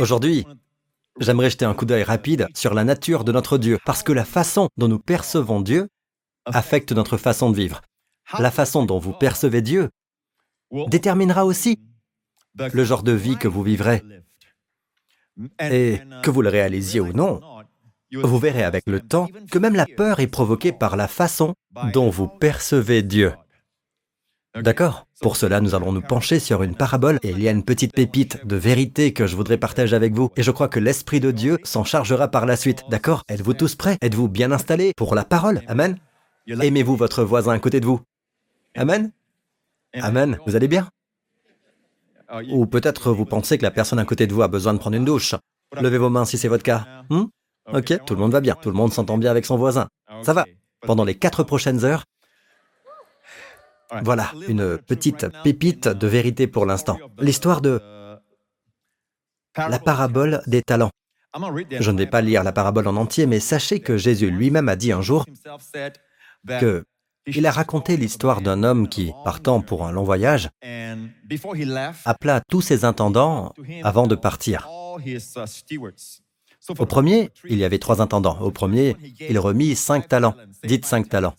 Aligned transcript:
Aujourd'hui, 0.00 0.46
j'aimerais 1.20 1.50
jeter 1.50 1.64
un 1.64 1.74
coup 1.74 1.84
d'œil 1.84 2.02
rapide 2.02 2.48
sur 2.54 2.74
la 2.74 2.84
nature 2.84 3.24
de 3.24 3.32
notre 3.32 3.58
Dieu, 3.58 3.78
parce 3.84 4.02
que 4.02 4.12
la 4.12 4.24
façon 4.24 4.68
dont 4.76 4.88
nous 4.88 4.98
percevons 4.98 5.60
Dieu 5.60 5.88
affecte 6.46 6.92
notre 6.92 7.16
façon 7.16 7.50
de 7.50 7.56
vivre. 7.56 7.82
La 8.38 8.50
façon 8.50 8.84
dont 8.84 8.98
vous 8.98 9.12
percevez 9.12 9.62
Dieu 9.62 9.90
déterminera 10.88 11.44
aussi 11.44 11.78
le 12.56 12.84
genre 12.84 13.02
de 13.02 13.12
vie 13.12 13.36
que 13.36 13.48
vous 13.48 13.62
vivrez. 13.62 14.02
Et 15.60 16.00
que 16.22 16.30
vous 16.30 16.42
le 16.42 16.48
réalisiez 16.48 17.00
ou 17.00 17.12
non, 17.12 17.40
vous 18.12 18.38
verrez 18.38 18.64
avec 18.64 18.84
le 18.86 19.00
temps 19.00 19.28
que 19.50 19.58
même 19.58 19.74
la 19.74 19.86
peur 19.86 20.20
est 20.20 20.26
provoquée 20.26 20.72
par 20.72 20.96
la 20.96 21.08
façon 21.08 21.54
dont 21.92 22.08
vous 22.08 22.28
percevez 22.28 23.02
Dieu. 23.02 23.34
D'accord 24.62 25.06
Pour 25.20 25.36
cela, 25.36 25.60
nous 25.60 25.74
allons 25.74 25.92
nous 25.92 26.00
pencher 26.00 26.40
sur 26.40 26.62
une 26.62 26.74
parabole 26.74 27.18
et 27.22 27.30
il 27.30 27.40
y 27.40 27.48
a 27.48 27.50
une 27.50 27.64
petite 27.64 27.92
pépite 27.92 28.46
de 28.46 28.56
vérité 28.56 29.12
que 29.12 29.26
je 29.26 29.36
voudrais 29.36 29.58
partager 29.58 29.94
avec 29.94 30.14
vous 30.14 30.30
et 30.36 30.42
je 30.42 30.50
crois 30.50 30.68
que 30.68 30.80
l'Esprit 30.80 31.20
de 31.20 31.30
Dieu 31.30 31.58
s'en 31.62 31.84
chargera 31.84 32.28
par 32.28 32.46
la 32.46 32.56
suite. 32.56 32.82
D'accord? 32.88 33.22
Êtes-vous 33.28 33.54
tous 33.54 33.74
prêts? 33.74 33.98
Êtes-vous 34.00 34.28
bien 34.28 34.52
installés 34.52 34.92
pour 34.96 35.14
la 35.14 35.24
parole? 35.24 35.62
Amen 35.68 35.98
Aimez-vous 36.48 36.96
votre 36.96 37.22
voisin 37.22 37.52
à 37.52 37.58
côté 37.58 37.80
de 37.80 37.86
vous? 37.86 38.00
Amen 38.74 39.12
Amen. 39.94 40.38
Vous 40.46 40.56
allez 40.56 40.68
bien? 40.68 40.88
Ou 42.50 42.66
peut-être 42.66 43.12
vous 43.12 43.24
pensez 43.24 43.58
que 43.58 43.62
la 43.62 43.70
personne 43.70 43.98
à 43.98 44.04
côté 44.04 44.26
de 44.26 44.32
vous 44.32 44.42
a 44.42 44.48
besoin 44.48 44.72
de 44.74 44.78
prendre 44.78 44.96
une 44.96 45.04
douche. 45.04 45.34
Levez 45.80 45.98
vos 45.98 46.10
mains 46.10 46.24
si 46.24 46.38
c'est 46.38 46.48
votre 46.48 46.62
cas. 46.62 46.86
Hmm? 47.10 47.24
Ok, 47.72 47.98
tout 48.06 48.14
le 48.14 48.20
monde 48.20 48.32
va 48.32 48.40
bien. 48.40 48.56
Tout 48.60 48.70
le 48.70 48.76
monde 48.76 48.92
s'entend 48.92 49.18
bien 49.18 49.30
avec 49.30 49.44
son 49.44 49.56
voisin. 49.56 49.88
Ça 50.22 50.32
va. 50.32 50.44
Pendant 50.82 51.04
les 51.04 51.14
quatre 51.14 51.42
prochaines 51.42 51.84
heures, 51.84 52.04
voilà, 54.02 54.32
une 54.48 54.78
petite 54.78 55.26
pépite 55.42 55.88
de 55.88 56.06
vérité 56.06 56.46
pour 56.46 56.66
l'instant. 56.66 56.98
L'histoire 57.18 57.60
de 57.60 57.80
la 59.56 59.78
parabole 59.78 60.42
des 60.46 60.62
talents. 60.62 60.90
Je 61.80 61.90
ne 61.90 61.98
vais 61.98 62.06
pas 62.06 62.20
lire 62.22 62.42
la 62.42 62.52
parabole 62.52 62.88
en 62.88 62.96
entier, 62.96 63.26
mais 63.26 63.40
sachez 63.40 63.80
que 63.80 63.96
Jésus 63.96 64.30
lui-même 64.30 64.68
a 64.68 64.76
dit 64.76 64.92
un 64.92 65.02
jour 65.02 65.26
que 66.46 66.84
il 67.28 67.44
a 67.44 67.50
raconté 67.50 67.96
l'histoire 67.96 68.40
d'un 68.40 68.62
homme 68.62 68.88
qui, 68.88 69.12
partant 69.24 69.60
pour 69.60 69.84
un 69.84 69.90
long 69.90 70.04
voyage, 70.04 70.48
appela 72.04 72.40
tous 72.48 72.60
ses 72.60 72.84
intendants 72.84 73.52
avant 73.82 74.06
de 74.06 74.14
partir. 74.14 74.68
Au 76.68 76.86
premier, 76.86 77.30
il 77.48 77.58
y 77.58 77.64
avait 77.64 77.78
trois 77.78 78.00
intendants. 78.00 78.38
Au 78.40 78.50
premier, 78.50 78.96
il 79.18 79.38
remit 79.38 79.74
cinq 79.74 80.08
talents. 80.08 80.34
Dites 80.64 80.86
cinq 80.86 81.08
talents. 81.08 81.34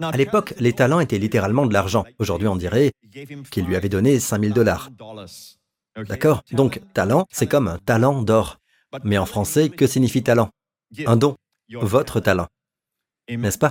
À 0.00 0.16
l'époque, 0.16 0.54
les 0.58 0.72
talents 0.72 1.00
étaient 1.00 1.18
littéralement 1.18 1.66
de 1.66 1.72
l'argent. 1.72 2.04
Aujourd'hui, 2.18 2.48
on 2.48 2.56
dirait 2.56 2.92
qu'il 3.50 3.64
lui 3.64 3.76
avait 3.76 3.88
donné 3.88 4.18
5000 4.18 4.52
dollars. 4.52 4.90
D'accord 5.96 6.42
Donc, 6.52 6.80
talent, 6.92 7.26
c'est 7.30 7.46
comme 7.46 7.68
un 7.68 7.78
talent 7.78 8.22
d'or. 8.22 8.58
Mais 9.04 9.18
en 9.18 9.26
français, 9.26 9.68
que 9.68 9.86
signifie 9.86 10.22
talent? 10.22 10.50
Un 11.06 11.16
don, 11.16 11.36
votre 11.72 12.20
talent. 12.20 12.48
N'est-ce 13.28 13.58
pas? 13.58 13.70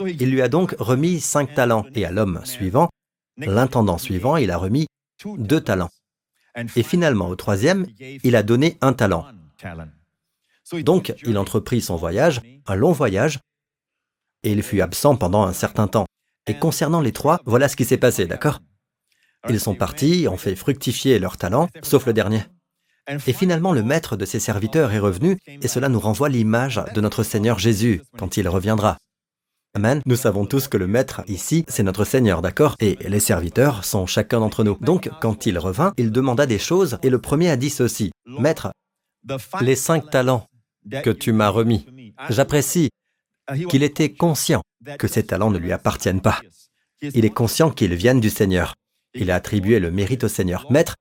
Il 0.00 0.30
lui 0.30 0.40
a 0.40 0.48
donc 0.48 0.74
remis 0.78 1.20
cinq 1.20 1.54
talents, 1.54 1.84
et 1.94 2.04
à 2.04 2.10
l'homme 2.10 2.40
suivant, 2.44 2.88
l'intendant 3.36 3.98
suivant, 3.98 4.36
il 4.36 4.50
a 4.50 4.56
remis 4.56 4.86
deux 5.36 5.60
talents. 5.60 5.90
Et 6.76 6.82
finalement, 6.82 7.28
au 7.28 7.36
troisième, 7.36 7.86
il 8.22 8.36
a 8.36 8.42
donné 8.42 8.78
un 8.80 8.92
talent. 8.92 9.26
Donc, 10.72 11.14
il 11.24 11.38
entreprit 11.38 11.80
son 11.80 11.96
voyage, 11.96 12.40
un 12.66 12.74
long 12.74 12.92
voyage, 12.92 13.38
et 14.42 14.52
il 14.52 14.62
fut 14.62 14.80
absent 14.80 15.16
pendant 15.16 15.44
un 15.44 15.52
certain 15.52 15.88
temps. 15.88 16.06
Et 16.46 16.58
concernant 16.58 17.00
les 17.00 17.12
trois, 17.12 17.40
voilà 17.46 17.68
ce 17.68 17.76
qui 17.76 17.84
s'est 17.84 17.96
passé, 17.96 18.26
d'accord? 18.26 18.60
Ils 19.48 19.60
sont 19.60 19.74
partis, 19.74 20.28
ont 20.28 20.36
fait 20.36 20.56
fructifier 20.56 21.18
leur 21.18 21.36
talent, 21.36 21.68
sauf 21.82 22.06
le 22.06 22.12
dernier. 22.12 22.42
Et 23.26 23.32
finalement, 23.32 23.72
le 23.72 23.82
maître 23.82 24.16
de 24.16 24.24
ses 24.24 24.38
serviteurs 24.38 24.92
est 24.92 24.98
revenu, 24.98 25.38
et 25.46 25.68
cela 25.68 25.88
nous 25.88 25.98
renvoie 25.98 26.28
l'image 26.28 26.80
de 26.94 27.00
notre 27.00 27.22
Seigneur 27.24 27.58
Jésus 27.58 28.02
quand 28.16 28.36
il 28.36 28.48
reviendra. 28.48 28.98
Amen. 29.74 30.02
Nous 30.04 30.16
savons 30.16 30.44
tous 30.44 30.68
que 30.68 30.76
le 30.76 30.86
maître 30.86 31.22
ici, 31.28 31.64
c'est 31.66 31.82
notre 31.82 32.04
Seigneur, 32.04 32.42
d'accord? 32.42 32.76
Et 32.78 32.98
les 33.08 33.20
serviteurs 33.20 33.84
sont 33.84 34.06
chacun 34.06 34.40
d'entre 34.40 34.64
nous. 34.64 34.76
Donc, 34.80 35.10
quand 35.20 35.46
il 35.46 35.58
revint, 35.58 35.94
il 35.96 36.12
demanda 36.12 36.46
des 36.46 36.58
choses, 36.58 36.98
et 37.02 37.10
le 37.10 37.20
premier 37.20 37.50
a 37.50 37.56
dit 37.56 37.70
ceci. 37.70 38.12
Maître, 38.26 38.70
les 39.60 39.76
cinq 39.76 40.10
talents 40.10 40.46
que 41.02 41.10
tu 41.10 41.32
m'as 41.32 41.48
remis, 41.48 41.86
j'apprécie 42.28 42.90
qu'il 43.68 43.82
était 43.82 44.12
conscient 44.12 44.62
que 44.98 45.08
ces 45.08 45.24
talents 45.24 45.50
ne 45.50 45.58
lui 45.58 45.72
appartiennent 45.72 46.20
pas. 46.20 46.40
Il 47.00 47.24
est 47.24 47.30
conscient 47.30 47.70
qu'ils 47.70 47.94
viennent 47.94 48.20
du 48.20 48.30
Seigneur. 48.30 48.74
Il 49.14 49.30
a 49.30 49.34
attribué 49.34 49.80
le 49.80 49.90
mérite 49.90 50.24
au 50.24 50.28
Seigneur. 50.28 50.70
Maître, 50.70 50.96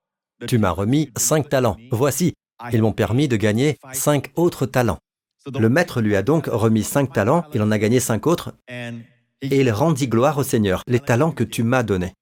tu 0.48 0.58
m'as 0.58 0.72
remis 0.72 1.12
cinq 1.18 1.50
talents. 1.50 1.78
Voici, 1.92 2.34
ils 2.72 2.82
m'ont 2.82 2.94
permis 2.94 3.28
de 3.28 3.38
gagner 3.38 3.78
cinq 3.94 4.32
autres 4.36 4.66
talents. 4.66 5.00
Le 5.48 5.70
maître 5.70 6.02
lui 6.02 6.16
a 6.16 6.22
donc 6.22 6.46
remis 6.46 6.84
cinq 6.84 7.14
talents, 7.14 7.46
il 7.54 7.62
en 7.62 7.72
a 7.72 7.80
gagné 7.80 8.00
cinq 8.00 8.28
autres, 8.28 8.54
et 8.70 9.60
il 9.60 9.72
rendit 9.72 10.08
gloire 10.08 10.38
au 10.38 10.44
Seigneur, 10.44 10.84
les 10.88 11.00
talents 11.00 11.32
que 11.32 11.44
tu 11.44 11.64
m'as 11.64 11.84
donnés. 11.84 12.14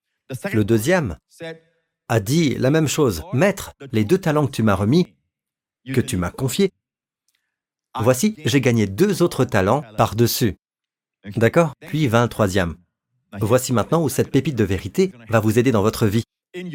Le 0.52 0.64
deuxième 0.64 1.16
a 2.08 2.20
dit 2.20 2.54
la 2.54 2.70
même 2.70 2.88
chose. 2.88 3.22
Maître, 3.32 3.72
les 3.92 4.04
deux 4.04 4.18
talents 4.18 4.46
que 4.46 4.52
tu 4.52 4.62
m'as 4.62 4.74
remis, 4.74 5.14
que 5.92 6.00
tu 6.00 6.16
m'as 6.16 6.30
confiés, 6.30 6.72
Voici, 7.98 8.36
j'ai 8.44 8.60
gagné 8.60 8.86
deux 8.86 9.22
autres 9.22 9.44
talents 9.44 9.82
par-dessus. 9.96 10.56
D'accord? 11.36 11.74
Puis 11.80 12.06
vint 12.08 12.22
le 12.22 12.28
troisième. 12.28 12.76
Voici 13.40 13.72
maintenant 13.72 14.02
où 14.02 14.08
cette 14.08 14.30
pépite 14.30 14.56
de 14.56 14.64
vérité 14.64 15.12
va 15.28 15.40
vous 15.40 15.58
aider 15.58 15.72
dans 15.72 15.82
votre 15.82 16.06
vie, 16.06 16.24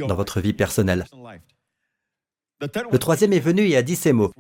dans 0.08 0.16
votre 0.16 0.40
vie 0.40 0.54
personnelle. 0.54 1.06
Le 2.62 2.98
troisième 2.98 3.34
est 3.34 3.40
venu 3.40 3.68
et 3.68 3.76
a 3.76 3.84
dit 3.84 3.96
ces 3.96 4.14
mots. 4.14 4.32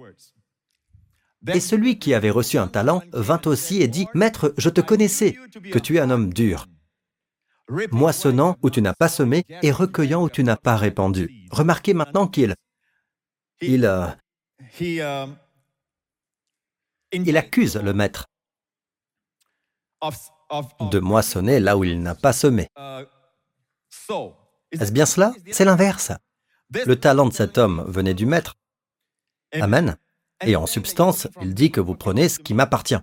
Et 1.48 1.60
celui 1.60 2.00
qui 2.00 2.14
avait 2.14 2.30
reçu 2.30 2.58
un 2.58 2.68
talent 2.68 3.04
vint 3.14 3.42
aussi 3.46 3.82
et 3.82 3.88
dit, 3.88 4.08
Maître, 4.14 4.54
je 4.58 4.70
te 4.70 4.82
connaissais, 4.82 5.38
que 5.72 5.80
tu 5.80 5.98
es 5.98 6.00
un 6.00 6.10
homme 6.10 6.34
dur, 6.34 6.68
moissonnant 7.92 8.58
où 8.64 8.70
tu 8.70 8.82
n'as 8.82 8.94
pas 8.94 9.10
semé 9.10 9.46
et 9.62 9.72
recueillant 9.72 10.24
où 10.24 10.30
tu 10.30 10.44
n'as 10.44 10.56
pas 10.56 10.76
répandu. 10.76 11.46
Remarquez 11.52 11.94
maintenant 11.94 12.28
qu'il... 12.28 12.56
Il... 13.62 14.18
Il 17.24 17.38
accuse 17.38 17.78
le 17.78 17.94
maître 17.94 18.26
de 20.92 21.00
moissonner 21.00 21.60
là 21.60 21.78
où 21.78 21.84
il 21.84 22.02
n'a 22.02 22.16
pas 22.16 22.34
semé. 22.34 22.68
Est-ce 24.72 24.92
bien 24.92 25.06
cela? 25.06 25.34
C'est 25.52 25.66
l'inverse. 25.66 26.12
Le 26.74 26.96
talent 26.96 27.28
de 27.28 27.34
cet 27.34 27.58
homme 27.58 27.86
venait 27.88 28.14
du 28.14 28.26
maître. 28.26 28.56
Amen. 29.54 29.98
Et 30.46 30.56
en 30.56 30.66
substance, 30.66 31.28
il 31.42 31.54
dit 31.54 31.72
que 31.72 31.80
vous 31.80 31.96
prenez 31.96 32.28
ce 32.28 32.40
qui 32.40 32.54
m'appartient. 32.54 32.98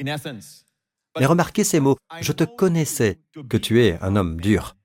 Mais 0.00 1.26
remarquez 1.26 1.62
ces 1.62 1.78
mots. 1.78 1.96
Je 2.20 2.32
te 2.32 2.44
connaissais 2.44 3.20
que 3.48 3.56
tu 3.56 3.84
es 3.84 3.98
un 4.00 4.16
homme 4.16 4.40
dur. 4.40 4.76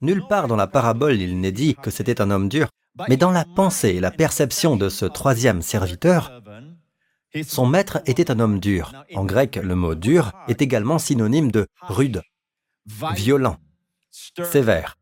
Nulle 0.00 0.24
part 0.28 0.46
dans 0.46 0.56
la 0.56 0.68
parabole 0.68 1.20
il 1.20 1.40
n'est 1.40 1.52
dit 1.52 1.74
que 1.74 1.90
c'était 1.90 2.20
un 2.20 2.30
homme 2.30 2.48
dur, 2.48 2.68
mais 3.08 3.16
dans 3.16 3.32
la 3.32 3.44
pensée 3.44 3.90
et 3.90 4.00
la 4.00 4.12
perception 4.12 4.76
de 4.76 4.88
ce 4.88 5.06
troisième 5.06 5.62
serviteur, 5.62 6.40
son 7.46 7.66
maître 7.66 8.00
était 8.06 8.30
un 8.30 8.40
homme 8.40 8.60
dur. 8.60 8.92
En 9.14 9.24
grec, 9.24 9.56
le 9.56 9.74
mot 9.74 9.94
dur 9.94 10.32
est 10.48 10.62
également 10.62 10.98
synonyme 10.98 11.50
de 11.50 11.66
rude, 11.82 12.22
violent, 13.14 13.56
sévère. 14.10 14.96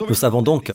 Nous 0.00 0.14
savons 0.14 0.42
donc 0.42 0.72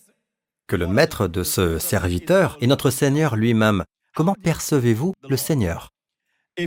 que 0.67 0.75
le 0.75 0.87
maître 0.87 1.27
de 1.27 1.43
ce 1.43 1.79
serviteur 1.79 2.57
est 2.61 2.67
notre 2.67 2.89
Seigneur 2.89 3.35
lui-même. 3.35 3.83
Comment 4.15 4.35
percevez-vous 4.35 5.13
le 5.27 5.37
Seigneur? 5.37 5.91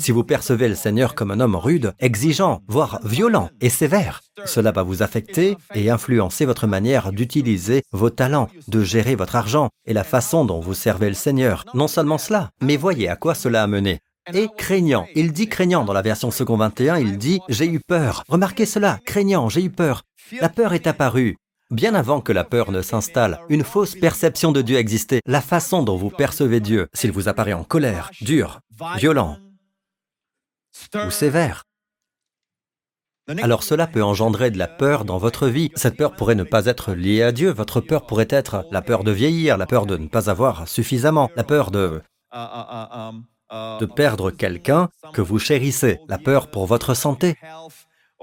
Si 0.00 0.12
vous 0.12 0.24
percevez 0.24 0.68
le 0.68 0.74
Seigneur 0.74 1.14
comme 1.14 1.30
un 1.30 1.40
homme 1.40 1.56
rude, 1.56 1.92
exigeant, 1.98 2.62
voire 2.68 3.00
violent 3.04 3.50
et 3.60 3.68
sévère, 3.68 4.20
cela 4.44 4.72
va 4.72 4.82
vous 4.82 5.02
affecter 5.02 5.56
et 5.74 5.90
influencer 5.90 6.44
votre 6.44 6.66
manière 6.66 7.12
d'utiliser 7.12 7.82
vos 7.92 8.10
talents, 8.10 8.48
de 8.68 8.82
gérer 8.82 9.14
votre 9.14 9.36
argent 9.36 9.70
et 9.86 9.92
la 9.92 10.04
façon 10.04 10.44
dont 10.44 10.60
vous 10.60 10.74
servez 10.74 11.08
le 11.08 11.14
Seigneur. 11.14 11.64
Non 11.74 11.88
seulement 11.88 12.18
cela, 12.18 12.50
mais 12.62 12.76
voyez 12.76 13.08
à 13.08 13.16
quoi 13.16 13.34
cela 13.34 13.62
a 13.62 13.66
mené. 13.66 14.00
Et 14.32 14.48
craignant, 14.56 15.06
il 15.16 15.32
dit 15.32 15.48
craignant 15.48 15.84
dans 15.84 15.92
la 15.92 16.02
version 16.02 16.30
second 16.30 16.56
21, 16.56 16.98
il 16.98 17.18
dit 17.18 17.40
j'ai 17.48 17.66
eu 17.66 17.80
peur. 17.80 18.22
Remarquez 18.28 18.66
cela, 18.66 19.00
craignant, 19.04 19.48
j'ai 19.48 19.64
eu 19.64 19.70
peur. 19.70 20.02
La 20.40 20.48
peur 20.48 20.74
est 20.74 20.86
apparue. 20.86 21.36
Bien 21.72 21.94
avant 21.94 22.20
que 22.20 22.32
la 22.32 22.44
peur 22.44 22.70
ne 22.70 22.82
s'installe, 22.82 23.40
une 23.48 23.64
fausse 23.64 23.94
perception 23.94 24.52
de 24.52 24.60
Dieu 24.60 24.76
existait. 24.76 25.22
La 25.26 25.40
façon 25.40 25.82
dont 25.82 25.96
vous 25.96 26.10
percevez 26.10 26.60
Dieu, 26.60 26.86
s'il 26.92 27.12
vous 27.12 27.28
apparaît 27.28 27.54
en 27.54 27.64
colère, 27.64 28.10
dur, 28.20 28.60
violent, 28.96 29.38
ou 30.94 31.10
sévère. 31.10 31.64
Alors 33.40 33.62
cela 33.62 33.86
peut 33.86 34.02
engendrer 34.02 34.50
de 34.50 34.58
la 34.58 34.66
peur 34.66 35.04
dans 35.04 35.18
votre 35.18 35.46
vie. 35.46 35.70
Cette 35.74 35.96
peur 35.96 36.16
pourrait 36.16 36.34
ne 36.34 36.42
pas 36.42 36.66
être 36.66 36.92
liée 36.92 37.22
à 37.22 37.32
Dieu. 37.32 37.50
Votre 37.50 37.80
peur 37.80 38.04
pourrait 38.06 38.26
être 38.28 38.66
la 38.70 38.82
peur 38.82 39.04
de 39.04 39.12
vieillir, 39.12 39.56
la 39.58 39.66
peur 39.66 39.86
de 39.86 39.96
ne 39.96 40.08
pas 40.08 40.28
avoir 40.28 40.66
suffisamment, 40.68 41.30
la 41.36 41.44
peur 41.44 41.70
de 41.70 42.02
de 43.52 43.84
perdre 43.84 44.30
quelqu'un 44.30 44.88
que 45.12 45.20
vous 45.20 45.38
chérissez, 45.38 46.00
la 46.08 46.18
peur 46.18 46.50
pour 46.50 46.66
votre 46.66 46.94
santé, 46.94 47.36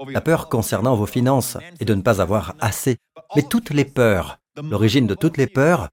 la 0.08 0.20
peur 0.20 0.48
concernant 0.48 0.96
vos 0.96 1.06
finances 1.06 1.56
et 1.78 1.84
de 1.84 1.94
ne 1.94 2.02
pas 2.02 2.20
avoir 2.20 2.54
assez. 2.58 2.98
Mais 3.36 3.42
toutes 3.42 3.70
les 3.70 3.84
peurs, 3.84 4.38
l'origine 4.60 5.06
de 5.06 5.14
toutes 5.14 5.36
les 5.36 5.46
peurs 5.46 5.88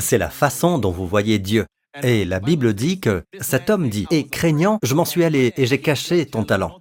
C'est 0.00 0.18
la 0.18 0.30
façon 0.30 0.78
dont 0.78 0.90
vous 0.92 1.06
voyez 1.06 1.38
Dieu. 1.38 1.66
Et 2.02 2.24
la 2.24 2.40
Bible 2.40 2.72
dit 2.72 3.00
que 3.00 3.24
cet 3.40 3.68
homme 3.68 3.88
dit, 3.88 4.06
et 4.10 4.26
craignant, 4.26 4.78
je 4.82 4.94
m'en 4.94 5.04
suis 5.04 5.24
allé 5.24 5.52
et 5.56 5.66
j'ai 5.66 5.80
caché 5.80 6.24
ton 6.24 6.44
talent. 6.44 6.80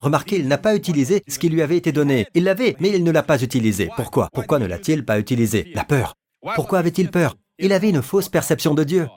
Remarquez, 0.00 0.36
il 0.36 0.46
n'a 0.48 0.58
pas 0.58 0.76
utilisé 0.76 1.22
ce 1.26 1.38
qui 1.38 1.48
lui 1.48 1.62
avait 1.62 1.78
été 1.78 1.90
donné. 1.90 2.26
Il 2.34 2.44
l'avait, 2.44 2.76
mais 2.78 2.90
il 2.90 3.02
ne 3.02 3.10
l'a 3.10 3.22
pas 3.22 3.42
utilisé. 3.42 3.90
Pourquoi? 3.96 4.28
Pourquoi 4.32 4.58
ne 4.58 4.66
l'a-t-il 4.66 5.04
pas 5.04 5.18
utilisé? 5.18 5.72
La 5.74 5.84
peur. 5.84 6.14
Pourquoi 6.54 6.78
avait-il 6.78 7.10
peur? 7.10 7.36
Il 7.58 7.72
avait 7.72 7.88
une 7.88 8.02
fausse 8.02 8.28
perception 8.28 8.74
de 8.74 8.84
Dieu. 8.84 9.08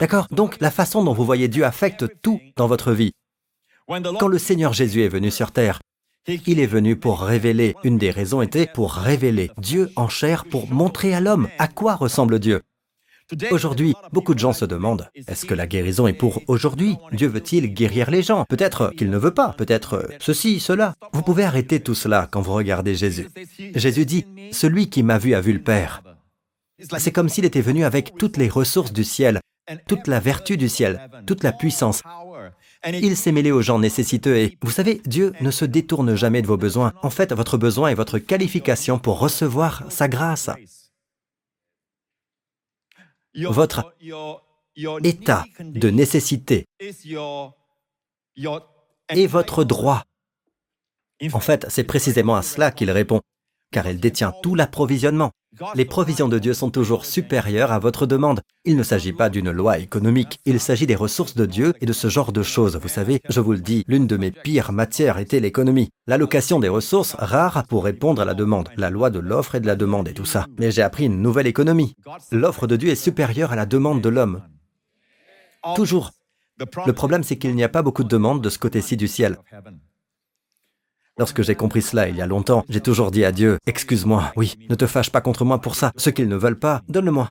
D'accord? 0.00 0.26
Donc 0.30 0.60
la 0.60 0.70
façon 0.70 1.04
dont 1.04 1.12
vous 1.12 1.24
voyez 1.24 1.48
Dieu 1.48 1.64
affecte 1.64 2.06
tout 2.22 2.40
dans 2.56 2.66
votre 2.66 2.92
vie. 2.92 3.12
Quand 3.86 4.28
le 4.28 4.38
Seigneur 4.38 4.72
Jésus 4.72 5.02
est 5.02 5.08
venu 5.08 5.30
sur 5.30 5.52
terre, 5.52 5.80
il 6.26 6.58
est 6.60 6.66
venu 6.66 6.96
pour 6.96 7.20
révéler, 7.20 7.74
une 7.84 7.98
des 7.98 8.10
raisons 8.10 8.42
était 8.42 8.66
pour 8.66 8.92
révéler 8.94 9.50
Dieu 9.58 9.90
en 9.96 10.08
chair, 10.08 10.44
pour 10.44 10.72
montrer 10.72 11.14
à 11.14 11.20
l'homme 11.20 11.48
à 11.58 11.68
quoi 11.68 11.94
ressemble 11.94 12.38
Dieu. 12.38 12.62
Aujourd'hui, 13.50 13.94
beaucoup 14.12 14.34
de 14.34 14.38
gens 14.38 14.52
se 14.52 14.64
demandent, 14.64 15.08
est-ce 15.26 15.46
que 15.46 15.54
la 15.54 15.66
guérison 15.66 16.06
est 16.06 16.12
pour 16.12 16.42
aujourd'hui? 16.48 16.96
Dieu 17.12 17.28
veut-il 17.28 17.72
guérir 17.72 18.10
les 18.10 18.22
gens? 18.22 18.44
Peut-être 18.48 18.92
qu'il 18.96 19.10
ne 19.10 19.18
veut 19.18 19.34
pas, 19.34 19.54
peut-être 19.56 20.08
ceci, 20.20 20.60
cela. 20.60 20.94
Vous 21.12 21.22
pouvez 21.22 21.44
arrêter 21.44 21.80
tout 21.80 21.94
cela 21.94 22.28
quand 22.30 22.40
vous 22.40 22.52
regardez 22.52 22.94
Jésus. 22.94 23.28
Jésus 23.74 24.06
dit, 24.06 24.26
celui 24.52 24.88
qui 24.90 25.02
m'a 25.02 25.18
vu 25.18 25.34
a 25.34 25.40
vu 25.40 25.52
le 25.52 25.62
Père. 25.62 26.02
C'est 26.98 27.12
comme 27.12 27.28
s'il 27.28 27.44
était 27.44 27.60
venu 27.60 27.84
avec 27.84 28.16
toutes 28.18 28.36
les 28.36 28.48
ressources 28.48 28.92
du 28.92 29.04
ciel, 29.04 29.40
toute 29.86 30.08
la 30.08 30.20
vertu 30.20 30.56
du 30.56 30.68
ciel, 30.68 31.08
toute 31.26 31.44
la 31.44 31.52
puissance. 31.52 32.02
Il 32.84 33.16
s'est 33.16 33.30
mêlé 33.30 33.52
aux 33.52 33.62
gens 33.62 33.78
nécessiteux 33.78 34.36
et, 34.36 34.58
vous 34.62 34.72
savez, 34.72 35.00
Dieu 35.06 35.32
ne 35.40 35.52
se 35.52 35.64
détourne 35.64 36.16
jamais 36.16 36.42
de 36.42 36.48
vos 36.48 36.56
besoins. 36.56 36.92
En 37.02 37.10
fait, 37.10 37.32
votre 37.32 37.56
besoin 37.56 37.90
est 37.90 37.94
votre 37.94 38.18
qualification 38.18 38.98
pour 38.98 39.20
recevoir 39.20 39.84
sa 39.88 40.08
grâce. 40.08 40.50
Votre 43.34 43.94
état 45.04 45.44
de 45.60 45.90
nécessité 45.90 46.66
est 49.08 49.26
votre 49.26 49.64
droit. 49.64 50.04
En 51.32 51.40
fait, 51.40 51.66
c'est 51.68 51.84
précisément 51.84 52.34
à 52.36 52.42
cela 52.42 52.70
qu'il 52.72 52.90
répond, 52.90 53.20
car 53.70 53.86
il 53.86 54.00
détient 54.00 54.32
tout 54.42 54.54
l'approvisionnement. 54.54 55.30
Les 55.74 55.84
provisions 55.84 56.28
de 56.28 56.38
Dieu 56.38 56.54
sont 56.54 56.70
toujours 56.70 57.04
supérieures 57.04 57.72
à 57.72 57.78
votre 57.78 58.06
demande. 58.06 58.40
Il 58.64 58.76
ne 58.76 58.82
s'agit 58.82 59.12
pas 59.12 59.28
d'une 59.28 59.50
loi 59.50 59.78
économique, 59.78 60.38
il 60.44 60.60
s'agit 60.60 60.86
des 60.86 60.94
ressources 60.94 61.34
de 61.34 61.46
Dieu 61.46 61.74
et 61.80 61.86
de 61.86 61.92
ce 61.92 62.08
genre 62.08 62.32
de 62.32 62.42
choses. 62.42 62.76
Vous 62.76 62.88
savez, 62.88 63.20
je 63.28 63.40
vous 63.40 63.52
le 63.52 63.60
dis, 63.60 63.84
l'une 63.86 64.06
de 64.06 64.16
mes 64.16 64.30
pires 64.30 64.72
matières 64.72 65.18
était 65.18 65.40
l'économie. 65.40 65.90
L'allocation 66.06 66.60
des 66.60 66.68
ressources 66.68 67.14
rares 67.18 67.64
pour 67.68 67.84
répondre 67.84 68.22
à 68.22 68.24
la 68.24 68.34
demande, 68.34 68.68
la 68.76 68.90
loi 68.90 69.10
de 69.10 69.18
l'offre 69.18 69.54
et 69.54 69.60
de 69.60 69.66
la 69.66 69.76
demande 69.76 70.08
et 70.08 70.14
tout 70.14 70.24
ça. 70.24 70.46
Mais 70.58 70.70
j'ai 70.70 70.82
appris 70.82 71.06
une 71.06 71.22
nouvelle 71.22 71.46
économie. 71.46 71.94
L'offre 72.30 72.66
de 72.66 72.76
Dieu 72.76 72.90
est 72.90 72.94
supérieure 72.94 73.52
à 73.52 73.56
la 73.56 73.66
demande 73.66 74.00
de 74.00 74.08
l'homme. 74.08 74.42
Toujours. 75.74 76.10
Le 76.86 76.92
problème, 76.92 77.22
c'est 77.22 77.38
qu'il 77.38 77.54
n'y 77.54 77.64
a 77.64 77.68
pas 77.68 77.82
beaucoup 77.82 78.04
de 78.04 78.08
demandes 78.08 78.42
de 78.42 78.50
ce 78.50 78.58
côté-ci 78.58 78.96
du 78.96 79.08
ciel. 79.08 79.38
Lorsque 81.18 81.42
j'ai 81.42 81.54
compris 81.54 81.82
cela 81.82 82.08
il 82.08 82.16
y 82.16 82.22
a 82.22 82.26
longtemps, 82.26 82.64
j'ai 82.68 82.80
toujours 82.80 83.10
dit 83.10 83.24
à 83.24 83.32
Dieu, 83.32 83.58
excuse-moi, 83.66 84.32
oui, 84.36 84.56
ne 84.70 84.74
te 84.74 84.86
fâche 84.86 85.10
pas 85.10 85.20
contre 85.20 85.44
moi 85.44 85.60
pour 85.60 85.74
ça, 85.74 85.92
ce 85.96 86.10
qu'ils 86.10 86.28
ne 86.28 86.36
veulent 86.36 86.58
pas, 86.58 86.82
donne-le-moi. 86.88 87.28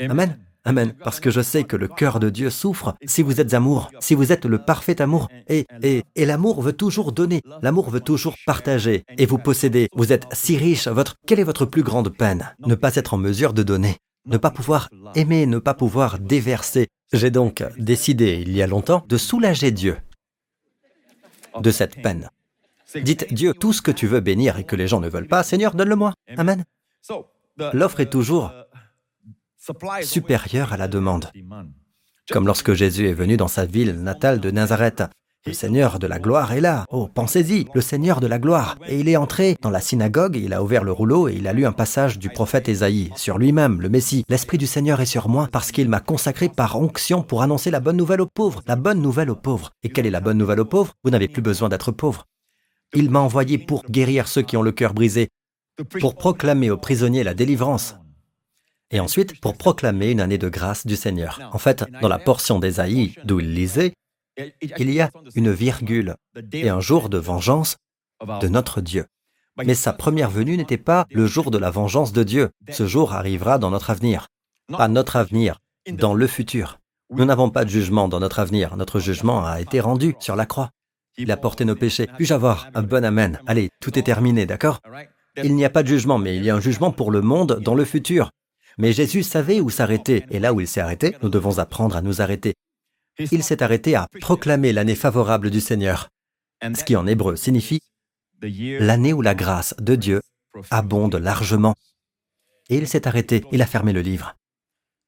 Amen. 0.00 0.38
Amen. 0.66 0.94
Parce 1.04 1.20
que 1.20 1.30
je 1.30 1.42
sais 1.42 1.64
que 1.64 1.76
le 1.76 1.88
cœur 1.88 2.20
de 2.20 2.30
Dieu 2.30 2.48
souffre 2.48 2.94
si 3.04 3.22
vous 3.22 3.38
êtes 3.38 3.52
amour, 3.52 3.90
si 4.00 4.14
vous 4.14 4.32
êtes 4.32 4.46
le 4.46 4.58
parfait 4.58 5.02
amour. 5.02 5.28
Et, 5.46 5.66
et, 5.82 6.04
et 6.16 6.24
l'amour 6.24 6.62
veut 6.62 6.72
toujours 6.72 7.12
donner, 7.12 7.42
l'amour 7.60 7.90
veut 7.90 8.00
toujours 8.00 8.34
partager. 8.46 9.04
Et 9.18 9.26
vous 9.26 9.36
possédez, 9.36 9.88
vous 9.92 10.10
êtes 10.10 10.26
si 10.32 10.56
riche, 10.56 10.88
votre, 10.88 11.16
quelle 11.26 11.38
est 11.38 11.44
votre 11.44 11.66
plus 11.66 11.82
grande 11.82 12.08
peine? 12.08 12.54
Ne 12.66 12.76
pas 12.76 12.96
être 12.96 13.12
en 13.12 13.18
mesure 13.18 13.52
de 13.52 13.62
donner, 13.62 13.98
ne 14.24 14.38
pas 14.38 14.50
pouvoir 14.50 14.88
aimer, 15.14 15.44
ne 15.44 15.58
pas 15.58 15.74
pouvoir 15.74 16.18
déverser. 16.18 16.88
J'ai 17.12 17.30
donc 17.30 17.62
décidé, 17.76 18.42
il 18.44 18.56
y 18.56 18.62
a 18.62 18.66
longtemps, 18.66 19.04
de 19.06 19.18
soulager 19.18 19.70
Dieu 19.70 19.98
de 21.60 21.70
cette 21.70 22.00
peine. 22.02 22.30
Dites 23.02 23.32
Dieu 23.32 23.54
tout 23.54 23.72
ce 23.72 23.82
que 23.82 23.90
tu 23.90 24.06
veux 24.06 24.20
bénir 24.20 24.58
et 24.58 24.64
que 24.64 24.76
les 24.76 24.86
gens 24.86 25.00
ne 25.00 25.08
veulent 25.08 25.28
pas, 25.28 25.42
Seigneur, 25.42 25.74
donne-le-moi. 25.74 26.14
Amen. 26.36 26.64
L'offre 27.72 28.00
est 28.00 28.10
toujours 28.10 28.52
supérieure 30.02 30.72
à 30.72 30.76
la 30.76 30.88
demande. 30.88 31.30
Comme 32.30 32.46
lorsque 32.46 32.72
Jésus 32.72 33.08
est 33.08 33.14
venu 33.14 33.36
dans 33.36 33.48
sa 33.48 33.66
ville 33.66 34.02
natale 34.02 34.40
de 34.40 34.50
Nazareth. 34.50 35.04
Le 35.46 35.52
Seigneur 35.52 35.98
de 35.98 36.06
la 36.06 36.18
gloire 36.18 36.52
est 36.52 36.62
là. 36.62 36.86
Oh, 36.88 37.06
pensez-y, 37.06 37.66
le 37.74 37.82
Seigneur 37.82 38.20
de 38.20 38.26
la 38.26 38.38
gloire. 38.38 38.78
Et 38.88 38.98
il 38.98 39.10
est 39.10 39.16
entré 39.16 39.56
dans 39.60 39.68
la 39.68 39.82
synagogue, 39.82 40.36
il 40.36 40.54
a 40.54 40.62
ouvert 40.62 40.84
le 40.84 40.92
rouleau 40.92 41.28
et 41.28 41.34
il 41.34 41.46
a 41.46 41.52
lu 41.52 41.66
un 41.66 41.72
passage 41.72 42.18
du 42.18 42.30
prophète 42.30 42.66
Ésaïe 42.66 43.10
sur 43.14 43.36
lui-même, 43.36 43.82
le 43.82 43.90
Messie. 43.90 44.24
L'Esprit 44.30 44.56
du 44.56 44.66
Seigneur 44.66 45.02
est 45.02 45.06
sur 45.06 45.28
moi 45.28 45.48
parce 45.52 45.70
qu'il 45.70 45.90
m'a 45.90 46.00
consacré 46.00 46.48
par 46.48 46.80
onction 46.80 47.22
pour 47.22 47.42
annoncer 47.42 47.70
la 47.70 47.80
bonne 47.80 47.98
nouvelle 47.98 48.22
aux 48.22 48.26
pauvres. 48.26 48.62
La 48.66 48.76
bonne 48.76 49.02
nouvelle 49.02 49.28
aux 49.28 49.36
pauvres. 49.36 49.72
Et 49.82 49.90
quelle 49.90 50.06
est 50.06 50.10
la 50.10 50.20
bonne 50.20 50.38
nouvelle 50.38 50.60
aux 50.60 50.64
pauvres? 50.64 50.94
Vous 51.04 51.10
n'avez 51.10 51.28
plus 51.28 51.42
besoin 51.42 51.68
d'être 51.68 51.92
pauvre. 51.92 52.24
Il 52.94 53.10
m'a 53.10 53.20
envoyé 53.20 53.58
pour 53.58 53.84
guérir 53.84 54.28
ceux 54.28 54.42
qui 54.42 54.56
ont 54.56 54.62
le 54.62 54.72
cœur 54.72 54.94
brisé, 54.94 55.28
pour 56.00 56.14
proclamer 56.14 56.70
aux 56.70 56.78
prisonniers 56.78 57.24
la 57.24 57.34
délivrance, 57.34 57.96
et 58.90 59.00
ensuite 59.00 59.40
pour 59.40 59.56
proclamer 59.56 60.10
une 60.10 60.20
année 60.20 60.38
de 60.38 60.48
grâce 60.48 60.86
du 60.86 60.96
Seigneur. 60.96 61.40
En 61.52 61.58
fait, 61.58 61.84
dans 62.00 62.08
la 62.08 62.18
portion 62.18 62.58
d'Ésaïe 62.58 63.14
d'où 63.24 63.40
il 63.40 63.52
lisait, 63.52 63.92
il 64.78 64.90
y 64.90 65.00
a 65.00 65.10
une 65.34 65.52
virgule 65.52 66.14
et 66.52 66.68
un 66.68 66.80
jour 66.80 67.08
de 67.08 67.18
vengeance 67.18 67.76
de 68.40 68.48
notre 68.48 68.80
Dieu. 68.80 69.06
Mais 69.64 69.74
sa 69.74 69.92
première 69.92 70.30
venue 70.30 70.56
n'était 70.56 70.78
pas 70.78 71.06
le 71.10 71.26
jour 71.26 71.50
de 71.50 71.58
la 71.58 71.70
vengeance 71.70 72.12
de 72.12 72.22
Dieu. 72.22 72.50
Ce 72.70 72.86
jour 72.86 73.12
arrivera 73.12 73.58
dans 73.58 73.70
notre 73.70 73.90
avenir. 73.90 74.28
Pas 74.68 74.88
notre 74.88 75.16
avenir, 75.16 75.58
dans 75.92 76.14
le 76.14 76.26
futur. 76.26 76.80
Nous 77.10 77.24
n'avons 77.24 77.50
pas 77.50 77.64
de 77.64 77.70
jugement 77.70 78.08
dans 78.08 78.20
notre 78.20 78.40
avenir. 78.40 78.76
Notre 78.76 78.98
jugement 78.98 79.44
a 79.44 79.60
été 79.60 79.80
rendu 79.80 80.16
sur 80.18 80.36
la 80.36 80.46
croix. 80.46 80.70
Il 81.16 81.30
a 81.30 81.36
porté 81.36 81.64
nos 81.64 81.76
péchés. 81.76 82.08
Puis-je 82.16 82.34
avoir 82.34 82.68
un 82.74 82.82
bon 82.82 83.04
Amen? 83.04 83.40
Allez, 83.46 83.70
tout 83.80 83.98
est 83.98 84.02
terminé, 84.02 84.46
d'accord? 84.46 84.80
Il 85.42 85.54
n'y 85.54 85.64
a 85.64 85.70
pas 85.70 85.82
de 85.82 85.88
jugement, 85.88 86.18
mais 86.18 86.36
il 86.36 86.44
y 86.44 86.50
a 86.50 86.54
un 86.54 86.60
jugement 86.60 86.92
pour 86.92 87.10
le 87.10 87.20
monde 87.20 87.60
dans 87.60 87.74
le 87.74 87.84
futur. 87.84 88.30
Mais 88.78 88.92
Jésus 88.92 89.22
savait 89.22 89.60
où 89.60 89.70
s'arrêter, 89.70 90.24
et 90.30 90.38
là 90.40 90.52
où 90.52 90.60
il 90.60 90.66
s'est 90.66 90.80
arrêté, 90.80 91.16
nous 91.22 91.28
devons 91.28 91.58
apprendre 91.58 91.96
à 91.96 92.02
nous 92.02 92.20
arrêter. 92.20 92.54
Il 93.18 93.44
s'est 93.44 93.62
arrêté 93.62 93.94
à 93.94 94.08
proclamer 94.20 94.72
l'année 94.72 94.96
favorable 94.96 95.50
du 95.50 95.60
Seigneur, 95.60 96.08
ce 96.62 96.84
qui 96.84 96.96
en 96.96 97.06
hébreu 97.06 97.36
signifie 97.36 97.80
l'année 98.42 99.12
où 99.12 99.22
la 99.22 99.34
grâce 99.34 99.74
de 99.78 99.94
Dieu 99.94 100.20
abonde 100.70 101.16
largement. 101.16 101.74
Et 102.68 102.76
il 102.76 102.88
s'est 102.88 103.06
arrêté, 103.06 103.44
il 103.52 103.62
a 103.62 103.66
fermé 103.66 103.92
le 103.92 104.00
livre. 104.00 104.36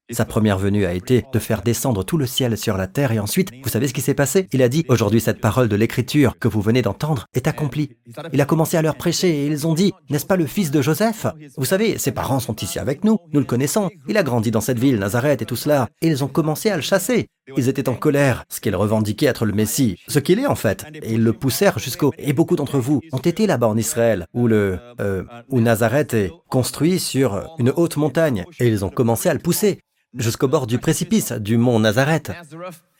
Sa 0.09 0.23
première 0.23 0.57
venue 0.57 0.85
a 0.85 0.93
été 0.93 1.25
de 1.33 1.39
faire 1.39 1.61
descendre 1.61 2.01
tout 2.01 2.17
le 2.17 2.25
ciel 2.25 2.57
sur 2.57 2.77
la 2.77 2.87
terre 2.87 3.11
et 3.11 3.19
ensuite, 3.19 3.51
vous 3.61 3.67
savez 3.67 3.89
ce 3.89 3.93
qui 3.93 3.99
s'est 3.99 4.13
passé? 4.13 4.47
Il 4.53 4.61
a 4.61 4.69
dit, 4.69 4.85
aujourd'hui 4.87 5.19
cette 5.19 5.41
parole 5.41 5.67
de 5.67 5.75
l'écriture 5.75 6.39
que 6.39 6.47
vous 6.47 6.61
venez 6.61 6.81
d'entendre 6.81 7.25
est 7.33 7.45
accomplie. 7.45 7.97
Il 8.31 8.39
a 8.39 8.45
commencé 8.45 8.77
à 8.77 8.81
leur 8.81 8.95
prêcher 8.95 9.29
et 9.29 9.47
ils 9.47 9.67
ont 9.67 9.73
dit, 9.73 9.91
n'est-ce 10.09 10.25
pas 10.25 10.37
le 10.37 10.45
fils 10.45 10.71
de 10.71 10.81
Joseph? 10.81 11.27
Vous 11.57 11.65
savez, 11.65 11.97
ses 11.97 12.13
parents 12.13 12.39
sont 12.39 12.55
ici 12.55 12.79
avec 12.79 13.03
nous, 13.03 13.17
nous 13.33 13.41
le 13.41 13.45
connaissons. 13.45 13.89
Il 14.07 14.17
a 14.17 14.23
grandi 14.23 14.49
dans 14.49 14.61
cette 14.61 14.79
ville, 14.79 14.97
Nazareth 14.97 15.41
et 15.41 15.45
tout 15.45 15.57
cela. 15.57 15.89
Et 16.01 16.07
ils 16.07 16.23
ont 16.23 16.29
commencé 16.29 16.69
à 16.69 16.77
le 16.77 16.81
chasser. 16.81 17.27
Ils 17.57 17.67
étaient 17.67 17.89
en 17.89 17.95
colère, 17.95 18.45
ce 18.49 18.61
qu'ils 18.61 18.75
revendiquaient 18.77 19.25
être 19.25 19.45
le 19.45 19.53
Messie, 19.53 19.99
ce 20.07 20.19
qu'il 20.19 20.39
est 20.39 20.47
en 20.47 20.55
fait, 20.55 20.85
et 21.01 21.13
ils 21.13 21.23
le 21.23 21.33
poussèrent 21.33 21.79
jusqu'au... 21.79 22.13
Et 22.17 22.33
beaucoup 22.33 22.55
d'entre 22.55 22.77
vous 22.77 23.01
ont 23.11 23.19
été 23.19 23.45
là-bas 23.45 23.67
en 23.67 23.77
Israël, 23.77 24.25
où 24.33 24.47
le... 24.47 24.79
Euh, 25.01 25.23
où 25.49 25.59
Nazareth 25.61 26.13
est 26.13 26.31
construit 26.49 26.99
sur 26.99 27.55
une 27.57 27.73
haute 27.75 27.97
montagne, 27.97 28.45
et 28.59 28.67
ils 28.67 28.83
ont 28.83 28.89
commencé 28.89 29.29
à 29.29 29.33
le 29.33 29.39
pousser 29.39 29.79
jusqu'au 30.17 30.47
bord 30.47 30.67
du 30.67 30.79
précipice 30.79 31.31
du 31.31 31.57
mont 31.57 31.79
Nazareth. 31.79 32.31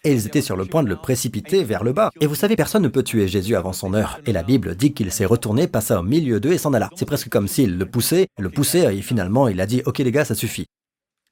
Et 0.04 0.14
ils 0.14 0.28
étaient 0.28 0.42
sur 0.42 0.56
le 0.56 0.66
point 0.66 0.84
de 0.84 0.90
le 0.90 0.96
précipiter 0.96 1.64
vers 1.64 1.84
le 1.84 1.92
bas. 1.92 2.12
Et 2.22 2.28
vous 2.28 2.36
savez, 2.36 2.56
personne 2.56 2.84
ne 2.84 2.88
peut 2.88 3.04
tuer 3.04 3.28
Jésus 3.28 3.56
avant 3.56 3.74
son 3.74 3.94
heure. 3.94 4.20
Et 4.26 4.32
la 4.32 4.44
Bible 4.44 4.76
dit 4.76 4.94
qu'il 4.94 5.12
s'est 5.12 5.26
retourné, 5.26 5.68
passa 5.68 6.00
au 6.00 6.04
milieu 6.04 6.40
d'eux 6.40 6.54
et 6.54 6.58
s'en 6.58 6.74
alla. 6.74 6.90
C'est 6.96 7.06
presque 7.06 7.30
comme 7.30 7.48
s'il 7.48 7.78
le 7.78 7.86
poussait, 7.86 8.28
le 8.38 8.50
poussait, 8.50 8.96
et 8.96 9.02
finalement 9.02 9.48
il 9.48 9.60
a 9.60 9.66
dit, 9.66 9.82
ok 9.86 9.98
les 10.00 10.12
gars, 10.12 10.26
ça 10.26 10.36
suffit. 10.36 10.68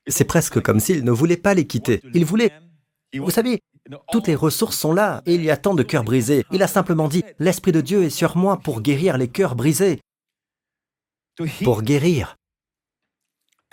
C'est 0.08 0.26
presque 0.26 0.62
comme 0.62 0.80
s'il 0.80 1.04
ne 1.04 1.12
voulait 1.12 1.38
pas 1.38 1.54
les 1.54 1.68
quitter. 1.68 2.02
Il 2.14 2.26
voulait... 2.26 2.52
Vous 3.16 3.32
savez, 3.32 3.62
toutes 4.12 4.28
les 4.28 4.36
ressources 4.36 4.78
sont 4.78 4.92
là, 4.92 5.22
et 5.26 5.36
il 5.36 5.44
y 5.44 5.52
a 5.52 5.58
tant 5.58 5.74
de 5.74 5.84
cœurs 5.84 6.04
brisés. 6.04 6.44
Il 6.52 6.62
a 6.64 6.68
simplement 6.68 7.08
dit, 7.08 7.24
l'Esprit 7.40 7.72
de 7.72 7.82
Dieu 7.82 8.04
est 8.04 8.10
sur 8.10 8.36
moi 8.36 8.58
pour 8.58 8.82
guérir 8.82 9.18
les 9.18 9.30
cœurs 9.30 9.56
brisés. 9.56 10.02
Pour 11.64 11.82
guérir. 11.82 12.36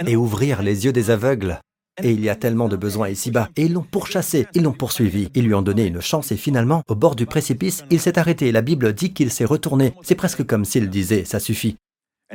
Et 0.06 0.16
ouvrir 0.16 0.62
les 0.62 0.84
yeux 0.84 0.92
des 0.92 1.10
aveugles 1.10 1.60
et 2.00 2.12
il 2.12 2.20
y 2.20 2.28
a 2.28 2.36
tellement 2.36 2.68
de 2.68 2.76
besoins 2.76 3.08
ici-bas. 3.08 3.50
Et 3.56 3.66
ils 3.66 3.72
l'ont 3.72 3.82
pourchassé, 3.82 4.46
ils 4.54 4.62
l'ont 4.62 4.72
poursuivi, 4.72 5.30
ils 5.34 5.44
lui 5.44 5.54
ont 5.54 5.62
donné 5.62 5.86
une 5.86 6.00
chance 6.00 6.32
et 6.32 6.36
finalement, 6.36 6.82
au 6.88 6.94
bord 6.94 7.16
du 7.16 7.26
précipice, 7.26 7.84
il 7.90 8.00
s'est 8.00 8.18
arrêté. 8.18 8.50
La 8.52 8.62
Bible 8.62 8.92
dit 8.94 9.12
qu'il 9.12 9.30
s'est 9.30 9.44
retourné. 9.44 9.94
C'est 10.02 10.14
presque 10.14 10.44
comme 10.46 10.64
s'il 10.64 10.88
disait, 10.88 11.24
ça 11.24 11.40
suffit. 11.40 11.76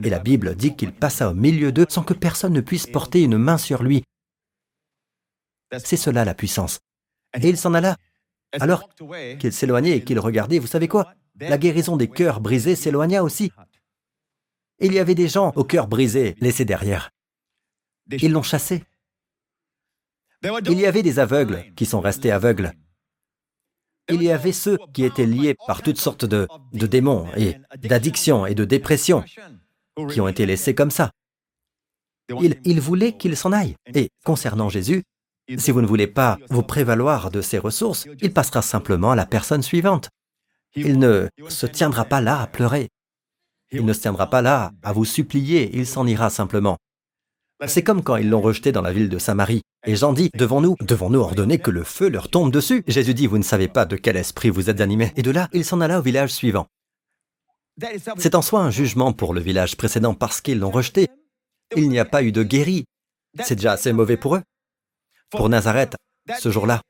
Et 0.03 0.09
la 0.09 0.19
Bible 0.19 0.55
dit 0.55 0.75
qu'il 0.75 0.93
passa 0.93 1.31
au 1.31 1.33
milieu 1.33 1.71
d'eux 1.71 1.87
sans 1.89 2.03
que 2.03 2.13
personne 2.13 2.53
ne 2.53 2.61
puisse 2.61 2.85
porter 2.85 3.23
une 3.23 3.37
main 3.37 3.57
sur 3.57 3.81
lui. 3.81 4.03
C'est 5.83 5.97
cela 5.97 6.23
la 6.23 6.35
puissance. 6.35 6.79
Et 7.33 7.49
il 7.49 7.57
s'en 7.57 7.73
alla. 7.73 7.97
Alors 8.59 8.89
qu'il 9.39 9.51
s'éloignait 9.51 9.97
et 9.97 10.03
qu'il 10.03 10.19
regardait, 10.19 10.59
vous 10.59 10.67
savez 10.67 10.87
quoi? 10.87 11.13
La 11.39 11.57
guérison 11.57 11.97
des 11.97 12.07
cœurs 12.07 12.41
brisés 12.41 12.75
s'éloigna 12.75 13.23
aussi. 13.23 13.51
Il 14.79 14.93
y 14.93 14.99
avait 14.99 15.15
des 15.15 15.27
gens 15.27 15.51
au 15.55 15.63
cœur 15.63 15.87
brisé, 15.87 16.35
laissés 16.39 16.65
derrière. 16.65 17.09
Ils 18.11 18.31
l'ont 18.31 18.43
chassé. 18.43 18.83
Il 20.43 20.79
y 20.79 20.85
avait 20.85 21.03
des 21.03 21.19
aveugles 21.19 21.65
qui 21.75 21.85
sont 21.85 21.99
restés 21.99 22.31
aveugles. 22.31 22.73
Il 24.09 24.23
y 24.23 24.31
avait 24.31 24.53
ceux 24.53 24.77
qui 24.93 25.03
étaient 25.03 25.25
liés 25.25 25.55
par 25.67 25.81
toutes 25.81 25.97
sortes 25.97 26.25
de, 26.25 26.47
démons 26.73 27.27
et 27.35 27.55
d'addictions 27.77 28.45
et 28.45 28.55
de 28.55 28.63
dépressions 28.63 29.23
qui 30.09 30.21
ont 30.21 30.27
été 30.27 30.45
laissés 30.45 30.75
comme 30.75 30.91
ça. 30.91 31.11
Il, 32.41 32.59
il 32.63 32.79
voulait 32.79 33.17
qu'ils 33.17 33.37
s'en 33.37 33.51
aillent. 33.51 33.75
Et 33.93 34.09
concernant 34.23 34.69
Jésus, 34.69 35.03
si 35.57 35.71
vous 35.71 35.81
ne 35.81 35.87
voulez 35.87 36.07
pas 36.07 36.37
vous 36.49 36.63
prévaloir 36.63 37.31
de 37.31 37.41
ses 37.41 37.57
ressources, 37.57 38.07
il 38.21 38.33
passera 38.33 38.61
simplement 38.61 39.11
à 39.11 39.15
la 39.15 39.25
personne 39.25 39.63
suivante. 39.63 40.09
Il 40.75 40.99
ne 40.99 41.27
se 41.49 41.65
tiendra 41.65 42.05
pas 42.05 42.21
là 42.21 42.41
à 42.41 42.47
pleurer. 42.47 42.89
Il 43.71 43.85
ne 43.85 43.93
se 43.93 44.01
tiendra 44.01 44.29
pas 44.29 44.41
là 44.41 44.71
à 44.83 44.93
vous 44.93 45.05
supplier, 45.05 45.75
il 45.75 45.87
s'en 45.87 46.05
ira 46.05 46.29
simplement. 46.29 46.77
C'est 47.65 47.83
comme 47.83 48.03
quand 48.03 48.17
ils 48.17 48.29
l'ont 48.29 48.41
rejeté 48.41 48.71
dans 48.71 48.83
la 48.83 48.93
ville 48.93 49.09
de 49.09 49.17
Samarie. 49.17 49.61
Et 49.85 49.95
Jean 49.95 50.13
dit, 50.13 50.29
devons-nous, 50.35 50.75
devons-nous 50.81 51.19
ordonner 51.19 51.57
que 51.57 51.71
le 51.71 51.83
feu 51.83 52.09
leur 52.09 52.29
tombe 52.29 52.51
dessus? 52.51 52.83
Jésus 52.87 53.15
dit, 53.15 53.25
vous 53.25 53.39
ne 53.39 53.43
savez 53.43 53.67
pas 53.67 53.85
de 53.85 53.95
quel 53.95 54.15
esprit 54.15 54.49
vous 54.49 54.69
êtes 54.69 54.81
animés. 54.81 55.11
Et 55.15 55.23
de 55.23 55.31
là, 55.31 55.49
il 55.53 55.65
s'en 55.65 55.81
alla 55.81 55.99
au 55.99 56.01
village 56.03 56.31
suivant. 56.31 56.67
C'est 58.17 58.35
en 58.35 58.41
soi 58.41 58.61
un 58.61 58.69
jugement 58.71 59.11
pour 59.13 59.33
le 59.33 59.41
village 59.41 59.75
précédent 59.75 60.13
parce 60.13 60.41
qu'ils 60.41 60.59
l'ont 60.59 60.71
rejeté. 60.71 61.07
Il 61.75 61.89
n'y 61.89 61.99
a 61.99 62.05
pas 62.05 62.23
eu 62.23 62.31
de 62.31 62.43
guéri. 62.43 62.85
C'est 63.43 63.55
déjà 63.55 63.73
assez 63.73 63.93
mauvais 63.93 64.17
pour 64.17 64.35
eux. 64.35 64.41
Pour 65.31 65.49
Nazareth, 65.49 65.95
ce 66.39 66.51
jour-là, 66.51 66.81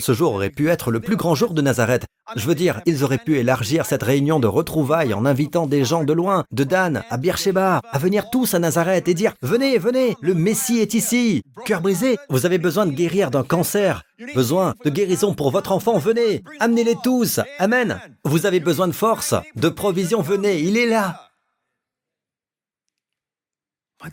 ce 0.00 0.12
jour 0.12 0.34
aurait 0.34 0.50
pu 0.50 0.68
être 0.68 0.90
le 0.90 1.00
plus 1.00 1.16
grand 1.16 1.34
jour 1.34 1.54
de 1.54 1.62
Nazareth. 1.62 2.06
Je 2.34 2.46
veux 2.46 2.54
dire, 2.54 2.80
ils 2.86 3.04
auraient 3.04 3.18
pu 3.18 3.38
élargir 3.38 3.86
cette 3.86 4.02
réunion 4.02 4.40
de 4.40 4.46
retrouvailles 4.46 5.14
en 5.14 5.24
invitant 5.24 5.66
des 5.66 5.84
gens 5.84 6.04
de 6.04 6.12
loin, 6.12 6.44
de 6.50 6.64
Dan 6.64 7.04
à 7.08 7.16
Beersheba, 7.16 7.80
à 7.90 7.98
venir 7.98 8.30
tous 8.30 8.54
à 8.54 8.58
Nazareth 8.58 9.08
et 9.08 9.14
dire 9.14 9.34
Venez, 9.42 9.78
venez, 9.78 10.16
le 10.20 10.34
Messie 10.34 10.80
est 10.80 10.94
ici. 10.94 11.42
Cœur 11.64 11.80
brisé, 11.80 12.18
vous 12.28 12.46
avez 12.46 12.58
besoin 12.58 12.86
de 12.86 12.92
guérir 12.92 13.30
d'un 13.30 13.44
cancer, 13.44 14.02
besoin 14.34 14.74
de 14.84 14.90
guérison 14.90 15.34
pour 15.34 15.50
votre 15.50 15.72
enfant, 15.72 15.98
venez, 15.98 16.42
amenez-les 16.58 16.96
tous. 17.04 17.40
Amen. 17.58 18.00
Vous 18.24 18.46
avez 18.46 18.60
besoin 18.60 18.88
de 18.88 18.92
force, 18.92 19.34
de 19.54 19.68
provision, 19.68 20.20
venez, 20.20 20.60
il 20.60 20.76
est 20.76 20.86
là. 20.86 21.30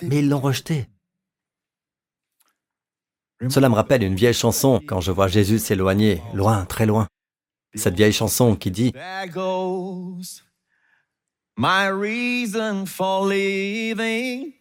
Mais 0.01 0.19
ils 0.19 0.29
l'ont 0.29 0.39
rejeté. 0.39 0.87
Cela 3.49 3.69
me 3.69 3.75
rappelle 3.75 4.03
une 4.03 4.15
vieille 4.15 4.33
chanson 4.33 4.81
quand 4.85 5.01
je 5.01 5.11
vois 5.11 5.27
Jésus 5.27 5.59
s'éloigner, 5.59 6.21
loin, 6.33 6.65
très 6.65 6.85
loin. 6.85 7.07
Cette 7.75 7.95
vieille 7.95 8.13
chanson 8.13 8.55
qui 8.55 8.71
dit 8.71 8.93
My 11.55 11.87
reason 11.87 12.85
for 12.87 13.25
living, 13.27 14.53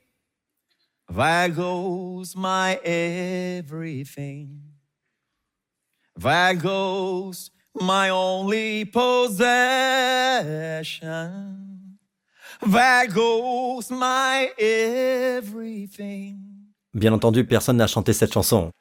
there 1.08 1.48
goes 1.48 2.34
my 2.36 2.78
everything, 2.84 4.60
there 6.18 6.54
goes 6.54 7.50
my 7.80 8.10
only 8.10 8.84
possession, 8.84 9.58
there 12.66 13.06
goes 13.08 13.90
my 13.90 14.50
everything. 14.58 16.51
Bien 16.94 17.12
entendu, 17.12 17.44
personne 17.46 17.78
n'a 17.78 17.86
chanté 17.86 18.12
cette 18.12 18.32
chanson. 18.32 18.72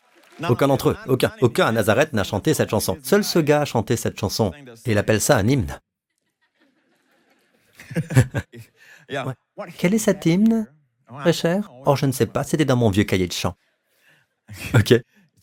Aucun 0.50 0.68
d'entre 0.68 0.89
eux, 0.89 0.98
aucun, 1.08 1.34
aucun 1.41 1.68
à 1.68 1.72
Nazareth 1.72 2.13
n'a 2.13 2.24
chanté 2.24 2.53
cette 2.53 2.70
chanson. 2.70 2.98
Seul 3.03 3.24
ce 3.24 3.39
gars 3.39 3.62
a 3.62 3.65
chanté 3.65 3.96
cette 3.96 4.20
chanson. 4.20 4.51
Et 4.86 4.91
il 4.91 4.98
appelle 4.98 5.22
ça 5.22 5.38
un 5.38 5.48
hymne. 5.48 5.80
Quel 9.77 9.94
est 9.94 10.00
cet 10.00 10.25
hymne, 10.25 10.68
très 11.20 11.34
cher? 11.34 11.72
Oh, 11.86 11.96
je 11.96 12.06
ne 12.06 12.12
sais 12.12 12.25
pas, 12.25 12.44
c'était 12.44 12.65
dans 12.65 12.77
mon 12.77 12.89
vieux 12.89 13.03
cahier 13.03 13.27
de 13.27 13.34
chant. 13.34 13.56
Ok, 14.74 14.94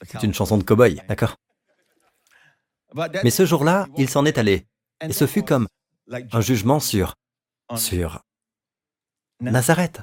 c'est 0.05 0.23
une 0.23 0.35
chanson 0.35 0.59
de 0.59 0.65
cow-boy, 0.65 1.01
d'accord 1.09 1.37
Mais 3.25 3.31
ce 3.31 3.47
jour-là, 3.47 3.87
il 3.97 4.09
s'en 4.09 4.25
est 4.27 4.37
allé. 4.39 4.67
Et 5.01 5.13
ce 5.13 5.27
fut 5.27 5.43
comme 5.43 5.69
un 6.11 6.41
jugement 6.41 6.81
sur, 6.81 7.15
sur 7.77 8.23
Nazareth. 9.41 10.03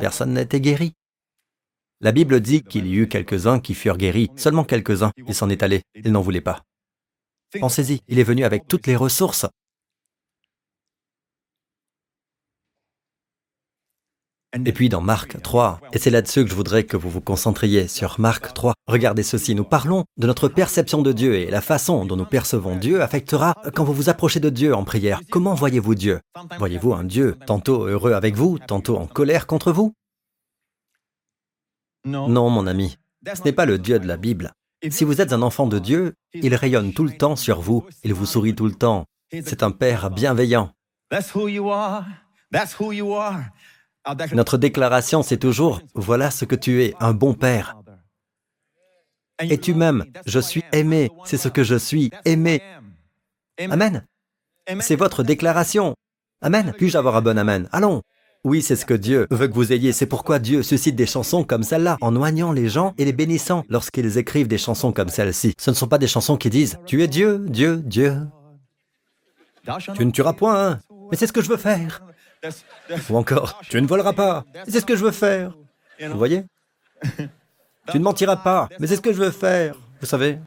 Personne 0.00 0.34
n'était 0.34 0.60
guéri. 0.60 0.94
La 2.06 2.12
Bible 2.12 2.38
dit 2.40 2.62
qu'il 2.62 2.86
y 2.86 2.94
eut 2.94 3.08
quelques-uns 3.08 3.58
qui 3.58 3.74
furent 3.74 3.96
guéris, 3.96 4.30
seulement 4.36 4.62
quelques-uns, 4.62 5.10
il 5.26 5.34
s'en 5.34 5.50
est 5.50 5.64
allé, 5.64 5.82
il 5.96 6.12
n'en 6.12 6.20
voulait 6.20 6.40
pas. 6.40 6.62
Pensez-y, 7.58 8.00
il 8.06 8.20
est 8.20 8.22
venu 8.22 8.44
avec 8.44 8.68
toutes 8.68 8.86
les 8.86 8.94
ressources. 8.94 9.44
Et 14.64 14.72
puis 14.72 14.88
dans 14.88 15.00
Marc 15.00 15.42
3, 15.42 15.80
et 15.92 15.98
c'est 15.98 16.10
là-dessus 16.10 16.44
que 16.44 16.50
je 16.50 16.54
voudrais 16.54 16.84
que 16.84 16.96
vous 16.96 17.10
vous 17.10 17.20
concentriez, 17.20 17.88
sur 17.88 18.20
Marc 18.20 18.54
3. 18.54 18.74
Regardez 18.86 19.24
ceci, 19.24 19.56
nous 19.56 19.64
parlons 19.64 20.04
de 20.16 20.28
notre 20.28 20.46
perception 20.46 21.02
de 21.02 21.10
Dieu 21.10 21.34
et 21.34 21.50
la 21.50 21.60
façon 21.60 22.04
dont 22.04 22.14
nous 22.14 22.24
percevons 22.24 22.76
Dieu 22.76 23.02
affectera 23.02 23.56
quand 23.74 23.82
vous 23.82 23.92
vous 23.92 24.10
approchez 24.10 24.38
de 24.38 24.48
Dieu 24.48 24.76
en 24.76 24.84
prière. 24.84 25.22
Comment 25.32 25.54
voyez-vous 25.54 25.96
Dieu? 25.96 26.20
Voyez-vous 26.60 26.94
un 26.94 27.02
Dieu 27.02 27.36
tantôt 27.48 27.86
heureux 27.86 28.12
avec 28.12 28.36
vous, 28.36 28.60
tantôt 28.60 28.96
en 28.96 29.08
colère 29.08 29.48
contre 29.48 29.72
vous? 29.72 29.92
Non, 32.06 32.50
mon 32.50 32.66
ami, 32.66 32.96
ce 33.26 33.42
n'est 33.44 33.52
pas 33.52 33.66
le 33.66 33.78
Dieu 33.78 33.98
de 33.98 34.06
la 34.06 34.16
Bible. 34.16 34.52
Si 34.90 35.04
vous 35.04 35.20
êtes 35.20 35.32
un 35.32 35.42
enfant 35.42 35.66
de 35.66 35.78
Dieu, 35.78 36.14
il 36.32 36.54
rayonne 36.54 36.92
tout 36.92 37.04
le 37.04 37.16
temps 37.16 37.36
sur 37.36 37.60
vous, 37.60 37.84
il 38.04 38.14
vous 38.14 38.26
sourit 38.26 38.54
tout 38.54 38.66
le 38.66 38.74
temps. 38.74 39.06
C'est 39.32 39.62
un 39.62 39.70
Père 39.70 40.10
bienveillant. 40.10 40.70
Notre 44.32 44.56
déclaration, 44.56 45.22
c'est 45.22 45.36
toujours, 45.36 45.80
voilà 45.94 46.30
ce 46.30 46.44
que 46.44 46.54
tu 46.54 46.82
es, 46.84 46.94
un 47.00 47.12
bon 47.12 47.34
Père. 47.34 47.76
Et 49.40 49.58
tu 49.58 49.74
m'aimes, 49.74 50.04
je 50.24 50.38
suis 50.38 50.62
aimé, 50.72 51.10
c'est 51.24 51.36
ce 51.36 51.48
que 51.48 51.64
je 51.64 51.74
suis, 51.74 52.10
aimé. 52.24 52.62
Amen. 53.58 54.06
C'est 54.80 54.96
votre 54.96 55.22
déclaration. 55.22 55.94
Amen. 56.42 56.74
Puis-je 56.76 56.98
avoir 56.98 57.16
un 57.16 57.22
bon 57.22 57.38
Amen? 57.38 57.68
Allons. 57.72 58.02
Oui, 58.46 58.62
c'est 58.62 58.76
ce 58.76 58.86
que 58.86 58.94
Dieu 58.94 59.26
veut 59.32 59.48
que 59.48 59.54
vous 59.54 59.72
ayez. 59.72 59.92
C'est 59.92 60.06
pourquoi 60.06 60.38
Dieu 60.38 60.62
suscite 60.62 60.94
des 60.94 61.04
chansons 61.04 61.42
comme 61.42 61.64
celle-là, 61.64 61.96
en 62.00 62.12
noignant 62.12 62.52
les 62.52 62.68
gens 62.68 62.94
et 62.96 63.04
les 63.04 63.12
bénissant 63.12 63.64
lorsqu'ils 63.68 64.18
écrivent 64.18 64.46
des 64.46 64.56
chansons 64.56 64.92
comme 64.92 65.08
celle-ci. 65.08 65.54
Ce 65.58 65.70
ne 65.70 65.74
sont 65.74 65.88
pas 65.88 65.98
des 65.98 66.06
chansons 66.06 66.36
qui 66.36 66.48
disent⁇ 66.48 66.74
Tu 66.86 67.02
es 67.02 67.08
Dieu, 67.08 67.44
Dieu, 67.48 67.78
Dieu⁇ 67.84 68.16
Tu 69.96 70.06
ne 70.06 70.12
tueras 70.12 70.32
point, 70.32 70.64
hein 70.64 70.80
mais 71.10 71.16
c'est 71.16 71.26
ce 71.26 71.32
que 71.32 71.42
je 71.42 71.48
veux 71.48 71.56
faire. 71.56 72.04
Ou 73.10 73.16
encore⁇ 73.16 73.58
Tu 73.68 73.82
ne 73.82 73.86
voleras 73.88 74.12
pas, 74.12 74.44
mais 74.54 74.70
c'est 74.70 74.78
ce 74.78 74.86
que 74.86 74.94
je 74.94 75.04
veux 75.04 75.10
faire. 75.10 75.52
Vous 76.00 76.16
voyez? 76.16 76.44
Tu 77.90 77.98
ne 77.98 78.04
mentiras 78.04 78.36
pas, 78.36 78.68
mais 78.78 78.86
c'est 78.86 78.94
ce 78.94 79.00
que 79.00 79.12
je 79.12 79.18
veux 79.18 79.32
faire. 79.32 79.74
Vous 80.00 80.06
savez? 80.06 80.38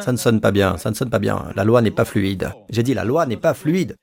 Ça 0.00 0.12
ne 0.12 0.18
sonne 0.18 0.42
pas 0.42 0.50
bien, 0.50 0.76
ça 0.76 0.90
ne 0.90 0.94
sonne 0.94 1.08
pas 1.08 1.18
bien. 1.20 1.52
La 1.56 1.64
loi 1.64 1.80
n'est 1.80 1.90
pas 1.90 2.04
fluide. 2.04 2.52
J'ai 2.68 2.82
dit 2.82 2.92
la 2.92 3.04
loi 3.04 3.24
n'est 3.24 3.38
pas 3.38 3.54
fluide. 3.54 3.96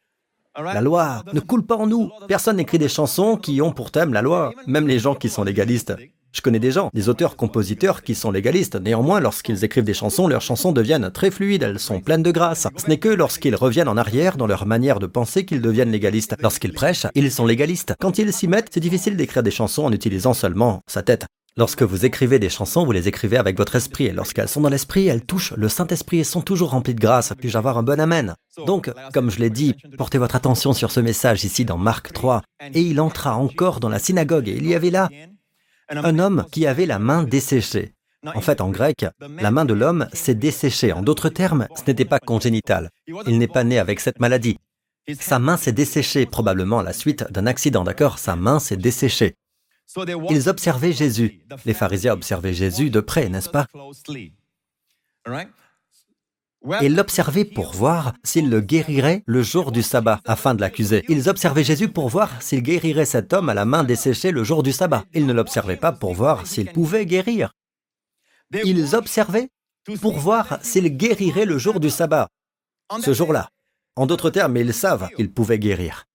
La 0.57 0.81
loi 0.81 1.23
ne 1.31 1.39
coule 1.39 1.65
pas 1.65 1.77
en 1.77 1.87
nous. 1.87 2.09
Personne 2.27 2.57
n'écrit 2.57 2.77
des 2.77 2.89
chansons 2.89 3.37
qui 3.37 3.61
ont 3.61 3.71
pour 3.71 3.89
thème 3.89 4.11
la 4.11 4.21
loi, 4.21 4.53
même 4.67 4.87
les 4.87 4.99
gens 4.99 5.15
qui 5.15 5.29
sont 5.29 5.43
légalistes. 5.43 5.93
Je 6.33 6.41
connais 6.41 6.59
des 6.59 6.71
gens, 6.71 6.89
des 6.93 7.09
auteurs-compositeurs 7.09 8.03
qui 8.03 8.15
sont 8.15 8.31
légalistes. 8.31 8.75
Néanmoins, 8.75 9.19
lorsqu'ils 9.19 9.63
écrivent 9.63 9.85
des 9.85 9.93
chansons, 9.93 10.27
leurs 10.27 10.41
chansons 10.41 10.71
deviennent 10.71 11.09
très 11.11 11.31
fluides, 11.31 11.63
elles 11.63 11.79
sont 11.79 12.01
pleines 12.01 12.23
de 12.23 12.31
grâce. 12.31 12.67
Ce 12.75 12.87
n'est 12.87 12.99
que 12.99 13.09
lorsqu'ils 13.09 13.55
reviennent 13.55 13.89
en 13.89 13.97
arrière 13.97 14.37
dans 14.37 14.47
leur 14.47 14.65
manière 14.65 14.99
de 14.99 15.07
penser 15.07 15.45
qu'ils 15.45 15.61
deviennent 15.61 15.91
légalistes. 15.91 16.35
Lorsqu'ils 16.41 16.73
prêchent, 16.73 17.07
ils 17.15 17.31
sont 17.31 17.45
légalistes. 17.45 17.95
Quand 17.99 18.17
ils 18.17 18.33
s'y 18.33 18.47
mettent, 18.47 18.69
c'est 18.73 18.79
difficile 18.79 19.15
d'écrire 19.17 19.43
des 19.43 19.51
chansons 19.51 19.83
en 19.83 19.91
utilisant 19.91 20.33
seulement 20.33 20.81
sa 20.87 21.01
tête. 21.01 21.25
Lorsque 21.57 21.83
vous 21.83 22.05
écrivez 22.05 22.39
des 22.39 22.47
chansons, 22.47 22.85
vous 22.85 22.93
les 22.93 23.09
écrivez 23.09 23.35
avec 23.35 23.57
votre 23.57 23.75
esprit, 23.75 24.05
et 24.05 24.13
lorsqu'elles 24.13 24.47
sont 24.47 24.61
dans 24.61 24.69
l'esprit, 24.69 25.07
elles 25.07 25.25
touchent 25.25 25.53
le 25.57 25.67
Saint-Esprit 25.67 26.19
et 26.19 26.23
sont 26.23 26.41
toujours 26.41 26.69
remplies 26.69 26.95
de 26.95 27.01
grâce. 27.01 27.33
Puis-je 27.37 27.57
avoir 27.57 27.77
un 27.77 27.83
bon 27.83 27.99
Amen? 27.99 28.35
Donc, 28.65 28.89
comme 29.13 29.29
je 29.29 29.39
l'ai 29.39 29.49
dit, 29.49 29.75
portez 29.97 30.17
votre 30.17 30.37
attention 30.37 30.71
sur 30.71 30.91
ce 30.91 31.01
message 31.01 31.43
ici 31.43 31.65
dans 31.65 31.77
Marc 31.77 32.13
3. 32.13 32.41
Et 32.73 32.81
il 32.81 33.01
entra 33.01 33.35
encore 33.35 33.81
dans 33.81 33.89
la 33.89 33.99
synagogue, 33.99 34.47
et 34.47 34.55
il 34.55 34.65
y 34.65 34.75
avait 34.75 34.91
là 34.91 35.09
un 35.89 36.19
homme 36.19 36.45
qui 36.53 36.65
avait 36.67 36.85
la 36.85 36.99
main 36.99 37.23
desséchée. 37.23 37.95
En 38.25 38.39
fait, 38.39 38.61
en 38.61 38.69
grec, 38.69 39.05
la 39.19 39.51
main 39.51 39.65
de 39.65 39.73
l'homme 39.73 40.07
s'est 40.13 40.35
desséchée. 40.35 40.93
En 40.93 41.01
d'autres 41.01 41.29
termes, 41.29 41.67
ce 41.75 41.81
n'était 41.85 42.05
pas 42.05 42.19
congénital. 42.19 42.89
Il 43.27 43.39
n'est 43.39 43.47
pas 43.47 43.65
né 43.65 43.77
avec 43.77 43.99
cette 43.99 44.21
maladie. 44.21 44.57
Sa 45.19 45.39
main 45.39 45.57
s'est 45.57 45.71
desséchée, 45.73 46.25
probablement 46.27 46.79
à 46.79 46.83
la 46.83 46.93
suite 46.93 47.25
d'un 47.31 47.47
accident, 47.47 47.83
d'accord? 47.83 48.19
Sa 48.19 48.37
main 48.37 48.59
s'est 48.59 48.77
desséchée. 48.77 49.35
Ils 50.29 50.49
observaient 50.49 50.93
Jésus. 50.93 51.41
Les 51.65 51.73
pharisiens 51.73 52.13
observaient 52.13 52.53
Jésus 52.53 52.89
de 52.89 52.99
près, 52.99 53.29
n'est-ce 53.29 53.49
pas? 53.49 53.67
Et 56.81 56.89
l'observaient 56.89 57.45
pour 57.45 57.73
voir 57.73 58.13
s'il 58.23 58.49
le 58.49 58.61
guérirait 58.61 59.23
le 59.25 59.41
jour 59.41 59.71
du 59.71 59.81
sabbat, 59.81 60.21
afin 60.25 60.53
de 60.53 60.61
l'accuser. 60.61 61.03
Ils 61.09 61.27
observaient 61.27 61.63
Jésus 61.63 61.89
pour 61.89 62.07
voir 62.09 62.41
s'il 62.41 62.61
guérirait 62.61 63.05
cet 63.05 63.33
homme 63.33 63.49
à 63.49 63.55
la 63.55 63.65
main 63.65 63.83
desséchée 63.83 64.31
le 64.31 64.43
jour 64.43 64.61
du 64.61 64.71
sabbat. 64.71 65.05
Ils 65.13 65.25
ne 65.25 65.33
l'observaient 65.33 65.77
pas 65.77 65.91
pour 65.91 66.13
voir 66.13 66.45
s'il 66.45 66.71
pouvait 66.71 67.05
guérir. 67.07 67.53
Ils 68.63 68.95
observaient 68.95 69.49
pour 70.01 70.19
voir 70.19 70.59
s'il 70.61 70.95
guérirait 70.95 71.45
le 71.45 71.57
jour 71.57 71.79
du 71.79 71.89
sabbat, 71.89 72.27
ce 73.01 73.13
jour-là. 73.13 73.49
En 73.95 74.05
d'autres 74.05 74.29
termes, 74.29 74.55
ils 74.57 74.73
savent 74.73 75.09
qu'il 75.15 75.31
pouvait 75.31 75.59
guérir. 75.59 76.05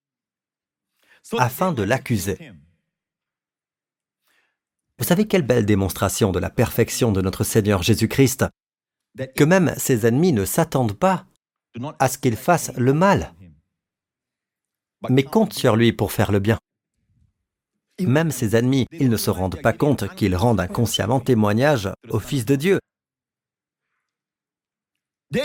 afin 1.37 1.73
de 1.73 1.83
l'accuser. 1.83 2.37
Vous 4.99 5.05
savez 5.05 5.27
quelle 5.27 5.43
belle 5.43 5.65
démonstration 5.65 6.31
de 6.31 6.39
la 6.39 6.49
perfection 6.49 7.11
de 7.11 7.21
notre 7.21 7.43
Seigneur 7.43 7.83
Jésus-Christ, 7.83 8.45
que 9.35 9.43
même 9.43 9.73
ses 9.77 10.07
ennemis 10.07 10.33
ne 10.33 10.43
s'attendent 10.43 10.97
pas 10.97 11.25
à 11.99 12.07
ce 12.07 12.17
qu'il 12.17 12.35
fasse 12.35 12.71
le 12.77 12.93
mal, 12.93 13.33
mais 15.09 15.23
comptent 15.23 15.53
sur 15.53 15.75
lui 15.75 15.93
pour 15.93 16.11
faire 16.11 16.31
le 16.31 16.39
bien. 16.39 16.57
Même 17.99 18.31
ses 18.31 18.55
ennemis, 18.55 18.87
ils 18.91 19.09
ne 19.09 19.17
se 19.17 19.29
rendent 19.29 19.61
pas 19.61 19.73
compte 19.73 20.13
qu'ils 20.15 20.35
rendent 20.35 20.59
inconsciemment 20.59 21.19
témoignage 21.19 21.89
au 22.09 22.19
Fils 22.19 22.45
de 22.45 22.55
Dieu. 22.55 22.79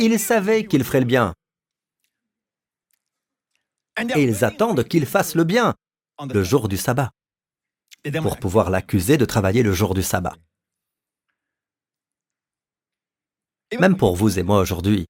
Ils 0.00 0.18
savaient 0.18 0.64
qu'il 0.64 0.84
ferait 0.84 1.00
le 1.00 1.06
bien. 1.06 1.34
Et 3.98 4.22
ils 4.22 4.44
attendent 4.44 4.84
qu'il 4.84 5.04
fasse 5.04 5.34
le 5.34 5.44
bien 5.44 5.74
le 6.32 6.42
jour 6.42 6.68
du 6.68 6.76
sabbat 6.76 7.10
pour 8.22 8.38
pouvoir 8.38 8.70
l'accuser 8.70 9.16
de 9.16 9.24
travailler 9.24 9.62
le 9.62 9.72
jour 9.72 9.94
du 9.94 10.02
sabbat. 10.02 10.34
Même 13.78 13.96
pour 13.96 14.16
vous 14.16 14.38
et 14.38 14.42
moi 14.42 14.60
aujourd'hui, 14.60 15.06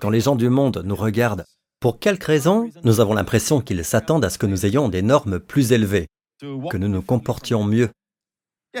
quand 0.00 0.10
les 0.10 0.20
gens 0.20 0.36
du 0.36 0.48
monde 0.48 0.82
nous 0.84 0.96
regardent, 0.96 1.44
pour 1.80 1.98
quelque 1.98 2.26
raison 2.26 2.70
nous 2.84 3.00
avons 3.00 3.14
l'impression 3.14 3.60
qu'ils 3.60 3.84
s'attendent 3.84 4.24
à 4.24 4.30
ce 4.30 4.38
que 4.38 4.46
nous 4.46 4.66
ayons 4.66 4.88
des 4.88 5.02
normes 5.02 5.40
plus 5.40 5.72
élevées, 5.72 6.08
que 6.40 6.76
nous 6.76 6.88
nous 6.88 7.02
comportions 7.02 7.64
mieux. 7.64 7.90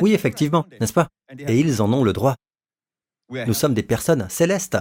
Oui, 0.00 0.12
effectivement, 0.12 0.66
n'est-ce 0.80 0.92
pas? 0.92 1.08
Et 1.38 1.58
ils 1.58 1.80
en 1.80 1.92
ont 1.92 2.04
le 2.04 2.12
droit. 2.12 2.36
Nous 3.30 3.54
sommes 3.54 3.74
des 3.74 3.82
personnes 3.82 4.28
célestes. 4.28 4.78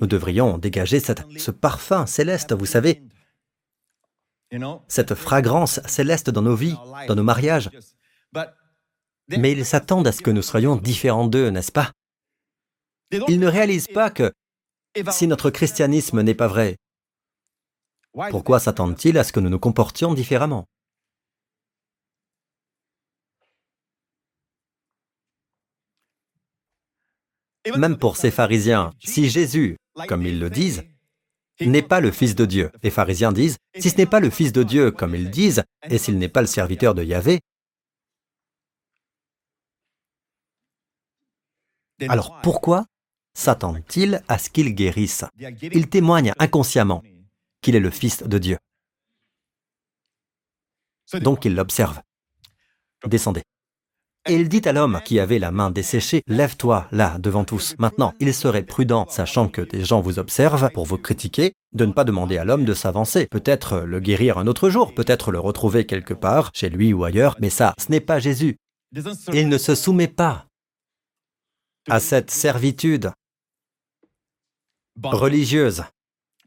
Nous 0.00 0.06
devrions 0.06 0.58
dégager 0.58 1.00
ce 1.00 1.50
parfum 1.50 2.06
céleste, 2.06 2.52
vous 2.52 2.66
savez, 2.66 3.02
cette 4.88 5.14
fragrance 5.14 5.80
céleste 5.86 6.30
dans 6.30 6.42
nos 6.42 6.56
vies, 6.56 6.76
dans 7.08 7.14
nos 7.14 7.22
mariages. 7.22 7.70
Mais 9.28 9.52
ils 9.52 9.64
s'attendent 9.64 10.06
à 10.06 10.12
ce 10.12 10.22
que 10.22 10.30
nous 10.30 10.42
soyons 10.42 10.76
différents 10.76 11.26
d'eux, 11.26 11.48
n'est-ce 11.50 11.72
pas? 11.72 11.92
Ils 13.28 13.40
ne 13.40 13.46
réalisent 13.46 13.88
pas 13.88 14.10
que 14.10 14.32
si 15.10 15.26
notre 15.26 15.50
christianisme 15.50 16.22
n'est 16.22 16.34
pas 16.34 16.48
vrai, 16.48 16.76
pourquoi 18.30 18.60
s'attendent-ils 18.60 19.16
à 19.16 19.24
ce 19.24 19.32
que 19.32 19.40
nous 19.40 19.48
nous 19.48 19.58
comportions 19.58 20.12
différemment? 20.12 20.66
Même 27.76 27.96
pour 27.96 28.16
ces 28.16 28.30
pharisiens, 28.30 28.92
si 28.98 29.30
Jésus, 29.30 29.76
comme 30.08 30.26
ils 30.26 30.40
le 30.40 30.50
disent, 30.50 30.82
n'est 31.60 31.82
pas 31.82 32.00
le 32.00 32.10
Fils 32.10 32.34
de 32.34 32.44
Dieu. 32.44 32.70
Les 32.82 32.90
pharisiens 32.90 33.32
disent, 33.32 33.58
si 33.78 33.90
ce 33.90 33.96
n'est 33.96 34.06
pas 34.06 34.20
le 34.20 34.30
Fils 34.30 34.52
de 34.52 34.62
Dieu, 34.62 34.90
comme 34.90 35.14
ils 35.14 35.30
disent, 35.30 35.62
et 35.88 35.98
s'il 35.98 36.18
n'est 36.18 36.28
pas 36.28 36.40
le 36.40 36.46
serviteur 36.46 36.94
de 36.94 37.04
Yahvé, 37.04 37.40
alors 42.08 42.40
pourquoi 42.42 42.86
s'attendent-ils 43.34 44.22
à 44.28 44.38
ce 44.38 44.50
qu'il 44.50 44.74
guérisse? 44.74 45.24
Ils 45.38 45.88
témoignent 45.88 46.32
inconsciemment 46.38 47.02
qu'il 47.60 47.76
est 47.76 47.80
le 47.80 47.90
Fils 47.90 48.22
de 48.22 48.38
Dieu. 48.38 48.58
Donc 51.20 51.44
ils 51.44 51.54
l'observent. 51.54 52.02
Descendez. 53.06 53.42
Et 54.28 54.36
il 54.36 54.48
dit 54.48 54.62
à 54.66 54.72
l'homme 54.72 55.00
qui 55.04 55.18
avait 55.18 55.40
la 55.40 55.50
main 55.50 55.72
desséchée, 55.72 56.22
Lève-toi 56.28 56.86
là 56.92 57.18
devant 57.18 57.44
tous. 57.44 57.74
Maintenant, 57.78 58.14
il 58.20 58.32
serait 58.32 58.62
prudent, 58.62 59.06
sachant 59.08 59.48
que 59.48 59.62
des 59.62 59.84
gens 59.84 60.00
vous 60.00 60.20
observent 60.20 60.70
pour 60.72 60.86
vous 60.86 60.98
critiquer, 60.98 61.54
de 61.72 61.84
ne 61.84 61.92
pas 61.92 62.04
demander 62.04 62.38
à 62.38 62.44
l'homme 62.44 62.64
de 62.64 62.72
s'avancer, 62.72 63.26
peut-être 63.26 63.80
le 63.80 63.98
guérir 63.98 64.38
un 64.38 64.46
autre 64.46 64.70
jour, 64.70 64.94
peut-être 64.94 65.32
le 65.32 65.40
retrouver 65.40 65.86
quelque 65.86 66.14
part, 66.14 66.50
chez 66.54 66.70
lui 66.70 66.92
ou 66.92 67.02
ailleurs, 67.02 67.36
mais 67.40 67.50
ça, 67.50 67.74
ce 67.78 67.90
n'est 67.90 68.00
pas 68.00 68.20
Jésus. 68.20 68.58
Il 69.32 69.48
ne 69.48 69.58
se 69.58 69.74
soumet 69.74 70.06
pas 70.06 70.46
à 71.88 71.98
cette 71.98 72.30
servitude 72.30 73.10
religieuse. 75.02 75.82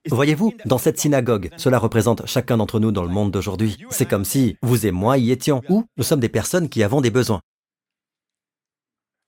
Voyez-vous, 0.09 0.53
dans 0.65 0.77
cette 0.77 0.99
synagogue, 0.99 1.49
cela 1.57 1.79
représente 1.79 2.25
chacun 2.25 2.55
d'entre 2.55 2.79
nous 2.79 2.91
dans 2.91 3.03
le 3.03 3.09
monde 3.09 3.31
d'aujourd'hui. 3.31 3.83
C'est 3.89 4.07
comme 4.07 4.23
si 4.23 4.55
vous 4.61 4.85
et 4.85 4.91
moi 4.91 5.17
y 5.17 5.31
étions, 5.31 5.61
ou 5.67 5.83
nous 5.97 6.03
sommes 6.03 6.19
des 6.21 6.29
personnes 6.29 6.69
qui 6.69 6.81
avons 6.83 7.01
des 7.01 7.11
besoins. 7.11 7.41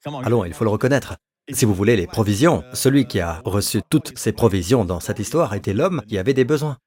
Allons, 0.06 0.46
il 0.46 0.54
faut 0.54 0.64
le 0.64 0.70
reconnaître. 0.70 1.16
Si 1.52 1.66
vous 1.66 1.74
voulez 1.74 1.96
les 1.96 2.08
provisions, 2.08 2.64
celui 2.74 3.08
qui 3.08 3.20
a 3.20 3.42
reçu 3.46 3.82
toutes 3.90 4.18
ces 4.18 4.34
provisions 4.34 4.86
dans 4.86 5.00
cette 5.00 5.20
histoire 5.20 5.54
était 5.54 5.74
l'homme 5.74 6.02
qui 6.08 6.18
avait 6.18 6.34
des 6.34 6.46
besoins. 6.46 6.78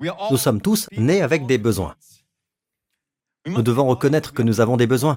Nous 0.00 0.36
sommes 0.36 0.60
tous 0.60 0.88
nés 0.96 1.22
avec 1.22 1.46
des 1.46 1.58
besoins. 1.58 1.94
Nous 3.46 3.62
devons 3.62 3.86
reconnaître 3.86 4.32
que 4.32 4.42
nous 4.42 4.60
avons 4.60 4.76
des 4.76 4.86
besoins. 4.86 5.16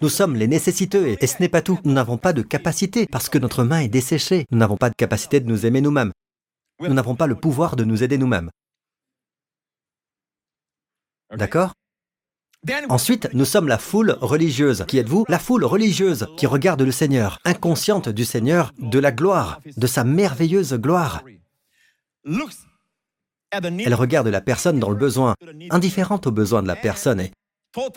Nous 0.00 0.08
sommes 0.08 0.36
les 0.36 0.46
nécessiteux 0.46 1.16
et 1.20 1.26
ce 1.26 1.40
n'est 1.40 1.48
pas 1.48 1.62
tout. 1.62 1.78
Nous 1.84 1.92
n'avons 1.92 2.18
pas 2.18 2.32
de 2.32 2.42
capacité 2.42 3.06
parce 3.06 3.28
que 3.28 3.38
notre 3.38 3.64
main 3.64 3.80
est 3.80 3.88
desséchée. 3.88 4.46
Nous 4.50 4.58
n'avons 4.58 4.76
pas 4.76 4.90
de 4.90 4.94
capacité 4.94 5.40
de 5.40 5.48
nous 5.48 5.66
aimer 5.66 5.80
nous-mêmes. 5.80 6.12
Nous 6.80 6.94
n'avons 6.94 7.16
pas 7.16 7.26
le 7.26 7.34
pouvoir 7.34 7.74
de 7.74 7.82
nous 7.84 8.04
aider 8.04 8.18
nous-mêmes. 8.18 8.50
D'accord? 11.36 11.74
Ensuite, 12.88 13.28
nous 13.34 13.44
sommes 13.44 13.68
la 13.68 13.78
foule 13.78 14.16
religieuse. 14.20 14.84
Qui 14.88 14.98
êtes-vous? 14.98 15.24
La 15.28 15.38
foule 15.38 15.64
religieuse 15.64 16.26
qui 16.36 16.46
regarde 16.46 16.82
le 16.82 16.90
Seigneur, 16.90 17.38
inconsciente 17.44 18.08
du 18.08 18.24
Seigneur, 18.24 18.72
de 18.78 18.98
la 18.98 19.12
gloire, 19.12 19.60
de 19.76 19.86
sa 19.86 20.04
merveilleuse 20.04 20.74
gloire. 20.74 21.22
Elle 23.50 23.94
regarde 23.94 24.28
la 24.28 24.40
personne 24.40 24.78
dans 24.78 24.90
le 24.90 24.96
besoin, 24.96 25.34
indifférente 25.70 26.26
aux 26.26 26.32
besoins 26.32 26.62
de 26.62 26.68
la 26.68 26.76
personne 26.76 27.20
et 27.20 27.32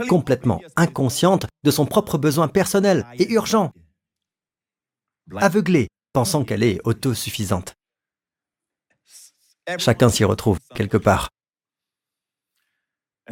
complètement 0.07 0.61
inconsciente 0.75 1.47
de 1.63 1.71
son 1.71 1.85
propre 1.85 2.17
besoin 2.17 2.47
personnel 2.47 3.05
et 3.17 3.31
urgent, 3.31 3.71
aveuglée, 5.37 5.87
pensant 6.13 6.43
qu'elle 6.43 6.63
est 6.63 6.79
autosuffisante. 6.83 7.73
Chacun 9.77 10.09
s'y 10.09 10.23
retrouve 10.23 10.59
quelque 10.75 10.97
part. 10.97 11.29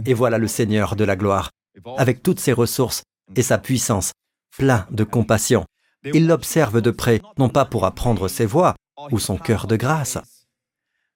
Et 0.06 0.14
voilà 0.14 0.38
le 0.38 0.48
Seigneur 0.48 0.96
de 0.96 1.04
la 1.04 1.16
gloire, 1.16 1.52
avec 1.98 2.24
toutes 2.24 2.40
ses 2.40 2.54
ressources 2.54 3.04
et 3.36 3.42
sa 3.42 3.58
puissance, 3.58 4.12
plein 4.58 4.88
de 4.92 5.04
compassion. 5.04 5.66
Il 6.04 6.28
l'observe 6.28 6.82
de 6.82 6.92
près, 6.92 7.22
non 7.38 7.50
pas 7.50 7.66
pour 7.66 7.86
apprendre 7.86 8.28
ses 8.28 8.46
voix 8.46 8.76
ou 9.12 9.20
son 9.20 9.38
cœur 9.38 9.68
de 9.68 9.76
grâce, 9.76 10.18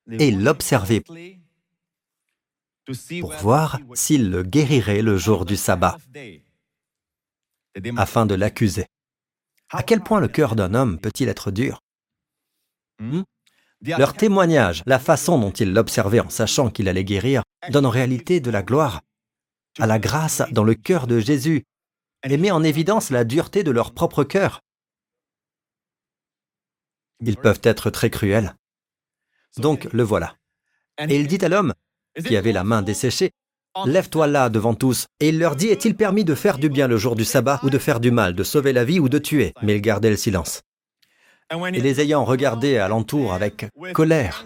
et 0.10 0.32
l'observer 0.32 1.04
pour 3.22 3.32
voir 3.34 3.80
s'il 3.94 4.30
le 4.30 4.44
guérirait 4.44 5.02
le 5.02 5.18
jour 5.18 5.46
du 5.46 5.56
sabbat, 5.56 5.98
afin 7.98 8.26
de 8.26 8.36
l'accuser. 8.36 8.86
À 9.70 9.84
quel 9.84 10.02
point 10.02 10.20
le 10.20 10.28
cœur 10.28 10.56
d'un 10.56 10.74
homme 10.74 11.00
peut-il 11.00 11.30
être 11.30 11.50
dur? 11.50 11.80
Leur 13.86 14.14
témoignage, 14.14 14.84
la 14.86 15.00
façon 15.00 15.38
dont 15.40 15.52
ils 15.52 15.74
l'observaient 15.74 16.20
en 16.20 16.30
sachant 16.30 16.70
qu'il 16.70 16.88
allait 16.88 17.04
guérir, 17.04 17.44
donne 17.70 17.86
en 17.86 17.90
réalité 17.90 18.40
de 18.40 18.50
la 18.50 18.64
gloire 18.64 19.02
à 19.80 19.88
la 19.88 20.00
grâce 20.00 20.42
dans 20.52 20.64
le 20.64 20.76
cœur 20.76 21.08
de 21.08 21.20
Jésus 21.20 21.64
et 22.24 22.38
met 22.38 22.52
en 22.52 22.64
évidence 22.64 23.10
la 23.10 23.24
dureté 23.24 23.64
de 23.64 23.72
leur 23.72 23.94
propre 23.94 24.24
cœur. 24.24 24.62
Ils 27.20 27.38
peuvent 27.38 27.62
être 27.64 27.90
très 27.90 28.10
cruels. 28.10 28.56
Donc 29.58 29.86
le 29.92 30.04
voilà. 30.04 30.36
Et 31.00 31.20
il 31.20 31.28
dit 31.28 31.44
à 31.44 31.50
l'homme 31.50 31.74
qui 32.26 32.38
avait 32.38 32.52
la 32.52 32.64
main 32.64 32.82
desséchée, 32.82 33.32
Lève-toi 33.86 34.28
là 34.28 34.50
devant 34.50 34.76
tous. 34.76 35.08
Et 35.20 35.30
il 35.30 35.40
leur 35.40 35.56
dit, 35.56 35.70
est-il 35.70 35.96
permis 35.96 36.24
de 36.24 36.36
faire 36.36 36.60
du 36.60 36.70
bien 36.70 36.88
le 36.88 36.98
jour 36.98 37.16
du 37.16 37.26
sabbat 37.26 37.60
ou 37.64 37.72
de 37.72 37.80
faire 37.80 38.00
du 38.00 38.12
mal, 38.12 38.36
de 38.36 38.44
sauver 38.44 38.72
la 38.72 38.86
vie 38.86 39.00
ou 39.00 39.10
de 39.10 39.18
tuer? 39.18 39.54
Mais 39.64 39.78
il 39.78 39.82
gardait 39.82 40.12
le 40.12 40.16
silence. 40.16 40.62
Et 41.74 41.82
les 41.82 42.02
ayant 42.02 42.24
regardés 42.26 42.78
alentour 42.78 43.34
avec 43.34 43.68
colère, 43.94 44.46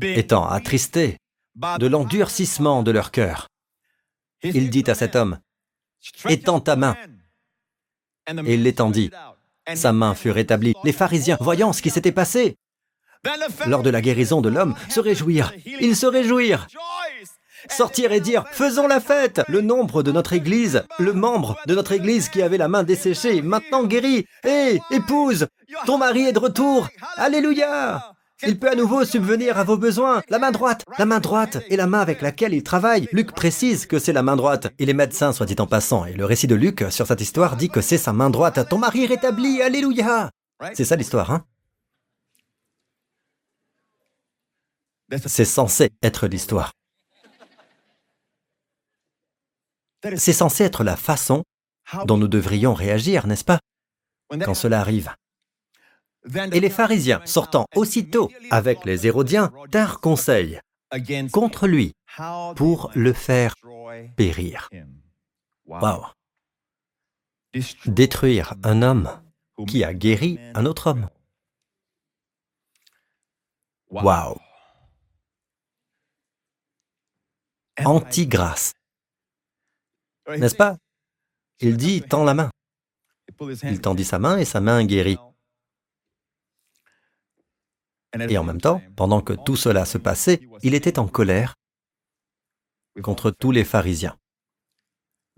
étant 0.00 0.48
attristés 0.48 1.18
de 1.56 1.86
l'endurcissement 1.86 2.82
de 2.82 2.90
leur 2.90 3.10
cœur, 3.10 3.48
il 4.42 4.70
dit 4.70 4.84
à 4.86 4.94
cet 4.94 5.16
homme, 5.16 5.38
Étends 6.28 6.60
ta 6.60 6.76
main. 6.76 6.96
Et 8.44 8.54
il 8.54 8.62
l'étendit. 8.62 9.10
Sa 9.74 9.92
main 9.92 10.14
fut 10.14 10.30
rétablie. 10.30 10.74
Les 10.84 10.92
pharisiens, 10.92 11.36
voyant 11.40 11.72
ce 11.72 11.82
qui 11.82 11.90
s'était 11.90 12.12
passé, 12.12 12.56
lors 13.66 13.82
de 13.82 13.90
la 13.90 14.00
guérison 14.00 14.40
de 14.40 14.48
l'homme, 14.48 14.74
se 14.88 15.00
réjouirent. 15.00 15.52
Ils 15.80 15.96
se 15.96 16.06
réjouirent 16.06 16.66
sortir 17.70 18.12
et 18.12 18.20
dire 18.20 18.44
Faisons 18.50 18.86
la 18.86 19.00
fête 19.00 19.42
Le 19.48 19.60
nombre 19.60 20.02
de 20.02 20.12
notre 20.12 20.32
Église, 20.32 20.84
le 20.98 21.12
membre 21.12 21.56
de 21.66 21.74
notre 21.74 21.92
Église 21.92 22.28
qui 22.28 22.42
avait 22.42 22.58
la 22.58 22.68
main 22.68 22.82
desséchée, 22.82 23.42
maintenant 23.42 23.84
guéri. 23.84 24.26
Hé, 24.44 24.80
épouse, 24.90 25.46
ton 25.86 25.98
mari 25.98 26.28
est 26.28 26.32
de 26.32 26.38
retour. 26.38 26.88
Alléluia 27.16 28.14
il 28.46 28.58
peut 28.58 28.70
à 28.70 28.76
nouveau 28.76 29.04
subvenir 29.04 29.58
à 29.58 29.64
vos 29.64 29.76
besoins. 29.76 30.22
La 30.28 30.38
main 30.38 30.52
droite, 30.52 30.84
la 30.96 31.06
main 31.06 31.18
droite 31.18 31.58
est 31.70 31.76
la 31.76 31.86
main 31.86 32.00
avec 32.00 32.22
laquelle 32.22 32.54
il 32.54 32.62
travaille. 32.62 33.08
Luc 33.12 33.32
précise 33.32 33.86
que 33.86 33.98
c'est 33.98 34.12
la 34.12 34.22
main 34.22 34.36
droite. 34.36 34.68
Il 34.78 34.88
est 34.88 34.94
médecin, 34.94 35.32
soit 35.32 35.46
dit 35.46 35.56
en 35.58 35.66
passant, 35.66 36.04
et 36.04 36.12
le 36.12 36.24
récit 36.24 36.46
de 36.46 36.54
Luc 36.54 36.84
sur 36.90 37.06
cette 37.06 37.20
histoire 37.20 37.56
dit 37.56 37.68
que 37.68 37.80
c'est 37.80 37.98
sa 37.98 38.12
main 38.12 38.30
droite. 38.30 38.68
Ton 38.68 38.78
mari 38.78 39.06
rétabli, 39.06 39.60
alléluia 39.60 40.30
C'est 40.74 40.84
ça 40.84 40.94
l'histoire, 40.94 41.32
hein 41.32 41.44
C'est 45.26 45.44
censé 45.44 45.90
être 46.02 46.28
l'histoire. 46.28 46.72
C'est 50.16 50.32
censé 50.32 50.64
être 50.64 50.84
la 50.84 50.96
façon 50.96 51.44
dont 52.04 52.16
nous 52.16 52.28
devrions 52.28 52.74
réagir, 52.74 53.26
n'est-ce 53.26 53.44
pas, 53.44 53.60
quand 54.44 54.54
cela 54.54 54.80
arrive. 54.80 55.14
Et 56.52 56.60
les 56.60 56.70
pharisiens, 56.70 57.20
sortant 57.24 57.66
aussitôt 57.74 58.30
avec 58.50 58.84
les 58.84 59.06
Hérodiens, 59.06 59.52
tinrent 59.70 60.00
conseil 60.00 60.60
contre 61.32 61.66
lui 61.66 61.94
pour 62.56 62.90
le 62.94 63.12
faire 63.12 63.54
périr. 64.16 64.68
Wow. 65.66 66.06
Détruire 67.86 68.54
un 68.62 68.82
homme 68.82 69.20
qui 69.66 69.84
a 69.84 69.94
guéri 69.94 70.38
un 70.54 70.66
autre 70.66 70.88
homme. 70.88 71.08
Wow. 73.90 74.38
Anti-grâce. 77.84 78.72
N'est-ce 80.28 80.54
pas? 80.54 80.76
Il 81.60 81.76
dit, 81.76 82.02
tends 82.02 82.24
la 82.24 82.34
main. 82.34 82.50
Il 83.62 83.80
tendit 83.80 84.04
sa 84.04 84.18
main 84.18 84.38
et 84.38 84.44
sa 84.44 84.60
main 84.60 84.84
guérit. 84.84 85.18
Et 88.18 88.38
en 88.38 88.44
même 88.44 88.60
temps, 88.60 88.80
pendant 88.96 89.20
que 89.20 89.32
tout 89.32 89.56
cela 89.56 89.84
se 89.84 89.98
passait, 89.98 90.40
il 90.62 90.74
était 90.74 90.98
en 90.98 91.06
colère 91.06 91.54
contre 93.02 93.30
tous 93.30 93.52
les 93.52 93.64
pharisiens, 93.64 94.16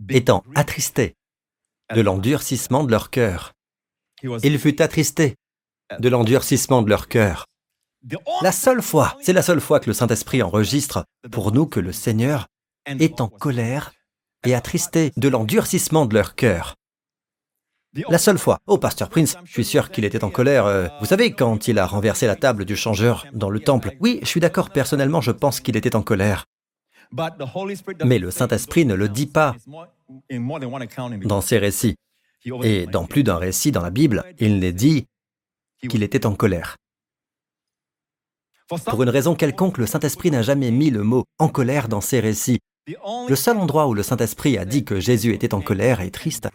étant 0.09 0.45
attristé 0.55 1.15
de 1.95 2.01
l'endurcissement 2.01 2.85
de 2.85 2.91
leur 2.91 3.11
cœur. 3.11 3.53
Il 4.23 4.59
fut 4.59 4.81
attristé 4.81 5.37
de 5.99 6.09
l'endurcissement 6.09 6.83
de 6.83 6.89
leur 6.89 7.09
cœur. 7.09 7.47
La 8.41 8.53
seule 8.53 8.83
fois, 8.83 9.19
c'est 9.21 9.33
la 9.33 9.43
seule 9.43 9.61
fois 9.61 9.81
que 9.81 9.91
le 9.91 9.95
Saint-Esprit 9.95 10.43
enregistre 10.43 11.05
pour 11.31 11.53
nous 11.53 11.67
que 11.67 11.81
le 11.81 11.93
Seigneur 11.93 12.47
est 12.87 13.21
en 13.21 13.29
colère 13.29 13.93
et 14.47 14.55
attristé 14.55 15.13
de 15.17 15.29
l'endurcissement 15.29 16.07
de 16.07 16.15
leur 16.15 16.35
cœur. 16.35 16.77
La 18.09 18.19
seule 18.19 18.39
fois. 18.39 18.61
Oh, 18.67 18.79
Pasteur 18.79 19.09
Prince, 19.09 19.37
je 19.45 19.53
suis 19.53 19.65
sûr 19.65 19.91
qu'il 19.91 20.05
était 20.05 20.23
en 20.23 20.31
colère. 20.31 20.67
Euh, 20.67 20.87
vous 21.01 21.07
savez, 21.07 21.33
quand 21.33 21.67
il 21.67 21.79
a 21.79 21.87
renversé 21.87 22.27
la 22.27 22.37
table 22.37 22.65
du 22.65 22.77
changeur 22.77 23.27
dans 23.33 23.51
le 23.51 23.59
temple. 23.59 23.97
Oui, 24.01 24.21
je 24.23 24.29
suis 24.29 24.41
d'accord, 24.41 24.71
personnellement, 24.71 25.21
je 25.21 25.33
pense 25.33 25.61
qu'il 25.61 25.77
était 25.77 25.97
en 25.97 26.03
colère. 26.03 26.47
Mais 28.05 28.21
le 28.21 28.31
Saint-Esprit 28.31 28.85
ne 28.85 28.95
le 28.95 29.09
dit 29.09 29.27
pas 29.27 29.57
dans 31.25 31.41
ses 31.41 31.59
récits. 31.59 31.97
Et 32.63 32.87
dans 32.87 33.07
plus 33.07 33.25
d'un 33.25 33.37
récit 33.37 33.73
dans 33.73 33.83
la 33.83 33.91
Bible, 33.91 34.25
il 34.39 34.61
n'est 34.61 34.73
dit 34.73 35.07
qu'il 35.89 36.05
était 36.05 36.27
en 36.27 36.35
colère. 36.35 36.77
Pour 38.87 39.03
une 39.03 39.09
raison 39.09 39.35
quelconque, 39.35 39.79
le 39.79 39.87
Saint-Esprit 39.87 40.31
n'a 40.31 40.43
jamais 40.43 40.71
mis 40.71 40.91
le 40.91 41.03
mot 41.03 41.25
en 41.39 41.49
colère 41.49 41.89
dans 41.89 42.01
ses 42.01 42.21
récits. 42.21 42.61
Le 43.29 43.37
seul 43.37 43.57
endroit 43.57 43.87
où 43.87 43.95
le 43.95 44.03
Saint-Esprit 44.03 44.59
a 44.59 44.65
dit 44.65 44.85
que 44.85 45.01
Jésus 45.01 45.35
était 45.35 45.55
en 45.55 45.61
colère 45.61 46.01
et 46.01 46.11
triste, 46.11 46.49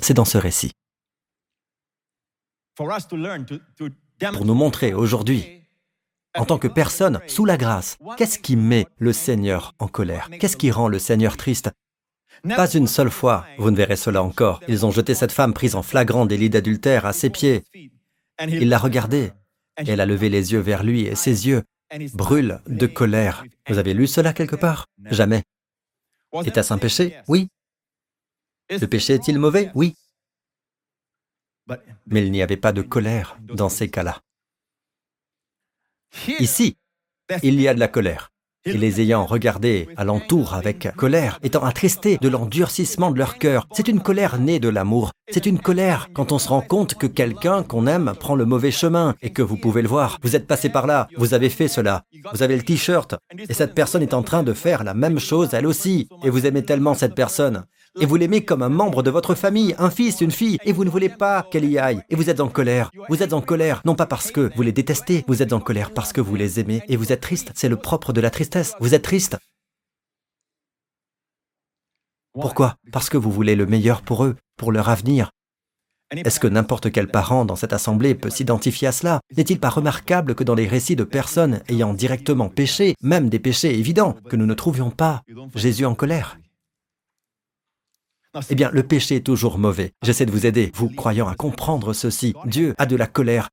c'est 0.00 0.14
dans 0.14 0.24
ce 0.24 0.38
récit. 0.38 0.72
Pour 2.76 4.44
nous 4.44 4.54
montrer 4.54 4.94
aujourd'hui, 4.94 5.62
en 6.36 6.44
tant 6.44 6.58
que 6.58 6.68
personne 6.68 7.20
sous 7.26 7.44
la 7.44 7.56
grâce, 7.56 7.96
qu'est-ce 8.16 8.38
qui 8.38 8.56
met 8.56 8.86
le 8.98 9.12
Seigneur 9.12 9.74
en 9.78 9.88
colère? 9.88 10.28
Qu'est-ce 10.38 10.56
qui 10.56 10.70
rend 10.70 10.88
le 10.88 10.98
Seigneur 10.98 11.36
triste? 11.36 11.70
Pas 12.42 12.70
une 12.70 12.86
seule 12.86 13.10
fois, 13.10 13.46
vous 13.58 13.70
ne 13.70 13.76
verrez 13.76 13.96
cela 13.96 14.22
encore. 14.22 14.60
Ils 14.68 14.84
ont 14.84 14.90
jeté 14.90 15.14
cette 15.14 15.32
femme 15.32 15.54
prise 15.54 15.74
en 15.74 15.82
flagrant 15.82 16.26
délit 16.26 16.50
d'adultère 16.50 17.06
à 17.06 17.12
ses 17.12 17.30
pieds. 17.30 17.62
Il 18.46 18.68
l'a 18.68 18.78
regardée, 18.78 19.32
elle 19.76 20.00
a 20.00 20.06
levé 20.06 20.28
les 20.28 20.52
yeux 20.52 20.60
vers 20.60 20.84
lui, 20.84 21.06
et 21.06 21.14
ses 21.14 21.46
yeux 21.48 21.62
brûlent 22.14 22.60
de 22.66 22.86
colère. 22.86 23.44
Vous 23.68 23.78
avez 23.78 23.94
lu 23.94 24.06
cela 24.06 24.32
quelque 24.32 24.56
part? 24.56 24.86
Jamais. 25.06 25.44
Est-ce 26.32 26.72
un 26.72 26.78
péché? 26.78 27.20
Oui. 27.28 27.48
Le 28.70 28.86
péché 28.86 29.14
est-il 29.14 29.38
mauvais? 29.38 29.70
Oui. 29.74 29.94
Mais 32.06 32.24
il 32.24 32.30
n'y 32.30 32.42
avait 32.42 32.56
pas 32.56 32.72
de 32.72 32.82
colère 32.82 33.38
dans 33.40 33.68
ces 33.68 33.90
cas-là. 33.90 34.20
Ici, 36.38 36.76
il 37.42 37.60
y 37.60 37.68
a 37.68 37.74
de 37.74 37.80
la 37.80 37.88
colère. 37.88 38.32
Et 38.66 38.76
les 38.76 39.00
ayant 39.00 39.24
regardés 39.24 39.88
alentour 39.96 40.54
avec 40.54 40.88
colère, 40.96 41.38
étant 41.44 41.62
attristés 41.62 42.18
de 42.20 42.28
l'endurcissement 42.28 43.12
de 43.12 43.18
leur 43.18 43.38
cœur, 43.38 43.68
c'est 43.72 43.86
une 43.86 44.00
colère 44.00 44.40
née 44.40 44.58
de 44.58 44.68
l'amour. 44.68 45.12
C'est 45.30 45.46
une 45.46 45.60
colère 45.60 46.08
quand 46.12 46.32
on 46.32 46.38
se 46.38 46.48
rend 46.48 46.62
compte 46.62 46.94
que 46.94 47.06
quelqu'un 47.06 47.62
qu'on 47.62 47.86
aime 47.86 48.12
prend 48.18 48.34
le 48.34 48.44
mauvais 48.44 48.72
chemin 48.72 49.14
et 49.22 49.30
que 49.30 49.42
vous 49.42 49.56
pouvez 49.56 49.82
le 49.82 49.88
voir. 49.88 50.18
Vous 50.22 50.34
êtes 50.34 50.48
passé 50.48 50.68
par 50.68 50.88
là, 50.88 51.06
vous 51.16 51.32
avez 51.32 51.48
fait 51.48 51.68
cela, 51.68 52.02
vous 52.32 52.42
avez 52.42 52.56
le 52.56 52.62
t-shirt, 52.62 53.14
et 53.48 53.54
cette 53.54 53.74
personne 53.74 54.02
est 54.02 54.14
en 54.14 54.22
train 54.22 54.42
de 54.42 54.52
faire 54.52 54.82
la 54.82 54.94
même 54.94 55.20
chose 55.20 55.50
elle 55.52 55.66
aussi, 55.66 56.08
et 56.24 56.30
vous 56.30 56.44
aimez 56.46 56.64
tellement 56.64 56.94
cette 56.94 57.14
personne 57.14 57.64
et 58.00 58.06
vous 58.06 58.16
l'aimez 58.16 58.44
comme 58.44 58.62
un 58.62 58.68
membre 58.68 59.02
de 59.02 59.10
votre 59.10 59.34
famille, 59.34 59.74
un 59.78 59.90
fils, 59.90 60.20
une 60.20 60.30
fille, 60.30 60.58
et 60.64 60.72
vous 60.72 60.84
ne 60.84 60.90
voulez 60.90 61.08
pas 61.08 61.46
qu'elle 61.50 61.64
y 61.64 61.78
aille, 61.78 62.02
et 62.10 62.16
vous 62.16 62.30
êtes 62.30 62.40
en 62.40 62.48
colère. 62.48 62.90
Vous 63.08 63.22
êtes 63.22 63.32
en 63.32 63.40
colère, 63.40 63.82
non 63.84 63.94
pas 63.94 64.06
parce 64.06 64.30
que 64.30 64.50
vous 64.54 64.62
les 64.62 64.72
détestez, 64.72 65.24
vous 65.26 65.42
êtes 65.42 65.52
en 65.52 65.60
colère 65.60 65.92
parce 65.92 66.12
que 66.12 66.20
vous 66.20 66.36
les 66.36 66.60
aimez, 66.60 66.82
et 66.88 66.96
vous 66.96 67.12
êtes 67.12 67.20
triste, 67.20 67.52
c'est 67.54 67.68
le 67.68 67.76
propre 67.76 68.12
de 68.12 68.20
la 68.20 68.30
tristesse, 68.30 68.74
vous 68.80 68.94
êtes 68.94 69.02
triste. 69.02 69.36
Pourquoi? 72.32 72.76
Parce 72.92 73.08
que 73.08 73.16
vous 73.16 73.30
voulez 73.30 73.56
le 73.56 73.66
meilleur 73.66 74.02
pour 74.02 74.24
eux, 74.24 74.36
pour 74.58 74.70
leur 74.70 74.90
avenir. 74.90 75.30
Est-ce 76.12 76.38
que 76.38 76.46
n'importe 76.46 76.92
quel 76.92 77.08
parent 77.08 77.44
dans 77.44 77.56
cette 77.56 77.72
assemblée 77.72 78.14
peut 78.14 78.30
s'identifier 78.30 78.88
à 78.88 78.92
cela? 78.92 79.20
N'est-il 79.36 79.58
pas 79.58 79.70
remarquable 79.70 80.36
que 80.36 80.44
dans 80.44 80.54
les 80.54 80.68
récits 80.68 80.94
de 80.94 81.02
personnes 81.02 81.62
ayant 81.68 81.94
directement 81.94 82.48
péché, 82.48 82.94
même 83.02 83.28
des 83.28 83.40
péchés 83.40 83.76
évidents, 83.76 84.14
que 84.28 84.36
nous 84.36 84.46
ne 84.46 84.54
trouvions 84.54 84.90
pas 84.90 85.22
Jésus 85.54 85.84
en 85.84 85.96
colère? 85.96 86.38
Eh 88.48 88.54
bien, 88.54 88.70
le 88.72 88.82
péché 88.82 89.16
est 89.16 89.26
toujours 89.26 89.58
mauvais. 89.58 89.92
J'essaie 90.02 90.26
de 90.26 90.30
vous 90.30 90.46
aider, 90.46 90.70
vous 90.74 90.88
croyant 90.88 91.28
à 91.28 91.34
comprendre 91.34 91.92
ceci. 91.92 92.34
Dieu 92.44 92.74
a 92.78 92.86
de 92.86 92.96
la 92.96 93.06
colère, 93.06 93.48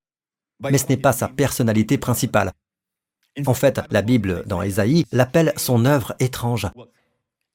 mais 0.62 0.78
ce 0.78 0.88
n'est 0.88 0.98
pas 0.98 1.14
sa 1.14 1.28
personnalité 1.28 1.98
principale. 1.98 2.52
En 3.46 3.54
fait, 3.54 3.82
la 3.90 4.02
Bible, 4.02 4.44
dans 4.46 4.62
Ésaïe, 4.62 5.06
l'appelle 5.12 5.54
son 5.58 5.86
œuvre 5.86 6.16
étrange. 6.20 6.68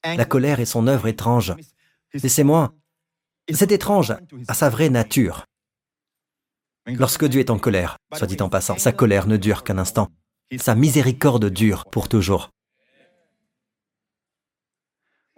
La 0.04 0.24
colère 0.24 0.60
est 0.60 0.66
son 0.66 0.86
œuvre 0.86 1.06
étrange. 1.06 1.54
Laissez-moi. 2.14 2.74
C'est 3.52 3.72
étrange 3.72 4.14
à 4.46 4.54
sa 4.54 4.68
vraie 4.68 4.90
nature. 4.90 5.44
Lorsque 6.86 7.26
Dieu 7.26 7.40
est 7.40 7.50
en 7.50 7.58
colère, 7.58 7.96
soit 8.14 8.26
dit 8.26 8.40
en 8.40 8.48
passant, 8.48 8.78
sa 8.78 8.92
colère 8.92 9.26
ne 9.26 9.36
dure 9.36 9.62
qu'un 9.62 9.78
instant. 9.78 10.08
Sa 10.58 10.74
miséricorde 10.74 11.50
dure 11.50 11.84
pour 11.90 12.08
toujours. 12.08 12.50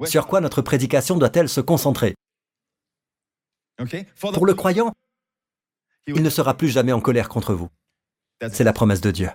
Sur 0.07 0.27
quoi 0.27 0.41
notre 0.41 0.63
prédication 0.63 1.17
doit-elle 1.17 1.49
se 1.49 1.61
concentrer 1.61 2.15
Pour 4.21 4.47
le 4.47 4.55
croyant, 4.55 4.93
il 6.07 6.23
ne 6.23 6.31
sera 6.31 6.57
plus 6.57 6.69
jamais 6.69 6.93
en 6.93 7.01
colère 7.01 7.29
contre 7.29 7.55
vous. 7.55 7.69
C'est 8.53 8.65
la 8.65 8.73
promesse 8.73 9.01
de 9.01 9.11
Dieu. 9.11 9.31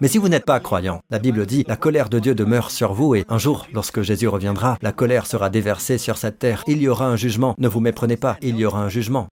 Mais 0.00 0.06
si 0.06 0.18
vous 0.18 0.28
n'êtes 0.28 0.44
pas 0.44 0.60
croyant, 0.60 1.02
la 1.10 1.18
Bible 1.18 1.44
dit, 1.44 1.64
la 1.66 1.76
colère 1.76 2.08
de 2.08 2.20
Dieu 2.20 2.36
demeure 2.36 2.70
sur 2.70 2.92
vous 2.94 3.16
et 3.16 3.24
un 3.28 3.38
jour, 3.38 3.66
lorsque 3.72 4.02
Jésus 4.02 4.28
reviendra, 4.28 4.78
la 4.80 4.92
colère 4.92 5.26
sera 5.26 5.50
déversée 5.50 5.98
sur 5.98 6.18
cette 6.18 6.38
terre. 6.38 6.62
Il 6.68 6.80
y 6.80 6.86
aura 6.86 7.06
un 7.06 7.16
jugement. 7.16 7.56
Ne 7.58 7.66
vous 7.66 7.80
méprenez 7.80 8.16
pas, 8.16 8.38
il 8.42 8.56
y 8.56 8.64
aura 8.64 8.80
un 8.80 8.88
jugement. 8.88 9.26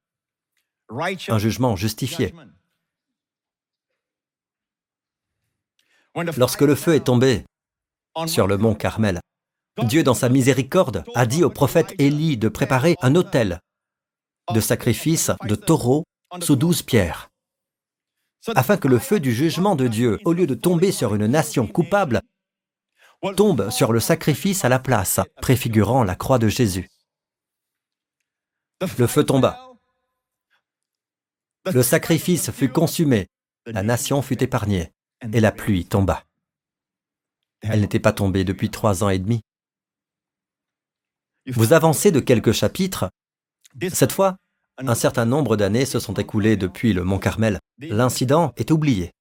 Un 0.89 1.39
jugement 1.39 1.77
justifié. 1.77 2.35
Lorsque 6.37 6.63
le 6.63 6.75
feu 6.75 6.97
est 6.97 7.05
tombé 7.05 7.45
sur 8.27 8.49
le 8.49 8.59
mont 8.59 8.75
Carmel, 8.75 9.21
Dieu, 9.79 10.03
dans 10.03 10.15
sa 10.15 10.29
miséricorde, 10.29 11.05
a 11.15 11.27
dit 11.27 11.45
au 11.45 11.51
prophète 11.51 11.95
Élie 11.99 12.37
de 12.37 12.49
préparer 12.49 12.97
un 13.01 13.15
autel 13.15 13.61
de 14.53 14.61
sacrifice 14.61 15.31
de 15.45 15.55
taureaux 15.55 16.05
sous 16.41 16.57
douze 16.57 16.83
pierres, 16.83 17.29
afin 18.55 18.77
que 18.77 18.89
le 18.89 18.99
feu 18.99 19.21
du 19.21 19.33
jugement 19.33 19.77
de 19.77 19.87
Dieu, 19.87 20.19
au 20.25 20.33
lieu 20.33 20.47
de 20.47 20.55
tomber 20.55 20.93
sur 20.93 21.15
une 21.15 21.27
nation 21.27 21.67
coupable, 21.67 22.21
tombe 23.37 23.71
sur 23.71 23.93
le 23.93 24.01
sacrifice 24.01 24.65
à 24.65 24.69
la 24.69 24.79
place, 24.79 25.21
préfigurant 25.41 26.05
la 26.05 26.17
croix 26.17 26.39
de 26.39 26.49
Jésus. 26.49 26.89
Le 28.99 29.07
feu 29.07 29.25
tomba. 29.25 29.71
Le 31.73 31.83
sacrifice 31.83 32.51
fut 32.51 32.71
consumé, 32.71 33.29
la 33.67 33.83
nation 33.83 34.23
fut 34.23 34.43
épargnée, 34.43 34.91
et 35.33 35.41
la 35.41 35.53
pluie 35.53 35.85
tomba. 35.85 36.25
Elle 37.61 37.83
n'était 37.83 38.01
pas 38.01 38.15
tombée 38.15 38.45
depuis 38.45 38.71
trois 38.71 39.05
ans 39.05 39.11
et 39.11 39.19
demi. 39.19 39.43
Vous 41.51 41.73
avancez 41.73 42.11
de 42.11 42.21
quelques 42.21 42.53
chapitres. 42.53 43.11
Cette 43.93 44.13
fois, 44.13 44.37
un 44.79 44.95
certain 44.95 45.27
nombre 45.27 45.57
d'années 45.57 45.85
se 45.85 45.99
sont 45.99 46.15
écoulées 46.15 46.57
depuis 46.57 46.93
le 46.93 47.05
mont 47.05 47.19
Carmel. 47.19 47.59
L'incident 47.79 48.53
est 48.57 48.71
oublié. 48.71 49.13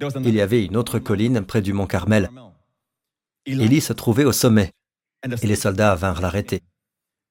Il 0.00 0.34
y 0.34 0.40
avait 0.40 0.64
une 0.64 0.76
autre 0.76 0.98
colline 0.98 1.44
près 1.44 1.62
du 1.62 1.72
mont 1.72 1.86
Carmel. 1.86 2.30
Élie 3.46 3.80
se 3.80 3.92
trouvait 3.92 4.24
au 4.24 4.32
sommet 4.32 4.72
et 5.42 5.46
les 5.46 5.56
soldats 5.56 5.94
vinrent 5.94 6.20
l'arrêter. 6.20 6.62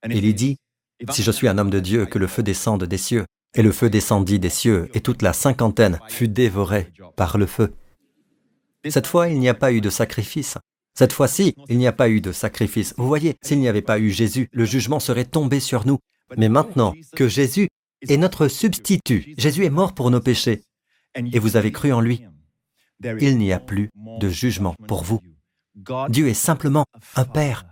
Élie 0.03 0.33
dit, 0.33 0.57
Si 1.09 1.23
je 1.23 1.31
suis 1.31 1.47
un 1.47 1.57
homme 1.57 1.69
de 1.69 1.79
Dieu, 1.79 2.05
que 2.05 2.19
le 2.19 2.27
feu 2.27 2.43
descende 2.43 2.83
des 2.83 2.97
cieux. 2.97 3.25
Et 3.55 3.63
le 3.63 3.71
feu 3.71 3.89
descendit 3.89 4.37
des 4.37 4.51
cieux, 4.51 4.91
et 4.93 5.01
toute 5.01 5.23
la 5.23 5.33
cinquantaine 5.33 5.99
fut 6.07 6.27
dévorée 6.27 6.93
par 7.15 7.39
le 7.39 7.47
feu. 7.47 7.73
Cette 8.87 9.07
fois, 9.07 9.27
il 9.27 9.39
n'y 9.39 9.49
a 9.49 9.55
pas 9.55 9.71
eu 9.71 9.81
de 9.81 9.89
sacrifice. 9.89 10.57
Cette 10.99 11.13
fois-ci, 11.13 11.55
il 11.69 11.77
n'y 11.77 11.87
a 11.87 11.93
pas 11.93 12.09
eu 12.09 12.19
de 12.19 12.33
sacrifice. 12.33 12.93
Vous 12.97 13.07
voyez, 13.07 13.37
s'il 13.41 13.61
n'y 13.61 13.69
avait 13.69 13.81
pas 13.81 13.99
eu 13.99 14.09
Jésus, 14.09 14.49
le 14.51 14.65
jugement 14.65 14.99
serait 14.99 15.23
tombé 15.23 15.61
sur 15.61 15.87
nous. 15.87 15.99
Mais 16.35 16.49
maintenant 16.49 16.93
que 17.15 17.29
Jésus 17.29 17.69
est 18.09 18.17
notre 18.17 18.49
substitut, 18.49 19.33
Jésus 19.37 19.63
est 19.63 19.69
mort 19.69 19.93
pour 19.95 20.11
nos 20.11 20.19
péchés, 20.19 20.61
et 21.15 21.39
vous 21.39 21.55
avez 21.55 21.71
cru 21.71 21.93
en 21.93 22.01
lui, 22.01 22.25
il 23.21 23.37
n'y 23.37 23.53
a 23.53 23.61
plus 23.61 23.91
de 24.19 24.27
jugement 24.27 24.75
pour 24.89 25.05
vous. 25.05 25.21
Dieu 26.09 26.27
est 26.27 26.33
simplement 26.33 26.83
un 27.15 27.23
Père 27.23 27.63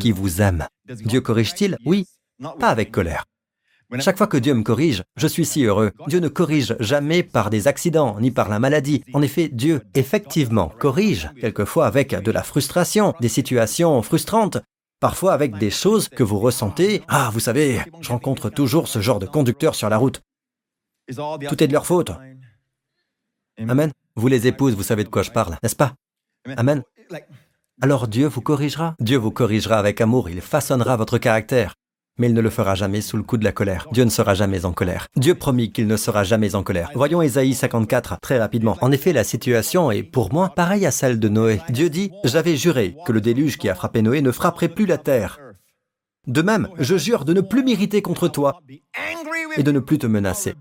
qui 0.00 0.10
vous 0.10 0.40
aime. 0.40 0.66
Dieu 0.86 1.20
corrige-t-il? 1.20 1.76
Oui, 1.84 2.06
pas 2.58 2.70
avec 2.70 2.90
colère. 2.90 3.26
Chaque 4.00 4.18
fois 4.18 4.26
que 4.26 4.36
Dieu 4.36 4.54
me 4.54 4.62
corrige, 4.62 5.02
je 5.16 5.26
suis 5.26 5.44
si 5.44 5.64
heureux. 5.64 5.92
Dieu 6.08 6.20
ne 6.20 6.28
corrige 6.28 6.76
jamais 6.80 7.22
par 7.22 7.50
des 7.50 7.68
accidents, 7.68 8.18
ni 8.20 8.30
par 8.30 8.48
la 8.48 8.58
maladie. 8.58 9.04
En 9.12 9.22
effet, 9.22 9.48
Dieu, 9.48 9.82
effectivement, 9.94 10.68
corrige, 10.78 11.30
quelquefois 11.40 11.86
avec 11.86 12.14
de 12.14 12.30
la 12.30 12.42
frustration, 12.42 13.14
des 13.20 13.28
situations 13.28 14.02
frustrantes, 14.02 14.58
parfois 15.00 15.32
avec 15.32 15.58
des 15.58 15.70
choses 15.70 16.08
que 16.08 16.22
vous 16.22 16.38
ressentez. 16.38 17.02
Ah, 17.08 17.30
vous 17.32 17.40
savez, 17.40 17.80
je 18.00 18.08
rencontre 18.08 18.50
toujours 18.50 18.88
ce 18.88 19.00
genre 19.00 19.18
de 19.18 19.26
conducteurs 19.26 19.74
sur 19.74 19.88
la 19.88 19.98
route. 19.98 20.22
Tout 21.08 21.62
est 21.62 21.68
de 21.68 21.72
leur 21.72 21.86
faute. 21.86 22.12
Amen. 23.58 23.92
Vous 24.16 24.28
les 24.28 24.46
épouses, 24.46 24.74
vous 24.74 24.82
savez 24.82 25.04
de 25.04 25.08
quoi 25.08 25.22
je 25.22 25.30
parle, 25.30 25.56
n'est-ce 25.62 25.76
pas? 25.76 25.94
Amen. 26.56 26.82
Alors 27.82 28.08
Dieu 28.08 28.26
vous 28.26 28.40
corrigera? 28.40 28.94
Dieu 29.00 29.18
vous 29.18 29.30
corrigera 29.30 29.78
avec 29.78 30.00
amour, 30.00 30.28
il 30.30 30.40
façonnera 30.40 30.96
votre 30.96 31.18
caractère. 31.18 31.74
Mais 32.18 32.28
il 32.28 32.34
ne 32.34 32.40
le 32.40 32.50
fera 32.50 32.74
jamais 32.74 33.00
sous 33.00 33.16
le 33.16 33.24
coup 33.24 33.36
de 33.36 33.44
la 33.44 33.50
colère. 33.50 33.88
Dieu 33.92 34.04
ne 34.04 34.10
sera 34.10 34.34
jamais 34.34 34.64
en 34.64 34.72
colère. 34.72 35.08
Dieu 35.16 35.34
promit 35.34 35.72
qu'il 35.72 35.88
ne 35.88 35.96
sera 35.96 36.22
jamais 36.22 36.54
en 36.54 36.62
colère. 36.62 36.90
Voyons 36.94 37.22
Ésaïe 37.22 37.54
54 37.54 38.20
très 38.20 38.38
rapidement. 38.38 38.78
En 38.80 38.92
effet, 38.92 39.12
la 39.12 39.24
situation 39.24 39.90
est 39.90 40.04
pour 40.04 40.32
moi 40.32 40.50
pareille 40.50 40.86
à 40.86 40.92
celle 40.92 41.18
de 41.18 41.28
Noé. 41.28 41.60
Dieu 41.70 41.90
dit, 41.90 42.12
j'avais 42.22 42.56
juré 42.56 42.96
que 43.04 43.12
le 43.12 43.20
déluge 43.20 43.58
qui 43.58 43.68
a 43.68 43.74
frappé 43.74 44.00
Noé 44.02 44.22
ne 44.22 44.30
frapperait 44.30 44.68
plus 44.68 44.86
la 44.86 44.98
terre. 44.98 45.40
De 46.26 46.40
même, 46.40 46.68
je 46.78 46.96
jure 46.96 47.24
de 47.24 47.34
ne 47.34 47.40
plus 47.40 47.64
m'irriter 47.64 48.00
contre 48.00 48.28
toi 48.28 48.60
et 49.56 49.62
de 49.62 49.72
ne 49.72 49.80
plus 49.80 49.98
te 49.98 50.06
menacer. 50.06 50.54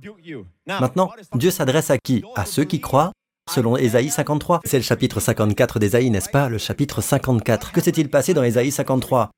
Maintenant, 0.68 1.12
Dieu 1.36 1.52
s'adresse 1.52 1.92
à 1.92 1.98
qui? 1.98 2.24
À 2.36 2.46
ceux 2.46 2.64
qui 2.66 2.82
croient 2.82 3.12
selon 3.50 3.78
Ésaïe 3.78 4.10
53. 4.10 4.62
C'est 4.66 4.78
le 4.78 4.84
chapitre 4.84 5.20
54 5.20 5.78
d'Ésaïe, 5.80 6.10
n'est-ce 6.10 6.30
pas? 6.30 6.50
Le 6.50 6.58
chapitre 6.58 7.02
54. 7.02 7.72
Que 7.72 7.82
s'est-il 7.82 8.10
passé 8.10 8.34
dans 8.34 8.44
Ésaïe 8.44 8.72
53 8.72 9.32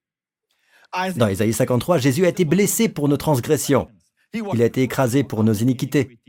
Dans 1.16 1.28
Ésaïe 1.28 1.54
53, 1.54 1.98
Jésus 1.98 2.26
a 2.26 2.30
été 2.30 2.46
blessé 2.46 2.90
pour 2.90 3.10
nos 3.10 3.18
transgressions. 3.18 3.88
Il 4.34 4.62
a 4.62 4.66
été 4.66 4.82
écrasé 4.82 5.24
pour 5.24 5.44
nos 5.44 5.54
iniquités. 5.54 6.20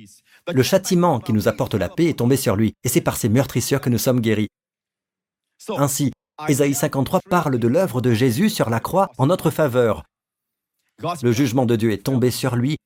Le 0.53 0.63
châtiment 0.63 1.21
qui 1.21 1.33
nous 1.33 1.49
apporte 1.49 1.75
la 1.75 1.89
paix 1.89 2.07
est 2.07 2.19
tombé 2.19 2.37
sur 2.37 2.57
lui, 2.57 2.75
et 2.85 2.89
c'est 2.89 3.01
par 3.01 3.17
ses 3.17 3.29
meurtrissures 3.29 3.81
que 3.81 3.91
nous 3.91 3.99
sommes 3.99 4.21
guéris. 4.21 4.49
Ainsi, 5.77 6.13
Ésaïe 6.49 6.75
53 6.75 7.21
parle 7.29 7.59
de 7.59 7.69
l'œuvre 7.69 8.01
de 8.01 8.13
Jésus 8.13 8.51
sur 8.51 8.71
la 8.71 8.81
croix 8.81 9.11
en 9.19 9.27
notre 9.27 9.51
faveur. 9.51 10.05
Le 11.23 11.33
jugement 11.33 11.67
de 11.67 11.77
Dieu 11.77 11.93
est 11.93 12.05
tombé 12.05 12.31
sur 12.31 12.57
lui 12.57 12.77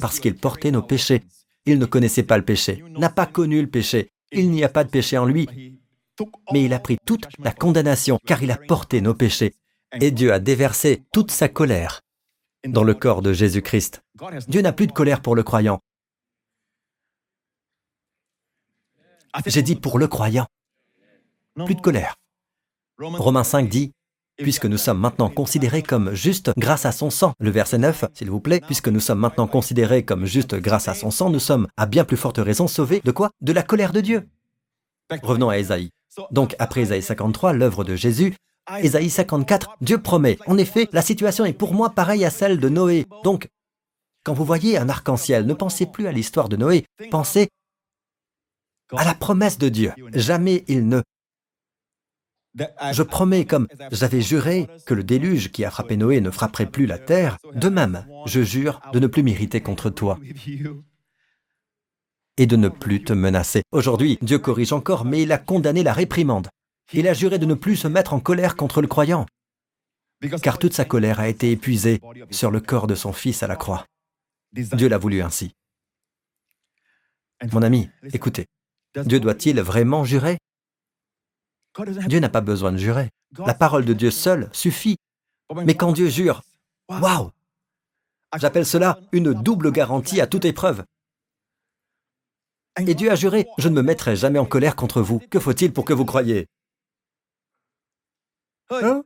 parce 0.00 0.20
qu'il 0.20 0.36
portait 0.36 0.70
nos 0.70 0.82
péchés. 0.82 1.22
Il 1.66 1.78
ne 1.78 1.86
connaissait 1.86 2.22
pas 2.22 2.38
le 2.38 2.44
péché, 2.44 2.82
n'a 2.90 3.10
pas 3.10 3.26
connu 3.26 3.60
le 3.60 3.68
péché. 3.68 4.10
Il 4.32 4.50
n'y 4.50 4.64
a 4.64 4.68
pas 4.68 4.84
de 4.84 4.90
péché 4.90 5.18
en 5.18 5.26
lui, 5.26 5.48
mais 6.52 6.64
il 6.64 6.72
a 6.72 6.78
pris 6.78 6.98
toute 7.04 7.26
la 7.38 7.52
condamnation 7.52 8.18
car 8.26 8.42
il 8.42 8.50
a 8.50 8.56
porté 8.56 9.00
nos 9.00 9.14
péchés. 9.14 9.54
Et 9.98 10.10
Dieu 10.10 10.32
a 10.32 10.38
déversé 10.38 11.02
toute 11.12 11.30
sa 11.30 11.48
colère 11.48 12.00
dans 12.66 12.84
le 12.84 12.94
corps 12.94 13.22
de 13.22 13.32
Jésus-Christ. 13.32 14.02
Dieu 14.46 14.60
n'a 14.60 14.72
plus 14.72 14.86
de 14.86 14.92
colère 14.92 15.20
pour 15.20 15.34
le 15.34 15.42
croyant. 15.42 15.80
J'ai 19.46 19.62
dit 19.62 19.76
pour 19.76 19.98
le 19.98 20.06
croyant. 20.06 20.46
Plus 21.64 21.74
de 21.74 21.80
colère. 21.80 22.16
Romains 22.98 23.44
5 23.44 23.68
dit, 23.68 23.92
puisque 24.36 24.66
nous 24.66 24.78
sommes 24.78 24.98
maintenant 24.98 25.30
considérés 25.30 25.82
comme 25.82 26.14
justes 26.14 26.52
grâce 26.56 26.86
à 26.86 26.92
son 26.92 27.10
sang. 27.10 27.34
Le 27.38 27.50
verset 27.50 27.78
9, 27.78 28.04
s'il 28.14 28.30
vous 28.30 28.40
plaît, 28.40 28.60
puisque 28.60 28.88
nous 28.88 29.00
sommes 29.00 29.18
maintenant 29.18 29.46
considérés 29.46 30.04
comme 30.04 30.26
justes 30.26 30.54
grâce 30.54 30.88
à 30.88 30.94
son 30.94 31.10
sang, 31.10 31.30
nous 31.30 31.40
sommes 31.40 31.66
à 31.76 31.86
bien 31.86 32.04
plus 32.04 32.16
forte 32.16 32.38
raison 32.38 32.68
sauvés 32.68 33.00
de 33.04 33.10
quoi? 33.10 33.30
De 33.40 33.52
la 33.52 33.62
colère 33.62 33.92
de 33.92 34.00
Dieu. 34.00 34.28
Revenons 35.22 35.48
à 35.48 35.58
Ésaïe. 35.58 35.90
Donc, 36.30 36.54
après 36.58 36.82
Ésaïe 36.82 37.02
53, 37.02 37.52
l'œuvre 37.52 37.84
de 37.84 37.96
Jésus, 37.96 38.34
Ésaïe 38.78 39.10
54, 39.10 39.76
Dieu 39.80 39.98
promet. 39.98 40.38
En 40.46 40.58
effet, 40.58 40.88
la 40.92 41.02
situation 41.02 41.44
est 41.44 41.52
pour 41.52 41.74
moi 41.74 41.90
pareille 41.90 42.24
à 42.24 42.30
celle 42.30 42.58
de 42.58 42.68
Noé. 42.68 43.06
Donc, 43.24 43.48
quand 44.24 44.34
vous 44.34 44.44
voyez 44.44 44.78
un 44.78 44.88
arc-en-ciel, 44.88 45.46
ne 45.46 45.54
pensez 45.54 45.86
plus 45.86 46.06
à 46.06 46.12
l'histoire 46.12 46.48
de 46.48 46.56
Noé, 46.56 46.84
pensez 47.10 47.48
à 48.96 49.04
la 49.04 49.14
promesse 49.14 49.58
de 49.58 49.68
Dieu. 49.68 49.92
Jamais 50.14 50.64
il 50.68 50.88
ne 50.88 51.02
je 52.92 53.02
promets, 53.02 53.44
comme 53.44 53.68
j'avais 53.92 54.20
juré 54.20 54.66
que 54.84 54.94
le 54.94 55.04
déluge 55.04 55.52
qui 55.52 55.64
a 55.64 55.70
frappé 55.70 55.96
Noé 55.96 56.20
ne 56.20 56.30
frapperait 56.30 56.66
plus 56.66 56.86
la 56.86 56.98
terre, 56.98 57.38
de 57.54 57.68
même, 57.68 58.04
je 58.26 58.42
jure 58.42 58.80
de 58.92 58.98
ne 58.98 59.06
plus 59.06 59.22
m'irriter 59.22 59.60
contre 59.60 59.88
toi 59.90 60.18
et 62.36 62.46
de 62.46 62.56
ne 62.56 62.68
plus 62.68 63.04
te 63.04 63.12
menacer. 63.12 63.62
Aujourd'hui, 63.70 64.18
Dieu 64.22 64.38
corrige 64.38 64.72
encore, 64.72 65.04
mais 65.04 65.22
il 65.22 65.32
a 65.32 65.38
condamné 65.38 65.82
la 65.82 65.92
réprimande. 65.92 66.48
Il 66.92 67.06
a 67.06 67.14
juré 67.14 67.38
de 67.38 67.46
ne 67.46 67.54
plus 67.54 67.76
se 67.76 67.88
mettre 67.88 68.12
en 68.12 68.20
colère 68.20 68.56
contre 68.56 68.82
le 68.82 68.88
croyant, 68.88 69.26
car 70.42 70.58
toute 70.58 70.74
sa 70.74 70.84
colère 70.84 71.20
a 71.20 71.28
été 71.28 71.50
épuisée 71.50 72.00
sur 72.30 72.50
le 72.50 72.60
corps 72.60 72.86
de 72.86 72.94
son 72.94 73.12
Fils 73.12 73.42
à 73.42 73.46
la 73.46 73.56
croix. 73.56 73.86
Dieu 74.52 74.88
l'a 74.88 74.98
voulu 74.98 75.22
ainsi. 75.22 75.54
Mon 77.52 77.62
ami, 77.62 77.88
écoutez, 78.12 78.46
Dieu 79.04 79.20
doit-il 79.20 79.60
vraiment 79.60 80.04
jurer? 80.04 80.38
Dieu 82.06 82.18
n'a 82.18 82.28
pas 82.28 82.40
besoin 82.40 82.72
de 82.72 82.78
jurer. 82.78 83.10
La 83.38 83.54
parole 83.54 83.84
de 83.84 83.92
Dieu 83.92 84.10
seule 84.10 84.50
suffit. 84.52 84.96
Mais 85.64 85.74
quand 85.74 85.92
Dieu 85.92 86.08
jure, 86.08 86.42
waouh 86.88 87.30
J'appelle 88.36 88.66
cela 88.66 88.98
une 89.12 89.32
double 89.32 89.72
garantie 89.72 90.20
à 90.20 90.26
toute 90.26 90.44
épreuve. 90.44 90.84
Et 92.86 92.94
Dieu 92.94 93.10
a 93.10 93.16
juré, 93.16 93.46
je 93.58 93.68
ne 93.68 93.74
me 93.74 93.82
mettrai 93.82 94.16
jamais 94.16 94.38
en 94.38 94.46
colère 94.46 94.76
contre 94.76 95.02
vous. 95.02 95.20
Que 95.30 95.40
faut-il 95.40 95.72
pour 95.72 95.84
que 95.84 95.92
vous 95.92 96.04
croyiez? 96.04 96.46
Hein? 98.70 99.02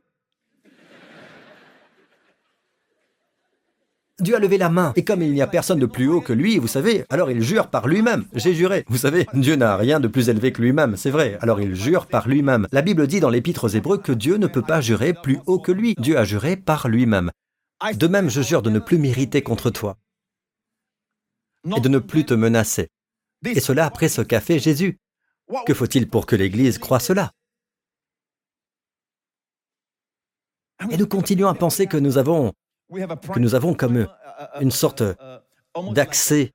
Dieu 4.21 4.35
a 4.35 4.39
levé 4.39 4.57
la 4.57 4.69
main, 4.69 4.93
et 4.95 5.03
comme 5.03 5.21
il 5.21 5.33
n'y 5.33 5.41
a 5.41 5.47
personne 5.47 5.79
de 5.79 5.85
plus 5.85 6.07
haut 6.07 6.21
que 6.21 6.31
lui, 6.31 6.57
vous 6.57 6.67
savez, 6.67 7.03
alors 7.09 7.29
il 7.29 7.41
jure 7.41 7.67
par 7.67 7.85
lui-même. 7.85 8.25
J'ai 8.33 8.53
juré. 8.53 8.85
Vous 8.87 8.97
savez, 8.97 9.27
Dieu 9.33 9.55
n'a 9.55 9.75
rien 9.75 9.99
de 9.99 10.07
plus 10.07 10.29
élevé 10.29 10.53
que 10.53 10.61
lui-même, 10.61 10.95
c'est 10.95 11.09
vrai. 11.09 11.37
Alors 11.41 11.59
il 11.59 11.75
jure 11.75 12.07
par 12.07 12.29
lui-même. 12.29 12.67
La 12.71 12.81
Bible 12.81 13.07
dit 13.07 13.19
dans 13.19 13.29
l'Épître 13.29 13.65
aux 13.65 13.69
Hébreux 13.69 13.97
que 13.97 14.13
Dieu 14.13 14.37
ne 14.37 14.47
peut 14.47 14.61
pas 14.61 14.79
jurer 14.79 15.13
plus 15.13 15.39
haut 15.47 15.59
que 15.59 15.73
lui. 15.73 15.95
Dieu 15.97 16.17
a 16.17 16.23
juré 16.23 16.55
par 16.55 16.87
lui-même. 16.87 17.31
De 17.93 18.07
même, 18.07 18.29
je 18.29 18.41
jure 18.41 18.61
de 18.61 18.69
ne 18.69 18.79
plus 18.79 18.97
m'irriter 18.97 19.41
contre 19.41 19.69
toi 19.69 19.97
et 21.75 21.81
de 21.81 21.89
ne 21.89 21.99
plus 21.99 22.25
te 22.25 22.33
menacer. 22.33 22.87
Et 23.45 23.59
cela 23.59 23.85
après 23.85 24.07
ce 24.07 24.21
qu'a 24.21 24.39
fait 24.39 24.59
Jésus. 24.59 24.97
Que 25.65 25.73
faut-il 25.73 26.07
pour 26.07 26.25
que 26.25 26.37
l'Église 26.37 26.77
croie 26.77 26.99
cela? 27.01 27.31
Et 30.91 30.97
nous 30.97 31.07
continuons 31.07 31.47
à 31.47 31.53
penser 31.53 31.87
que 31.87 31.97
nous 31.97 32.17
avons 32.17 32.53
que 32.89 33.39
nous 33.39 33.55
avons 33.55 33.73
comme 33.73 34.07
une 34.61 34.71
sorte 34.71 35.03
d'accès, 35.91 36.51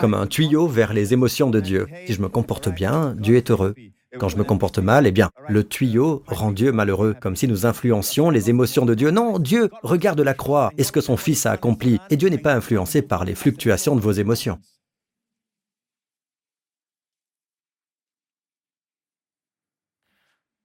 comme 0.00 0.14
un 0.14 0.26
tuyau 0.26 0.66
vers 0.66 0.92
les 0.92 1.12
émotions 1.12 1.50
de 1.50 1.60
Dieu. 1.60 1.86
Si 2.06 2.12
je 2.12 2.22
me 2.22 2.28
comporte 2.28 2.68
bien, 2.68 3.14
Dieu 3.16 3.36
est 3.36 3.50
heureux. 3.50 3.74
Quand 4.18 4.28
je 4.28 4.36
me 4.36 4.44
comporte 4.44 4.78
mal, 4.78 5.06
eh 5.06 5.12
bien, 5.12 5.30
le 5.48 5.64
tuyau 5.64 6.22
rend 6.26 6.50
Dieu 6.50 6.72
malheureux, 6.72 7.14
comme 7.20 7.36
si 7.36 7.48
nous 7.48 7.66
influencions 7.66 8.30
les 8.30 8.48
émotions 8.48 8.86
de 8.86 8.94
Dieu. 8.94 9.10
Non, 9.10 9.38
Dieu 9.38 9.68
regarde 9.82 10.20
la 10.20 10.32
croix 10.32 10.72
et 10.78 10.84
ce 10.84 10.92
que 10.92 11.00
son 11.02 11.16
Fils 11.16 11.44
a 11.44 11.52
accompli, 11.52 11.98
et 12.08 12.16
Dieu 12.16 12.28
n'est 12.28 12.38
pas 12.38 12.54
influencé 12.54 13.02
par 13.02 13.24
les 13.24 13.34
fluctuations 13.34 13.94
de 13.94 14.00
vos 14.00 14.12
émotions. 14.12 14.58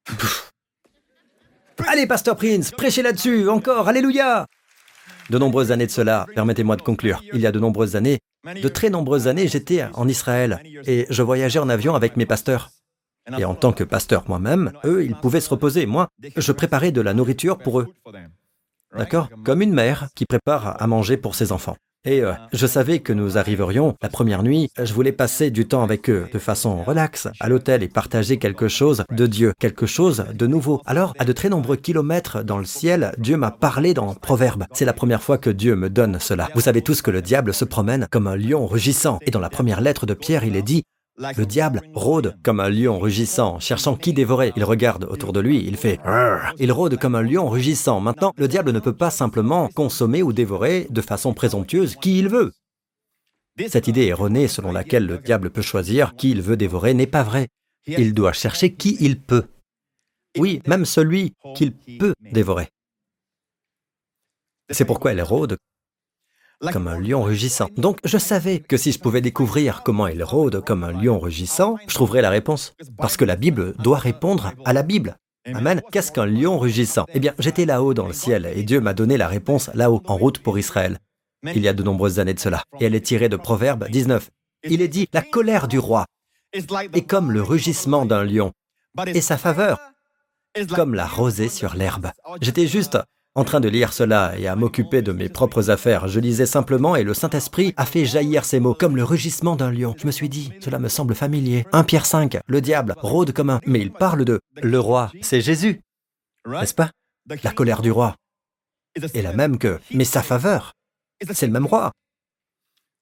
Allez, 1.93 2.07
Pasteur 2.07 2.37
Prince, 2.37 2.71
prêchez 2.71 3.01
là-dessus, 3.01 3.49
encore, 3.49 3.89
alléluia 3.89 4.45
de 5.29 5.37
nombreuses 5.37 5.73
années 5.73 5.87
de 5.87 5.91
cela, 5.91 6.25
permettez-moi 6.33 6.77
de 6.77 6.81
conclure. 6.81 7.21
Il 7.33 7.41
y 7.41 7.45
a 7.45 7.51
de 7.51 7.59
nombreuses 7.59 7.97
années, 7.97 8.19
de 8.45 8.69
très 8.69 8.89
nombreuses 8.89 9.27
années, 9.27 9.49
j'étais 9.49 9.83
en 9.93 10.07
Israël 10.07 10.61
et 10.85 11.05
je 11.09 11.21
voyageais 11.21 11.59
en 11.59 11.67
avion 11.67 11.93
avec 11.93 12.15
mes 12.15 12.25
pasteurs. 12.25 12.69
Et 13.37 13.43
en 13.43 13.55
tant 13.55 13.73
que 13.73 13.83
pasteur 13.83 14.23
moi-même, 14.29 14.71
eux, 14.85 15.03
ils 15.03 15.15
pouvaient 15.15 15.41
se 15.41 15.49
reposer. 15.49 15.85
Moi, 15.85 16.07
je 16.37 16.51
préparais 16.53 16.93
de 16.93 17.01
la 17.01 17.13
nourriture 17.13 17.57
pour 17.57 17.81
eux. 17.81 17.87
D'accord? 18.95 19.27
Comme 19.43 19.61
une 19.61 19.73
mère 19.73 20.07
qui 20.15 20.25
prépare 20.25 20.81
à 20.81 20.87
manger 20.87 21.17
pour 21.17 21.35
ses 21.35 21.51
enfants. 21.51 21.75
Et 22.03 22.23
euh, 22.23 22.33
je 22.51 22.65
savais 22.65 22.97
que 22.97 23.13
nous 23.13 23.37
arriverions 23.37 23.95
la 24.01 24.09
première 24.09 24.41
nuit. 24.41 24.71
Je 24.81 24.91
voulais 24.91 25.11
passer 25.11 25.51
du 25.51 25.67
temps 25.67 25.83
avec 25.83 26.09
eux 26.09 26.27
de 26.33 26.39
façon 26.39 26.81
relaxe 26.81 27.27
à 27.39 27.47
l'hôtel 27.47 27.83
et 27.83 27.87
partager 27.87 28.37
quelque 28.37 28.67
chose 28.67 29.03
de 29.11 29.27
Dieu, 29.27 29.53
quelque 29.59 29.85
chose 29.85 30.25
de 30.33 30.47
nouveau. 30.47 30.81
Alors, 30.87 31.13
à 31.19 31.25
de 31.25 31.31
très 31.31 31.49
nombreux 31.49 31.75
kilomètres 31.75 32.43
dans 32.43 32.57
le 32.57 32.65
ciel, 32.65 33.11
Dieu 33.19 33.37
m'a 33.37 33.51
parlé 33.51 33.93
dans 33.93 34.15
Proverbe. 34.15 34.65
C'est 34.73 34.85
la 34.85 34.93
première 34.93 35.21
fois 35.21 35.37
que 35.37 35.51
Dieu 35.51 35.75
me 35.75 35.91
donne 35.91 36.19
cela. 36.19 36.49
Vous 36.55 36.61
savez 36.61 36.81
tous 36.81 37.03
que 37.03 37.11
le 37.11 37.21
diable 37.21 37.53
se 37.53 37.65
promène 37.65 38.07
comme 38.09 38.25
un 38.25 38.35
lion 38.35 38.65
rugissant. 38.65 39.19
Et 39.27 39.31
dans 39.31 39.39
la 39.39 39.49
première 39.51 39.81
lettre 39.81 40.07
de 40.07 40.15
Pierre, 40.15 40.43
il 40.43 40.55
est 40.55 40.63
dit 40.63 40.83
Le 41.17 41.45
diable 41.45 41.81
rôde 41.93 42.37
comme 42.43 42.59
un 42.59 42.69
lion 42.69 42.97
rugissant, 42.97 43.59
cherchant 43.59 43.95
qui 43.95 44.13
dévorer. 44.13 44.53
Il 44.55 44.63
regarde 44.63 45.03
autour 45.03 45.33
de 45.33 45.39
lui, 45.39 45.63
il 45.65 45.77
fait. 45.77 45.99
Il 46.57 46.71
rôde 46.71 46.97
comme 46.97 47.15
un 47.15 47.21
lion 47.21 47.47
rugissant. 47.49 47.99
Maintenant, 47.99 48.33
le 48.37 48.47
diable 48.47 48.71
ne 48.71 48.79
peut 48.79 48.95
pas 48.95 49.11
simplement 49.11 49.67
consommer 49.67 50.23
ou 50.23 50.33
dévorer 50.33 50.87
de 50.89 51.01
façon 51.01 51.33
présomptueuse 51.33 51.95
qui 51.95 52.17
il 52.17 52.29
veut. 52.29 52.51
Cette 53.67 53.87
idée 53.87 54.05
erronée 54.05 54.47
selon 54.47 54.71
laquelle 54.71 55.05
le 55.05 55.19
diable 55.19 55.51
peut 55.51 55.61
choisir 55.61 56.15
qui 56.15 56.31
il 56.31 56.41
veut 56.41 56.57
dévorer 56.57 56.93
n'est 56.93 57.07
pas 57.07 57.23
vraie. 57.23 57.49
Il 57.85 58.13
doit 58.13 58.33
chercher 58.33 58.73
qui 58.73 58.97
il 58.99 59.19
peut. 59.19 59.45
Oui, 60.37 60.61
même 60.65 60.85
celui 60.85 61.33
qu'il 61.55 61.73
peut 61.73 62.13
dévorer. 62.31 62.69
C'est 64.69 64.85
pourquoi 64.85 65.11
elle 65.11 65.21
rôde 65.21 65.57
comme 66.71 66.87
un 66.87 66.99
lion 66.99 67.23
rugissant. 67.23 67.67
Donc 67.77 67.99
je 68.03 68.17
savais 68.17 68.59
que 68.59 68.77
si 68.77 68.91
je 68.91 68.99
pouvais 68.99 69.21
découvrir 69.21 69.81
comment 69.83 70.07
il 70.07 70.23
rôde 70.23 70.63
comme 70.63 70.83
un 70.83 70.91
lion 70.91 71.19
rugissant, 71.19 71.77
je 71.87 71.95
trouverais 71.95 72.21
la 72.21 72.29
réponse. 72.29 72.73
Parce 72.97 73.17
que 73.17 73.25
la 73.25 73.35
Bible 73.35 73.73
doit 73.79 73.97
répondre 73.97 74.53
à 74.65 74.73
la 74.73 74.83
Bible. 74.83 75.17
Amen. 75.45 75.81
Qu'est-ce 75.91 76.11
qu'un 76.11 76.27
lion 76.27 76.59
rugissant? 76.59 77.05
Eh 77.13 77.19
bien, 77.19 77.33
j'étais 77.39 77.65
là-haut 77.65 77.93
dans 77.93 78.07
le 78.07 78.13
ciel 78.13 78.51
et 78.53 78.63
Dieu 78.63 78.79
m'a 78.79 78.93
donné 78.93 79.17
la 79.17 79.27
réponse 79.27 79.71
là-haut, 79.73 80.01
en 80.05 80.15
route 80.15 80.39
pour 80.39 80.59
Israël. 80.59 80.99
Il 81.43 81.63
y 81.63 81.67
a 81.67 81.73
de 81.73 81.81
nombreuses 81.81 82.19
années 82.19 82.35
de 82.35 82.39
cela. 82.39 82.63
Et 82.79 82.85
elle 82.85 82.95
est 82.95 83.05
tirée 83.05 83.29
de 83.29 83.37
Proverbe 83.37 83.87
19. 83.89 84.29
Il 84.69 84.81
est 84.81 84.87
dit, 84.87 85.07
la 85.11 85.23
colère 85.23 85.67
du 85.67 85.79
roi 85.79 86.05
est 86.53 87.07
comme 87.07 87.31
le 87.31 87.41
rugissement 87.41 88.05
d'un 88.05 88.23
lion, 88.23 88.51
et 89.07 89.21
sa 89.21 89.37
faveur 89.37 89.79
comme 90.75 90.93
la 90.93 91.07
rosée 91.07 91.49
sur 91.49 91.75
l'herbe. 91.75 92.11
J'étais 92.41 92.67
juste 92.67 92.97
en 93.35 93.43
train 93.43 93.61
de 93.61 93.69
lire 93.69 93.93
cela 93.93 94.37
et 94.37 94.47
à 94.47 94.55
m'occuper 94.55 95.01
de 95.01 95.11
mes 95.11 95.29
propres 95.29 95.69
affaires. 95.69 96.07
Je 96.07 96.19
lisais 96.19 96.45
simplement 96.45 96.95
et 96.95 97.03
le 97.03 97.13
Saint-Esprit 97.13 97.73
a 97.77 97.85
fait 97.85 98.05
jaillir 98.05 98.43
ces 98.43 98.59
mots 98.59 98.73
comme 98.73 98.95
le 98.95 99.03
rugissement 99.03 99.55
d'un 99.55 99.71
lion. 99.71 99.95
Je 99.97 100.05
me 100.05 100.11
suis 100.11 100.29
dit, 100.29 100.51
cela 100.59 100.79
me 100.79 100.89
semble 100.89 101.15
familier. 101.15 101.65
1 101.71 101.83
Pierre 101.83 102.05
5, 102.05 102.39
le 102.45 102.61
diable 102.61 102.95
rôde 102.97 103.31
comme 103.31 103.49
un... 103.49 103.61
Mais 103.65 103.79
il 103.79 103.91
parle 103.91 104.25
de 104.25 104.39
le 104.61 104.79
roi, 104.79 105.11
c'est 105.21 105.41
Jésus, 105.41 105.81
n'est-ce 106.45 106.73
pas? 106.73 106.91
La 107.43 107.51
colère 107.51 107.81
du 107.81 107.91
roi 107.91 108.15
est 108.95 109.21
la 109.21 109.33
même 109.33 109.57
que... 109.57 109.79
Mais 109.91 110.03
sa 110.03 110.21
faveur, 110.21 110.73
c'est 111.31 111.47
le 111.47 111.53
même 111.53 111.67
roi. 111.67 111.91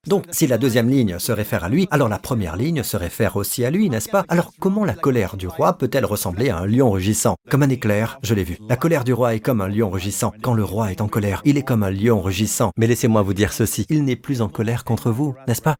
Donc, 0.10 0.26
si 0.32 0.48
la 0.48 0.58
deuxième 0.58 0.90
ligne 0.90 1.20
se 1.20 1.32
réfère 1.32 1.64
à 1.64 1.70
lui, 1.70 1.88
alors 1.92 2.10
la 2.10 2.18
première 2.18 2.56
ligne 2.56 2.82
se 2.82 2.98
réfère 2.98 3.36
aussi 3.36 3.64
à 3.64 3.70
lui, 3.70 3.92
n'est-ce 3.92 4.10
pas? 4.10 4.26
Alors, 4.28 4.52
comment 4.60 4.84
la 4.84 4.96
colère 4.96 5.38
du 5.38 5.48
roi 5.48 5.78
peut-elle 5.78 6.04
ressembler 6.04 6.50
à 6.50 6.58
un 6.58 6.66
lion 6.66 6.90
rugissant? 6.90 7.36
Comme 7.48 7.62
un 7.62 7.70
éclair, 7.70 8.18
je 8.24 8.34
l'ai 8.34 8.44
vu. 8.44 8.58
La 8.68 8.76
colère 8.76 9.04
du 9.04 9.14
roi 9.14 9.36
est 9.36 9.40
comme 9.40 9.62
un 9.62 9.68
lion 9.68 9.92
rugissant. 9.92 10.34
Quand 10.42 10.56
le 10.56 10.64
roi 10.64 10.92
est 10.92 11.02
en 11.02 11.08
colère, 11.08 11.44
il 11.46 11.60
est 11.60 11.64
comme 11.64 11.84
un 11.84 11.92
lion 11.92 12.24
rugissant. 12.24 12.72
Mais 12.76 12.88
laissez-moi 12.88 13.22
vous 13.22 13.36
dire 13.36 13.54
ceci, 13.54 13.86
il 13.88 14.04
n'est 14.04 14.16
plus 14.16 14.42
en 14.42 14.50
colère 14.50 14.84
contre 14.84 15.12
vous, 15.12 15.36
n'est-ce 15.48 15.62
pas? 15.62 15.76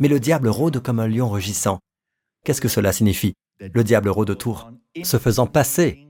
Mais 0.00 0.08
le 0.08 0.18
diable 0.18 0.48
rôde 0.48 0.82
comme 0.82 1.00
un 1.00 1.08
lion 1.08 1.28
rugissant. 1.28 1.80
Qu'est-ce 2.46 2.62
que 2.62 2.68
cela 2.68 2.94
signifie? 2.94 3.34
Le 3.60 3.84
diable 3.84 4.08
rôde 4.08 4.30
autour, 4.30 4.72
se 5.02 5.18
faisant 5.18 5.46
passer 5.46 6.08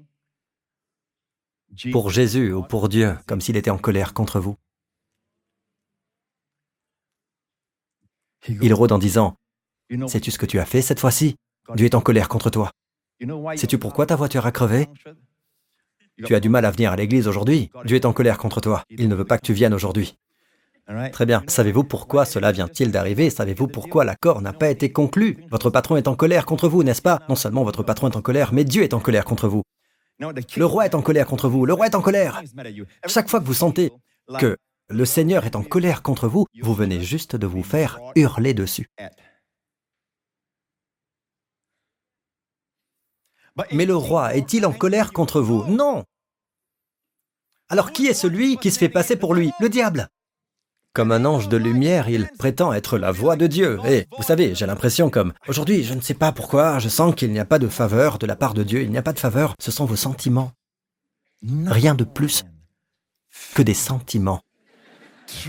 pour 1.91 2.11
Jésus 2.11 2.53
ou 2.53 2.63
pour 2.63 2.89
Dieu, 2.89 3.17
comme 3.27 3.41
s'il 3.41 3.57
était 3.57 3.71
en 3.71 3.79
colère 3.79 4.15
contre 4.15 4.39
vous. 4.39 4.55
Il 8.49 8.75
rôde 8.75 8.93
en 8.93 8.99
disant, 8.99 9.37
Sais-tu 10.07 10.31
ce 10.31 10.39
que 10.39 10.47
tu 10.47 10.59
as 10.59 10.65
fait 10.65 10.83
cette 10.83 11.01
fois-ci? 11.01 11.37
Dieu 11.75 11.87
est 11.87 11.95
en 11.95 12.01
colère 12.01 12.29
contre 12.29 12.51
toi. 12.51 12.71
Sais-tu 13.57 13.79
pourquoi 13.79 14.07
ta 14.07 14.17
voiture 14.17 14.47
a 14.47 14.53
crevé? 14.53 14.89
Tu 16.25 16.35
as 16.35 16.41
du 16.41 16.49
mal 16.49 16.65
à 16.65 16.71
venir 16.71 16.93
à 16.93 16.97
l'église 16.97 17.29
aujourd'hui. 17.29 17.71
Dieu 17.85 17.97
est 17.97 18.05
en 18.05 18.13
colère 18.13 18.39
contre 18.39 18.61
toi. 18.61 18.83
Il 18.91 19.09
ne 19.09 19.15
veut 19.15 19.25
pas 19.25 19.39
que 19.39 19.47
tu 19.47 19.53
viennes 19.53 19.75
aujourd'hui. 19.75 20.17
Très 21.13 21.27
bien. 21.27 21.43
Savez-vous 21.47 21.85
pourquoi 21.85 22.25
cela 22.25 22.53
vient-il 22.53 22.91
d'arriver? 22.91 23.31
Savez-vous 23.31 23.69
pourquoi 23.69 24.05
l'accord 24.05 24.43
n'a 24.43 24.53
pas 24.53 24.71
été 24.71 24.93
conclu 24.93 25.45
Votre 25.51 25.71
patron 25.71 25.97
est 25.97 26.09
en 26.09 26.17
colère 26.17 26.47
contre 26.47 26.69
vous, 26.69 26.83
n'est-ce 26.83 27.03
pas? 27.03 27.21
Non 27.29 27.37
seulement 27.37 27.63
votre 27.63 27.83
patron 27.83 28.11
est 28.11 28.17
en 28.17 28.23
colère, 28.23 28.53
mais 28.53 28.65
Dieu 28.65 28.83
est 28.83 28.95
en 28.95 29.01
colère 29.01 29.25
contre 29.25 29.49
vous. 29.49 29.63
Le 30.19 30.65
roi 30.65 30.87
est 30.87 30.95
en 30.95 31.03
colère 31.03 31.27
contre 31.27 31.49
vous. 31.49 31.65
Le 31.65 31.73
roi 31.73 31.87
est 31.87 31.95
en 31.95 32.03
colère. 32.03 32.43
Chaque 33.07 33.29
fois 33.29 33.41
que 33.41 33.47
vous 33.47 33.55
sentez 33.55 33.93
que 34.39 34.57
le 34.91 35.05
Seigneur 35.05 35.45
est 35.45 35.57
en 35.57 35.63
colère 35.63 36.03
contre 36.03 36.29
vous, 36.29 36.47
vous 36.63 36.75
venez 36.75 37.01
juste 37.01 37.37
de 37.37 37.47
vous 37.47 37.63
faire 37.63 37.99
hurler 38.17 38.55
dessus. 38.55 38.89
Mais 43.73 43.87
le 43.87 43.97
roi 43.97 44.35
est-il 44.35 44.65
en 44.67 44.73
colère 44.73 45.13
contre 45.13 45.41
vous? 45.41 45.65
Non. 45.65 46.05
Alors 47.69 47.93
qui 47.93 48.07
est 48.07 48.15
celui 48.15 48.57
qui 48.57 48.71
se 48.71 48.79
fait 48.79 48.89
passer 48.89 49.17
pour 49.17 49.35
lui? 49.35 49.53
Le 49.61 49.69
diable. 49.69 50.09
Comme 50.93 51.13
un 51.13 51.25
ange 51.25 51.49
de 51.49 51.57
lumière, 51.57 52.09
il 52.09 52.29
prétend 52.39 52.73
être 52.73 52.99
la 52.99 53.13
voix 53.13 53.37
de 53.37 53.47
Dieu. 53.47 53.79
Et 53.85 54.07
vous 54.17 54.25
savez, 54.25 54.57
j'ai 54.57 54.67
l'impression 54.67 55.09
comme 55.09 55.33
aujourd'hui, 55.47 55.85
je 55.85 55.95
ne 55.95 56.01
sais 56.01 56.15
pas 56.15 56.33
pourquoi, 56.33 56.81
je 56.81 56.89
sens 56.89 57.15
qu'il 57.15 57.31
n'y 57.31 57.39
a 57.39 57.45
pas 57.45 57.61
de 57.61 57.69
faveur 57.69 58.19
de 58.19 58.27
la 58.27 58.35
part 58.35 58.55
de 58.55 58.65
Dieu, 58.65 58.83
il 58.83 58.91
n'y 58.91 58.99
a 58.99 59.03
pas 59.03 59.13
de 59.13 59.21
faveur, 59.21 59.55
ce 59.61 59.71
sont 59.71 59.85
vos 59.85 59.95
sentiments. 59.95 60.51
Rien 61.43 61.95
de 61.95 62.05
plus 62.05 62.43
que 63.55 63.63
des 63.63 63.75
sentiments. 63.75 64.43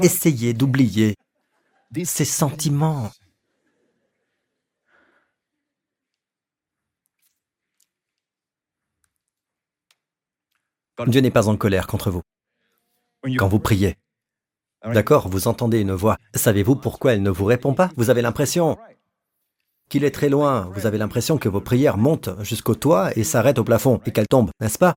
Essayez 0.01 0.53
d'oublier 0.53 1.15
ces 2.05 2.25
sentiments. 2.25 3.11
Dieu 11.07 11.21
n'est 11.21 11.31
pas 11.31 11.47
en 11.47 11.57
colère 11.57 11.87
contre 11.87 12.11
vous. 12.11 12.21
Quand 13.37 13.47
vous 13.47 13.59
priez, 13.59 13.97
d'accord, 14.83 15.29
vous 15.29 15.47
entendez 15.47 15.79
une 15.79 15.93
voix. 15.93 16.17
Savez-vous 16.35 16.75
pourquoi 16.75 17.13
elle 17.13 17.23
ne 17.23 17.31
vous 17.31 17.45
répond 17.45 17.73
pas? 17.73 17.89
Vous 17.97 18.09
avez 18.09 18.21
l'impression 18.21 18.77
qu'il 19.89 20.03
est 20.03 20.11
très 20.11 20.29
loin. 20.29 20.69
Vous 20.73 20.85
avez 20.85 20.97
l'impression 20.97 21.37
que 21.37 21.49
vos 21.49 21.61
prières 21.61 21.97
montent 21.97 22.29
jusqu'au 22.43 22.75
toit 22.75 23.17
et 23.17 23.23
s'arrêtent 23.23 23.59
au 23.59 23.63
plafond 23.63 23.99
et 24.05 24.11
qu'elles 24.11 24.27
tombent, 24.27 24.51
n'est-ce 24.59 24.77
pas? 24.77 24.93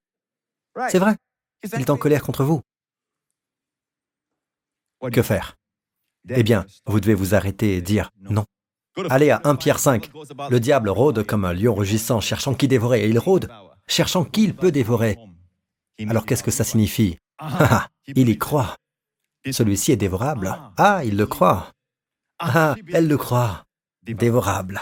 C'est 0.90 0.98
vrai. 0.98 1.16
Il 1.62 1.80
est 1.80 1.90
en 1.90 1.96
colère 1.96 2.22
contre 2.22 2.44
vous. 2.44 2.60
Que 5.12 5.22
faire? 5.22 5.56
Eh 6.28 6.42
bien, 6.42 6.64
vous 6.86 7.00
devez 7.00 7.14
vous 7.14 7.34
arrêter 7.34 7.76
et 7.76 7.82
dire 7.82 8.10
non. 8.20 8.44
Allez 9.10 9.30
à 9.30 9.40
1 9.44 9.56
Pierre 9.56 9.78
5. 9.78 10.10
Le 10.50 10.60
diable 10.60 10.88
rôde 10.88 11.24
comme 11.24 11.44
un 11.44 11.52
lion 11.52 11.74
rugissant, 11.74 12.20
cherchant 12.20 12.54
qui 12.54 12.68
dévorer, 12.68 13.04
et 13.04 13.08
il 13.08 13.18
rôde, 13.18 13.50
cherchant 13.86 14.24
qui 14.24 14.44
il 14.44 14.54
peut 14.54 14.72
dévorer. 14.72 15.18
Alors 16.08 16.26
qu'est-ce 16.26 16.42
que 16.42 16.50
ça 16.50 16.64
signifie? 16.64 17.18
Ah, 17.38 17.88
Il 18.06 18.28
y 18.28 18.38
croit. 18.38 18.76
Celui-ci 19.50 19.92
est 19.92 19.96
dévorable. 19.96 20.56
Ah, 20.76 21.02
il 21.04 21.16
le 21.16 21.26
croit. 21.26 21.70
Ah, 22.38 22.74
elle 22.92 23.08
le 23.08 23.18
croit. 23.18 23.64
Dévorable. 24.02 24.80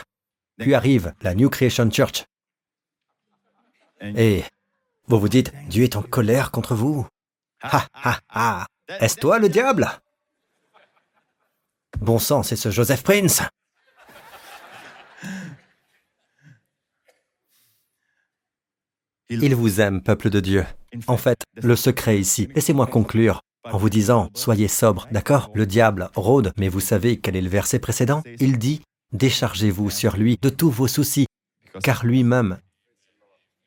Puis 0.59 0.75
arrive 0.75 1.15
la 1.23 1.35
New 1.35 1.49
Creation 1.49 1.91
Church. 1.91 2.25
Et 4.01 4.45
vous 5.07 5.19
vous 5.19 5.29
dites, 5.29 5.53
Dieu 5.69 5.85
est 5.85 5.97
en 5.97 6.03
colère 6.03 6.51
contre 6.51 6.75
vous. 6.75 7.07
Ha 7.63 7.87
ha 7.95 8.19
ha. 8.29 8.67
Est-ce 9.01 9.17
toi 9.17 9.39
le 9.39 9.49
diable? 9.49 9.89
Bon 12.03 12.19
sang, 12.19 12.43
c'est 12.43 12.57
ce 12.57 12.69
Joseph 12.69 13.05
Prince. 13.05 13.43
Il 19.31 19.55
vous 19.55 19.81
aime, 19.81 20.03
peuple 20.03 20.29
de 20.29 20.41
Dieu. 20.41 20.67
En 21.07 21.17
fait, 21.17 21.45
le 21.55 21.77
secret 21.77 22.19
ici, 22.19 22.49
laissez-moi 22.57 22.89
conclure 22.89 23.41
en 23.71 23.79
vous 23.79 23.89
disant, 23.89 24.31
soyez 24.35 24.67
sobre, 24.67 25.07
d'accord? 25.13 25.53
Le 25.55 25.65
diable 25.65 26.11
rôde, 26.17 26.53
mais 26.59 26.69
vous 26.69 26.81
savez 26.81 27.21
quel 27.21 27.37
est 27.37 27.41
le 27.41 27.49
verset 27.49 27.79
précédent? 27.79 28.25
Il 28.41 28.59
dit, 28.59 28.83
déchargez-vous 29.13 29.89
sur 29.89 30.17
lui 30.17 30.37
de 30.43 30.49
tous 30.49 30.71
vos 30.71 30.89
soucis, 30.89 31.27
car 31.85 32.05
lui-même, 32.05 32.59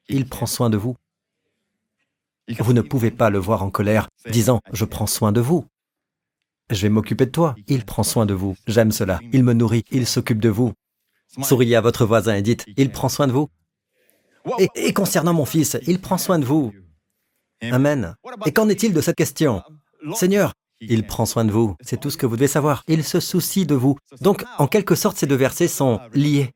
il 0.09 0.27
prend 0.27 0.45
soin 0.45 0.69
de 0.69 0.75
vous. 0.75 0.97
Vous 2.59 2.73
ne 2.73 2.81
pouvez 2.81 3.11
pas 3.11 3.29
le 3.29 3.39
voir 3.39 3.63
en 3.63 3.69
colère, 3.69 4.09
disant, 4.29 4.59
je 4.73 4.83
prends 4.83 5.07
soin 5.07 5.31
de 5.31 5.39
vous. 5.39 5.65
Je 6.71 6.81
vais 6.81 6.89
m'occuper 6.89 7.25
de 7.25 7.31
toi. 7.31 7.55
Il 7.67 7.85
prend 7.85 8.03
soin 8.03 8.25
de 8.25 8.33
vous. 8.33 8.55
J'aime 8.67 8.91
cela. 8.91 9.19
Il 9.31 9.43
me 9.43 9.53
nourrit. 9.53 9.83
Il 9.91 10.07
s'occupe 10.07 10.39
de 10.39 10.49
vous. 10.49 10.73
Souriez 11.43 11.75
à 11.75 11.81
votre 11.81 12.05
voisin 12.05 12.35
et 12.35 12.41
dites, 12.41 12.65
il 12.77 12.91
prend 12.91 13.09
soin 13.09 13.27
de 13.27 13.33
vous. 13.33 13.49
Et, 14.75 14.93
concernant 14.93 15.33
mon 15.33 15.45
fils, 15.45 15.77
il 15.87 15.99
prend 15.99 16.17
soin 16.17 16.39
de 16.39 16.45
vous. 16.45 16.71
Amen. 17.61 18.15
Et 18.45 18.51
qu'en 18.51 18.69
est-il 18.69 18.93
de 18.93 19.01
cette 19.01 19.15
question? 19.15 19.63
Seigneur, 20.13 20.53
il 20.79 21.05
prend 21.05 21.25
soin 21.25 21.45
de 21.45 21.51
vous. 21.51 21.75
C'est 21.81 21.99
tout 21.99 22.09
ce 22.09 22.17
que 22.17 22.25
vous 22.25 22.35
devez 22.35 22.47
savoir. 22.47 22.83
Il 22.87 23.03
se 23.03 23.19
soucie 23.19 23.65
de 23.65 23.75
vous. 23.75 23.97
Donc, 24.21 24.43
en 24.57 24.67
quelque 24.67 24.95
sorte, 24.95 25.17
ces 25.17 25.27
deux 25.27 25.35
versets 25.35 25.67
sont 25.67 25.99
liés. 26.13 26.51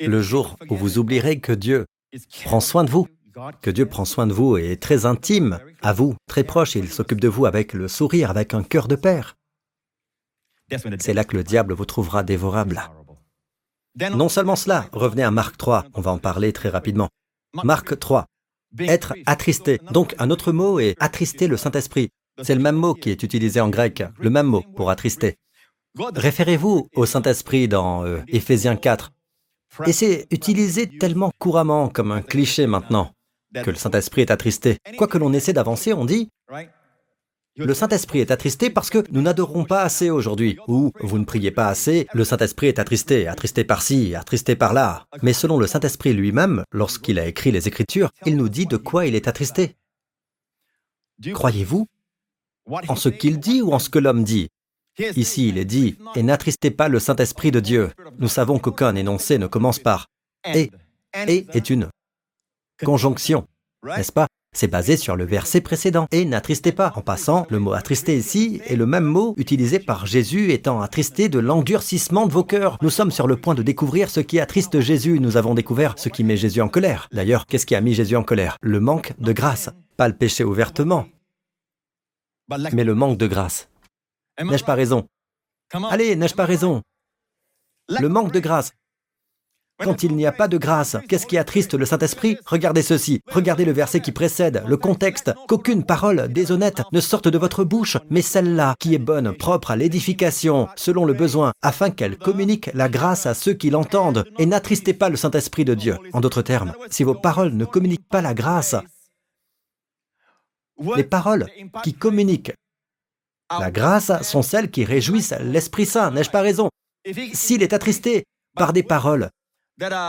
Le 0.00 0.20
jour 0.20 0.56
où 0.68 0.76
vous 0.76 0.98
oublierez 0.98 1.40
que 1.40 1.52
Dieu 1.52 1.86
prend 2.44 2.60
soin 2.60 2.84
de 2.84 2.90
vous, 2.90 3.08
que 3.62 3.70
Dieu 3.70 3.86
prend 3.86 4.04
soin 4.04 4.26
de 4.26 4.32
vous 4.32 4.56
et 4.56 4.72
est 4.72 4.82
très 4.82 5.06
intime 5.06 5.58
à 5.82 5.92
vous, 5.92 6.14
très 6.26 6.44
proche, 6.44 6.74
il 6.74 6.88
s'occupe 6.90 7.20
de 7.20 7.28
vous 7.28 7.46
avec 7.46 7.72
le 7.72 7.88
sourire, 7.88 8.30
avec 8.30 8.54
un 8.54 8.62
cœur 8.62 8.88
de 8.88 8.96
père. 8.96 9.36
C'est 10.98 11.14
là 11.14 11.24
que 11.24 11.36
le 11.36 11.44
diable 11.44 11.74
vous 11.74 11.84
trouvera 11.84 12.22
dévorable. 12.22 12.80
Non 13.98 14.28
seulement 14.28 14.56
cela, 14.56 14.88
revenez 14.92 15.22
à 15.22 15.30
Marc 15.30 15.56
3, 15.56 15.86
on 15.94 16.00
va 16.00 16.10
en 16.12 16.18
parler 16.18 16.52
très 16.52 16.68
rapidement. 16.68 17.08
Marc 17.62 17.98
3, 17.98 18.26
être 18.80 19.14
attristé. 19.26 19.80
Donc 19.90 20.14
un 20.18 20.30
autre 20.30 20.52
mot 20.52 20.80
est 20.80 20.96
attrister 20.98 21.46
le 21.46 21.56
Saint-Esprit. 21.56 22.10
C'est 22.42 22.54
le 22.54 22.60
même 22.60 22.76
mot 22.76 22.94
qui 22.94 23.10
est 23.10 23.22
utilisé 23.22 23.60
en 23.60 23.68
grec, 23.68 24.02
le 24.18 24.30
même 24.30 24.46
mot 24.46 24.62
pour 24.76 24.90
attrister. 24.90 25.36
Référez-vous 25.96 26.88
au 26.96 27.06
Saint-Esprit 27.06 27.68
dans 27.68 28.04
euh, 28.04 28.20
Éphésiens 28.26 28.74
4. 28.74 29.12
Et 29.86 29.92
c'est 29.92 30.26
utilisé 30.32 30.88
tellement 30.98 31.30
couramment 31.38 31.88
comme 31.88 32.10
un 32.10 32.22
cliché 32.22 32.66
maintenant 32.66 33.12
que 33.62 33.70
le 33.70 33.76
Saint-Esprit 33.76 34.22
est 34.22 34.30
attristé. 34.30 34.78
Quoi 34.96 35.08
que 35.08 35.18
l'on 35.18 35.32
essaie 35.32 35.52
d'avancer, 35.52 35.92
on 35.92 36.04
dit 36.04 36.30
le 37.56 37.72
Saint-Esprit 37.72 38.18
est 38.18 38.32
attristé 38.32 38.68
parce 38.68 38.90
que 38.90 39.04
nous 39.12 39.22
n'adorons 39.22 39.64
pas 39.64 39.82
assez 39.82 40.10
aujourd'hui. 40.10 40.58
Ou 40.66 40.90
vous 41.00 41.18
ne 41.20 41.24
priez 41.24 41.52
pas 41.52 41.68
assez, 41.68 42.08
le 42.12 42.24
Saint-Esprit 42.24 42.66
est 42.66 42.80
attristé, 42.80 43.28
attristé 43.28 43.62
par-ci, 43.62 44.16
attristé 44.16 44.56
par-là. 44.56 45.06
Mais 45.22 45.32
selon 45.32 45.56
le 45.58 45.68
Saint-Esprit 45.68 46.14
lui-même, 46.14 46.64
lorsqu'il 46.72 47.16
a 47.20 47.26
écrit 47.26 47.52
les 47.52 47.68
Écritures, 47.68 48.10
il 48.26 48.36
nous 48.36 48.48
dit 48.48 48.66
de 48.66 48.76
quoi 48.76 49.06
il 49.06 49.14
est 49.14 49.28
attristé. 49.28 49.76
Croyez-vous 51.32 51.86
en 52.66 52.96
ce 52.96 53.08
qu'il 53.08 53.38
dit 53.38 53.62
ou 53.62 53.72
en 53.72 53.78
ce 53.78 53.88
que 53.88 54.00
l'homme 54.00 54.24
dit? 54.24 54.48
Ici, 54.98 55.48
il 55.48 55.58
est 55.58 55.64
dit, 55.64 55.96
et 56.16 56.22
n'attristez 56.24 56.70
pas 56.70 56.88
le 56.88 56.98
Saint-Esprit 56.98 57.52
de 57.52 57.60
Dieu. 57.60 57.90
Nous 58.18 58.28
savons 58.28 58.58
qu'aucun 58.58 58.96
énoncé 58.96 59.38
ne 59.38 59.46
commence 59.46 59.78
par 59.78 60.08
et. 60.44 60.72
Et 61.28 61.46
est 61.52 61.70
une 61.70 61.88
conjonction, 62.82 63.46
n'est-ce 63.84 64.12
pas? 64.12 64.26
C'est 64.56 64.68
basé 64.68 64.96
sur 64.96 65.16
le 65.16 65.24
verset 65.24 65.60
précédent. 65.60 66.06
Et 66.12 66.24
n'attristez 66.24 66.70
pas. 66.70 66.92
En 66.94 67.00
passant, 67.00 67.44
le 67.50 67.58
mot 67.58 67.72
attrister 67.72 68.16
ici 68.16 68.60
est 68.66 68.76
le 68.76 68.86
même 68.86 69.04
mot 69.04 69.34
utilisé 69.36 69.80
par 69.80 70.06
Jésus 70.06 70.52
étant 70.52 70.80
attristé 70.80 71.28
de 71.28 71.40
l'endurcissement 71.40 72.26
de 72.26 72.32
vos 72.32 72.44
cœurs. 72.44 72.78
Nous 72.80 72.90
sommes 72.90 73.10
sur 73.10 73.26
le 73.26 73.36
point 73.36 73.56
de 73.56 73.64
découvrir 73.64 74.10
ce 74.10 74.20
qui 74.20 74.38
attriste 74.38 74.78
Jésus. 74.78 75.18
Nous 75.18 75.36
avons 75.36 75.54
découvert 75.54 75.94
ce 75.98 76.08
qui 76.08 76.22
met 76.22 76.36
Jésus 76.36 76.60
en 76.60 76.68
colère. 76.68 77.08
D'ailleurs, 77.12 77.46
qu'est-ce 77.46 77.66
qui 77.66 77.74
a 77.74 77.80
mis 77.80 77.94
Jésus 77.94 78.14
en 78.14 78.22
colère? 78.22 78.56
Le 78.62 78.78
manque 78.78 79.12
de 79.18 79.32
grâce. 79.32 79.70
Pas 79.96 80.06
le 80.06 80.16
péché 80.16 80.44
ouvertement, 80.44 81.06
mais 82.48 82.84
le 82.84 82.94
manque 82.94 83.18
de 83.18 83.26
grâce. 83.26 83.68
N'ai-je 84.40 84.64
pas 84.64 84.74
raison? 84.74 85.06
Allez, 85.90 86.14
n'ai-je 86.16 86.34
pas 86.34 86.44
raison? 86.44 86.82
Le 87.88 88.08
manque 88.08 88.32
de 88.32 88.40
grâce. 88.40 88.72
Quand 89.82 90.04
il 90.04 90.14
n'y 90.14 90.24
a 90.24 90.32
pas 90.32 90.46
de 90.46 90.56
grâce, 90.56 90.96
qu'est-ce 91.08 91.26
qui 91.26 91.36
attriste 91.36 91.74
le 91.74 91.84
Saint-Esprit? 91.84 92.38
Regardez 92.46 92.82
ceci, 92.82 93.20
regardez 93.26 93.64
le 93.64 93.72
verset 93.72 94.00
qui 94.00 94.12
précède, 94.12 94.62
le 94.68 94.76
contexte, 94.76 95.32
qu'aucune 95.48 95.84
parole 95.84 96.32
déshonnête 96.32 96.82
ne 96.92 97.00
sorte 97.00 97.26
de 97.26 97.38
votre 97.38 97.64
bouche, 97.64 97.96
mais 98.08 98.22
celle-là 98.22 98.76
qui 98.78 98.94
est 98.94 98.98
bonne, 98.98 99.36
propre 99.36 99.72
à 99.72 99.76
l'édification, 99.76 100.68
selon 100.76 101.04
le 101.04 101.12
besoin, 101.12 101.52
afin 101.60 101.90
qu'elle 101.90 102.16
communique 102.16 102.70
la 102.72 102.88
grâce 102.88 103.26
à 103.26 103.34
ceux 103.34 103.54
qui 103.54 103.70
l'entendent, 103.70 104.24
et 104.38 104.46
n'attristez 104.46 104.94
pas 104.94 105.08
le 105.08 105.16
Saint-Esprit 105.16 105.64
de 105.64 105.74
Dieu. 105.74 105.98
En 106.12 106.20
d'autres 106.20 106.42
termes, 106.42 106.72
si 106.88 107.02
vos 107.02 107.14
paroles 107.14 107.52
ne 107.54 107.64
communiquent 107.64 108.08
pas 108.08 108.22
la 108.22 108.34
grâce, 108.34 108.76
les 110.96 111.04
paroles 111.04 111.46
qui 111.82 111.94
communiquent 111.94 112.52
la 113.58 113.70
grâce 113.70 114.22
sont 114.22 114.42
celles 114.42 114.70
qui 114.70 114.84
réjouissent 114.84 115.34
l'Esprit 115.40 115.86
Saint, 115.86 116.10
n'ai-je 116.10 116.30
pas 116.30 116.40
raison? 116.40 116.70
S'il 117.32 117.62
est 117.62 117.72
attristé 117.72 118.24
par 118.56 118.72
des 118.72 118.82
paroles 118.82 119.30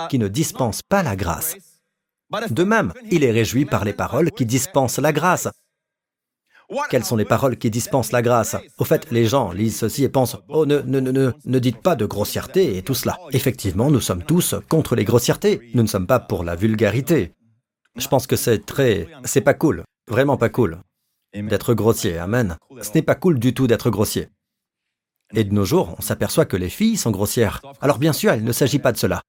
qui 0.10 0.20
ne 0.20 0.28
dispensent 0.28 0.84
pas 0.88 1.04
la 1.04 1.16
grâce, 1.16 1.56
de 2.50 2.64
même, 2.64 2.92
il 3.12 3.24
est 3.24 3.32
réjoui 3.32 3.66
par 3.66 3.86
les 3.86 3.94
paroles 3.94 4.32
qui 4.32 4.46
dispensent 4.46 5.00
la 5.00 5.14
grâce. 5.14 5.48
Quelles 6.90 7.06
sont 7.06 7.16
les 7.16 7.26
paroles 7.26 7.58
qui 7.58 7.70
dispensent 7.70 8.12
la 8.12 8.24
grâce? 8.24 8.56
Au 8.80 8.86
fait, 8.86 9.12
les 9.12 9.28
gens 9.28 9.52
lisent 9.52 9.78
ceci 9.78 10.04
et 10.04 10.10
pensent 10.10 10.38
Oh, 10.50 10.66
ne, 10.66 10.82
ne 10.82 11.60
dites 11.60 11.82
pas 11.82 11.96
de 11.96 12.06
grossièreté 12.06 12.78
et 12.78 12.82
tout 12.82 12.96
cela. 12.96 13.20
Effectivement, 13.32 13.92
nous 13.92 14.02
sommes 14.02 14.24
tous 14.24 14.56
contre 14.68 14.96
les 14.96 15.06
grossièretés. 15.06 15.62
Nous 15.76 15.84
ne 15.84 15.88
sommes 15.88 16.08
pas 16.08 16.20
pour 16.20 16.44
la 16.44 16.56
vulgarité. 16.56 17.34
Je 17.96 18.08
pense 18.08 18.26
que 18.26 18.36
c'est 18.36 18.66
très. 18.66 19.08
C'est 19.24 19.42
pas 19.42 19.54
cool. 19.54 19.84
Vraiment 20.08 20.38
pas 20.38 20.50
cool 20.50 20.80
d'être 21.34 21.74
grossier. 21.74 22.18
Amen. 22.18 22.58
Ce 22.82 22.92
n'est 22.96 23.02
pas 23.02 23.16
cool 23.16 23.40
du 23.40 23.54
tout 23.54 23.68
d'être 23.68 23.90
grossier. 23.90 24.30
Et 25.34 25.44
de 25.44 25.54
nos 25.54 25.66
jours, 25.66 25.96
on 25.98 26.02
s'aperçoit 26.02 26.46
que 26.46 26.58
les 26.58 26.70
filles 26.70 26.98
sont 26.98 27.12
grossières. 27.12 27.62
Alors 27.82 28.00
bien 28.00 28.14
sûr, 28.14 28.34
il 28.34 28.44
ne 28.44 28.52
s'agit 28.52 28.80
pas 28.80 28.92
de 28.92 28.98
cela. 28.98 29.22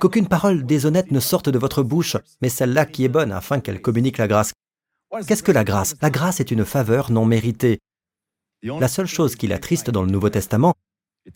Qu'aucune 0.00 0.26
parole 0.26 0.66
déshonnête 0.66 1.12
ne 1.12 1.20
sorte 1.20 1.48
de 1.48 1.58
votre 1.58 1.82
bouche, 1.82 2.16
mais 2.42 2.48
celle-là 2.48 2.86
qui 2.86 3.04
est 3.04 3.08
bonne 3.08 3.32
afin 3.32 3.60
qu'elle 3.60 3.80
communique 3.80 4.18
la 4.18 4.26
grâce. 4.26 4.52
Qu'est-ce 5.26 5.42
que 5.42 5.52
la 5.52 5.64
grâce? 5.64 5.94
La 6.02 6.10
grâce 6.10 6.40
est 6.40 6.50
une 6.50 6.64
faveur 6.64 7.12
non 7.12 7.24
méritée. 7.24 7.78
La 8.62 8.88
seule 8.88 9.06
chose 9.06 9.36
qui 9.36 9.46
l'attriste 9.46 9.90
dans 9.90 10.02
le 10.02 10.10
Nouveau 10.10 10.28
Testament, 10.28 10.74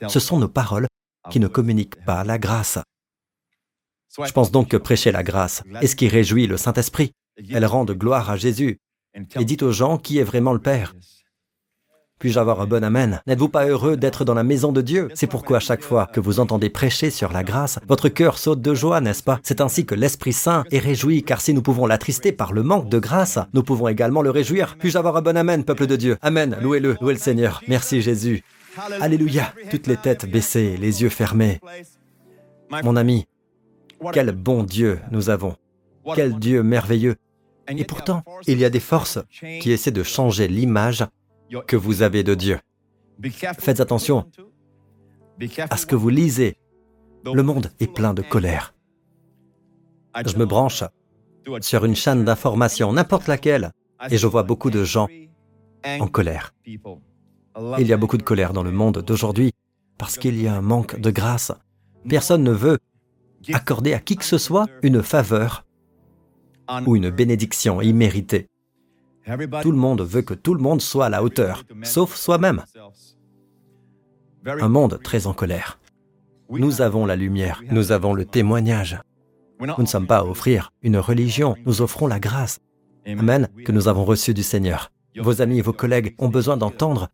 ce 0.08 0.20
sont 0.20 0.38
nos 0.38 0.48
paroles 0.48 0.88
qui 1.30 1.38
ne 1.38 1.46
communiquent 1.48 2.04
pas 2.04 2.24
la 2.24 2.38
grâce. 2.38 2.78
Je 4.24 4.32
pense 4.32 4.50
donc 4.50 4.68
que 4.68 4.76
prêcher 4.76 5.12
la 5.12 5.22
grâce 5.22 5.62
est 5.80 5.86
ce 5.86 5.96
qui 5.96 6.08
réjouit 6.08 6.48
le 6.48 6.56
Saint-Esprit. 6.56 7.12
Elle 7.50 7.66
rend 7.66 7.84
de 7.84 7.94
gloire 7.94 8.30
à 8.30 8.36
Jésus 8.36 8.78
et 9.14 9.44
dites 9.44 9.62
aux 9.62 9.72
gens 9.72 9.96
qui 9.96 10.18
est 10.18 10.24
vraiment 10.24 10.52
le 10.52 10.60
Père. 10.60 10.94
Puis-je 12.20 12.38
avoir 12.38 12.60
un 12.60 12.66
bon 12.66 12.84
Amen? 12.84 13.22
N'êtes-vous 13.26 13.48
pas 13.48 13.66
heureux 13.66 13.96
d'être 13.96 14.26
dans 14.26 14.34
la 14.34 14.42
maison 14.42 14.72
de 14.72 14.82
Dieu? 14.82 15.08
C'est 15.14 15.26
pourquoi 15.26 15.56
à 15.56 15.60
chaque 15.60 15.82
fois 15.82 16.06
que 16.06 16.20
vous 16.20 16.38
entendez 16.38 16.68
prêcher 16.68 17.08
sur 17.08 17.32
la 17.32 17.42
grâce, 17.42 17.78
votre 17.88 18.10
cœur 18.10 18.36
saute 18.36 18.60
de 18.60 18.74
joie, 18.74 19.00
n'est-ce 19.00 19.22
pas? 19.22 19.40
C'est 19.42 19.62
ainsi 19.62 19.86
que 19.86 19.94
l'Esprit 19.94 20.34
Saint 20.34 20.64
est 20.70 20.80
réjoui, 20.80 21.22
car 21.22 21.40
si 21.40 21.54
nous 21.54 21.62
pouvons 21.62 21.86
l'attrister 21.86 22.30
par 22.32 22.52
le 22.52 22.62
manque 22.62 22.90
de 22.90 22.98
grâce, 22.98 23.38
nous 23.54 23.62
pouvons 23.62 23.88
également 23.88 24.20
le 24.20 24.28
réjouir. 24.28 24.76
Puis-je 24.78 24.98
avoir 24.98 25.16
un 25.16 25.22
bon 25.22 25.34
Amen, 25.34 25.64
peuple 25.64 25.86
de 25.86 25.96
Dieu? 25.96 26.18
Amen, 26.20 26.58
louez-le, 26.60 26.98
louez 27.00 27.14
le 27.14 27.18
Seigneur. 27.18 27.62
Merci 27.68 28.02
Jésus. 28.02 28.44
Alléluia, 29.00 29.54
toutes 29.70 29.86
les 29.86 29.96
têtes 29.96 30.30
baissées, 30.30 30.76
les 30.76 31.00
yeux 31.00 31.08
fermés. 31.08 31.58
Mon 32.84 32.96
ami, 32.96 33.26
quel 34.12 34.32
bon 34.32 34.62
Dieu 34.62 35.00
nous 35.10 35.30
avons. 35.30 35.56
Quel 36.14 36.38
Dieu 36.38 36.62
merveilleux. 36.62 37.16
Et 37.68 37.84
pourtant, 37.84 38.24
il 38.46 38.58
y 38.58 38.66
a 38.66 38.70
des 38.70 38.80
forces 38.80 39.18
qui 39.60 39.72
essaient 39.72 39.90
de 39.90 40.02
changer 40.02 40.48
l'image 40.48 41.06
que 41.66 41.76
vous 41.76 42.02
avez 42.02 42.22
de 42.22 42.34
Dieu. 42.34 42.58
Faites 43.58 43.80
attention 43.80 44.26
à 45.70 45.76
ce 45.76 45.86
que 45.86 45.96
vous 45.96 46.08
lisez. 46.08 46.56
Le 47.24 47.42
monde 47.42 47.70
est 47.80 47.92
plein 47.92 48.14
de 48.14 48.22
colère. 48.22 48.74
Je 50.26 50.36
me 50.36 50.46
branche 50.46 50.84
sur 51.60 51.84
une 51.84 51.94
chaîne 51.94 52.24
d'information, 52.24 52.92
n'importe 52.92 53.26
laquelle, 53.26 53.72
et 54.10 54.16
je 54.16 54.26
vois 54.26 54.42
beaucoup 54.42 54.70
de 54.70 54.84
gens 54.84 55.08
en 55.84 56.06
colère. 56.06 56.54
Il 57.78 57.86
y 57.86 57.92
a 57.92 57.96
beaucoup 57.96 58.16
de 58.16 58.22
colère 58.22 58.52
dans 58.52 58.62
le 58.62 58.70
monde 58.70 58.98
d'aujourd'hui 58.98 59.52
parce 59.98 60.16
qu'il 60.16 60.40
y 60.40 60.46
a 60.46 60.54
un 60.54 60.62
manque 60.62 60.98
de 60.98 61.10
grâce. 61.10 61.52
Personne 62.08 62.42
ne 62.42 62.52
veut 62.52 62.78
accorder 63.52 63.92
à 63.92 63.98
qui 63.98 64.16
que 64.16 64.24
ce 64.24 64.38
soit 64.38 64.66
une 64.82 65.02
faveur 65.02 65.66
ou 66.86 66.96
une 66.96 67.10
bénédiction 67.10 67.80
imméritée. 67.80 68.49
Tout 69.62 69.72
le 69.72 69.78
monde 69.78 70.02
veut 70.02 70.22
que 70.22 70.34
tout 70.34 70.54
le 70.54 70.60
monde 70.60 70.80
soit 70.80 71.06
à 71.06 71.08
la 71.08 71.22
hauteur, 71.22 71.64
sauf 71.82 72.14
soi-même. 72.16 72.64
Un 74.46 74.68
monde 74.68 75.00
très 75.02 75.26
en 75.26 75.34
colère. 75.34 75.78
Nous 76.48 76.82
avons 76.82 77.06
la 77.06 77.16
lumière, 77.16 77.62
nous 77.70 77.92
avons 77.92 78.14
le 78.14 78.24
témoignage. 78.24 79.00
Nous 79.60 79.74
ne 79.78 79.86
sommes 79.86 80.06
pas 80.06 80.18
à 80.18 80.24
offrir 80.24 80.72
une 80.82 80.96
religion, 80.96 81.54
nous 81.66 81.82
offrons 81.82 82.06
la 82.06 82.18
grâce. 82.18 82.60
Amen, 83.06 83.48
que 83.64 83.72
nous 83.72 83.88
avons 83.88 84.04
reçue 84.04 84.34
du 84.34 84.42
Seigneur. 84.42 84.90
Vos 85.18 85.42
amis 85.42 85.58
et 85.58 85.62
vos 85.62 85.72
collègues 85.72 86.14
ont 86.18 86.28
besoin 86.28 86.56
d'entendre 86.56 87.08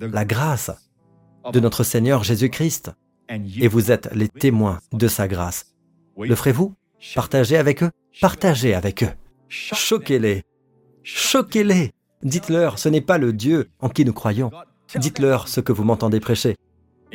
la 0.00 0.24
grâce 0.24 0.70
de 1.52 1.60
notre 1.60 1.84
Seigneur 1.84 2.24
Jésus-Christ. 2.24 2.92
Et 3.28 3.68
vous 3.68 3.90
êtes 3.90 4.10
les 4.14 4.28
témoins 4.28 4.80
de 4.92 5.08
sa 5.08 5.28
grâce. 5.28 5.74
Le 6.18 6.34
ferez-vous? 6.34 6.74
Partagez 7.14 7.56
avec 7.56 7.82
eux? 7.82 7.90
Partagez 8.20 8.74
avec 8.74 9.02
eux. 9.02 9.10
Choquez-les. 9.48 10.44
Choquez-les. 11.02 11.92
Dites-leur, 12.22 12.78
ce 12.78 12.88
n'est 12.88 13.00
pas 13.00 13.18
le 13.18 13.32
Dieu 13.32 13.68
en 13.80 13.88
qui 13.88 14.04
nous 14.04 14.12
croyons. 14.12 14.50
Dites-leur 14.96 15.48
ce 15.48 15.60
que 15.60 15.72
vous 15.72 15.84
m'entendez 15.84 16.20
prêcher. 16.20 16.56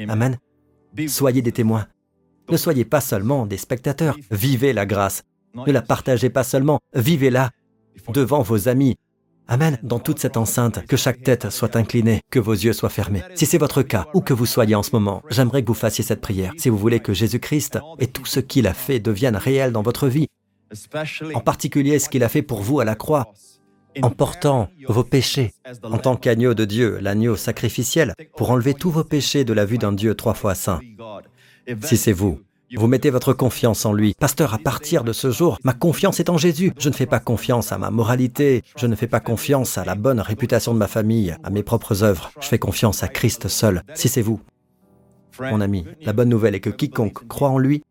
Amen. 0.08 0.38
Soyez 1.08 1.42
des 1.42 1.52
témoins. 1.52 1.88
Ne 2.50 2.58
soyez 2.58 2.86
pas 2.86 3.02
seulement 3.02 3.46
des 3.46 3.58
spectateurs. 3.58 4.18
Vivez 4.32 4.74
la 4.74 4.86
grâce. 4.86 5.24
Ne 5.54 5.72
la 5.72 5.82
partagez 5.82 6.30
pas 6.30 6.44
seulement. 6.44 6.80
Vivez-la 6.94 7.52
devant 8.14 8.42
vos 8.42 8.68
amis. 8.68 8.96
Amen. 9.50 9.80
Dans 9.82 10.00
toute 10.00 10.20
cette 10.20 10.36
enceinte, 10.36 10.86
que 10.88 10.98
chaque 10.98 11.24
tête 11.24 11.50
soit 11.50 11.78
inclinée, 11.78 12.22
que 12.30 12.40
vos 12.40 12.54
yeux 12.54 12.74
soient 12.74 12.90
fermés. 12.90 13.24
Si 13.36 13.46
c'est 13.46 13.58
votre 13.58 13.82
cas, 13.82 14.08
où 14.14 14.20
que 14.20 14.34
vous 14.34 14.46
soyez 14.46 14.76
en 14.76 14.84
ce 14.84 14.92
moment, 14.92 15.24
j'aimerais 15.30 15.62
que 15.62 15.68
vous 15.68 15.74
fassiez 15.74 16.04
cette 16.04 16.20
prière. 16.20 16.52
Si 16.58 16.68
vous 16.68 16.78
voulez 16.78 17.00
que 17.00 17.14
Jésus-Christ 17.14 17.80
et 18.00 18.08
tout 18.08 18.26
ce 18.26 18.42
qu'il 18.42 18.68
a 18.68 18.74
fait 18.74 19.00
deviennent 19.00 19.38
réels 19.38 19.72
dans 19.72 19.84
votre 19.84 20.10
vie, 20.10 20.28
en 21.34 21.40
particulier 21.40 21.98
ce 22.00 22.10
qu'il 22.10 22.24
a 22.24 22.30
fait 22.30 22.42
pour 22.42 22.62
vous 22.62 22.82
à 22.82 22.86
la 22.86 22.96
croix, 22.96 23.34
en 24.02 24.10
portant 24.10 24.70
vos 24.88 25.04
péchés 25.04 25.54
en 25.84 25.98
tant 25.98 26.16
qu'agneau 26.16 26.54
de 26.54 26.66
Dieu, 26.66 26.98
l'agneau 27.02 27.36
sacrificiel, 27.36 28.14
pour 28.36 28.52
enlever 28.52 28.74
tous 28.74 28.92
vos 28.92 29.04
péchés 29.04 29.44
de 29.44 29.54
la 29.54 29.66
vue 29.66 29.78
d'un 29.78 29.94
Dieu 29.94 30.16
trois 30.16 30.34
fois 30.34 30.56
saint. 30.56 30.80
Si 31.82 31.98
c'est 31.98 32.14
vous, 32.14 32.40
vous 32.76 32.88
mettez 32.88 33.10
votre 33.10 33.34
confiance 33.34 33.86
en 33.86 33.94
lui. 33.94 34.14
Pasteur, 34.20 34.54
à 34.54 34.58
partir 34.58 35.04
de 35.04 35.14
ce 35.14 35.32
jour, 35.32 35.58
ma 35.64 35.74
confiance 35.74 36.20
est 36.20 36.30
en 36.30 36.38
Jésus. 36.38 36.74
Je 36.78 36.90
ne 36.90 36.94
fais 36.94 37.06
pas 37.06 37.20
confiance 37.20 37.72
à 37.72 37.78
ma 37.78 37.92
moralité, 37.92 38.64
je 38.78 38.88
ne 38.88 38.96
fais 38.96 39.08
pas 39.08 39.20
confiance 39.20 39.78
à 39.78 39.86
la 39.86 39.96
bonne 39.96 40.20
réputation 40.20 40.74
de 40.74 40.80
ma 40.80 40.88
famille, 40.88 41.36
à 41.44 41.50
mes 41.50 41.64
propres 41.64 42.04
œuvres. 42.04 42.32
Je 42.42 42.48
fais 42.48 42.60
confiance 42.60 43.04
à 43.04 43.08
Christ 43.08 43.48
seul. 43.48 43.84
Si 43.96 44.10
c'est 44.10 44.22
vous, 44.22 44.42
mon 45.40 45.62
ami, 45.62 45.86
la 46.02 46.14
bonne 46.14 46.30
nouvelle 46.30 46.56
est 46.56 46.60
que 46.60 46.70
quiconque 46.70 47.28
croit 47.28 47.50
en 47.50 47.58
lui 47.58 47.84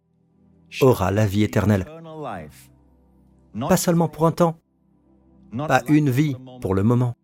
aura 0.81 1.11
la 1.11 1.27
vie 1.27 1.43
éternelle. 1.43 1.87
Pas 3.69 3.77
seulement 3.77 4.09
pour 4.09 4.27
un 4.27 4.33
temps, 4.33 4.59
pas 5.53 5.83
une 5.89 6.11
vie 6.11 6.37
pour 6.61 6.75
le 6.75 6.83
moment, 6.83 7.15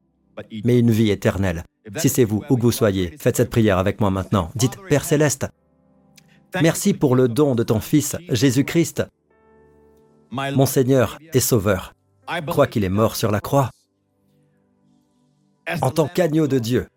mais 0.64 0.78
une 0.78 0.90
vie 0.90 1.10
éternelle. 1.10 1.64
Si 1.96 2.08
c'est 2.08 2.24
vous, 2.24 2.42
où 2.48 2.56
que 2.56 2.62
vous 2.62 2.72
soyez, 2.72 3.16
faites 3.18 3.36
cette 3.36 3.50
prière 3.50 3.78
avec 3.78 4.00
moi 4.00 4.10
maintenant. 4.10 4.50
Dites, 4.54 4.78
Père 4.88 5.04
céleste, 5.04 5.46
merci 6.60 6.94
pour 6.94 7.16
le 7.16 7.28
don 7.28 7.54
de 7.54 7.62
ton 7.62 7.80
Fils, 7.80 8.16
Jésus-Christ, 8.28 9.04
mon 10.30 10.66
Seigneur 10.66 11.18
et 11.32 11.40
Sauveur. 11.40 11.94
Crois 12.46 12.66
qu'il 12.66 12.84
est 12.84 12.88
mort 12.88 13.16
sur 13.16 13.30
la 13.30 13.40
croix 13.40 13.70
en 15.80 15.90
tant 15.90 16.08
qu'agneau 16.08 16.46
de 16.46 16.58
Dieu, 16.58 16.88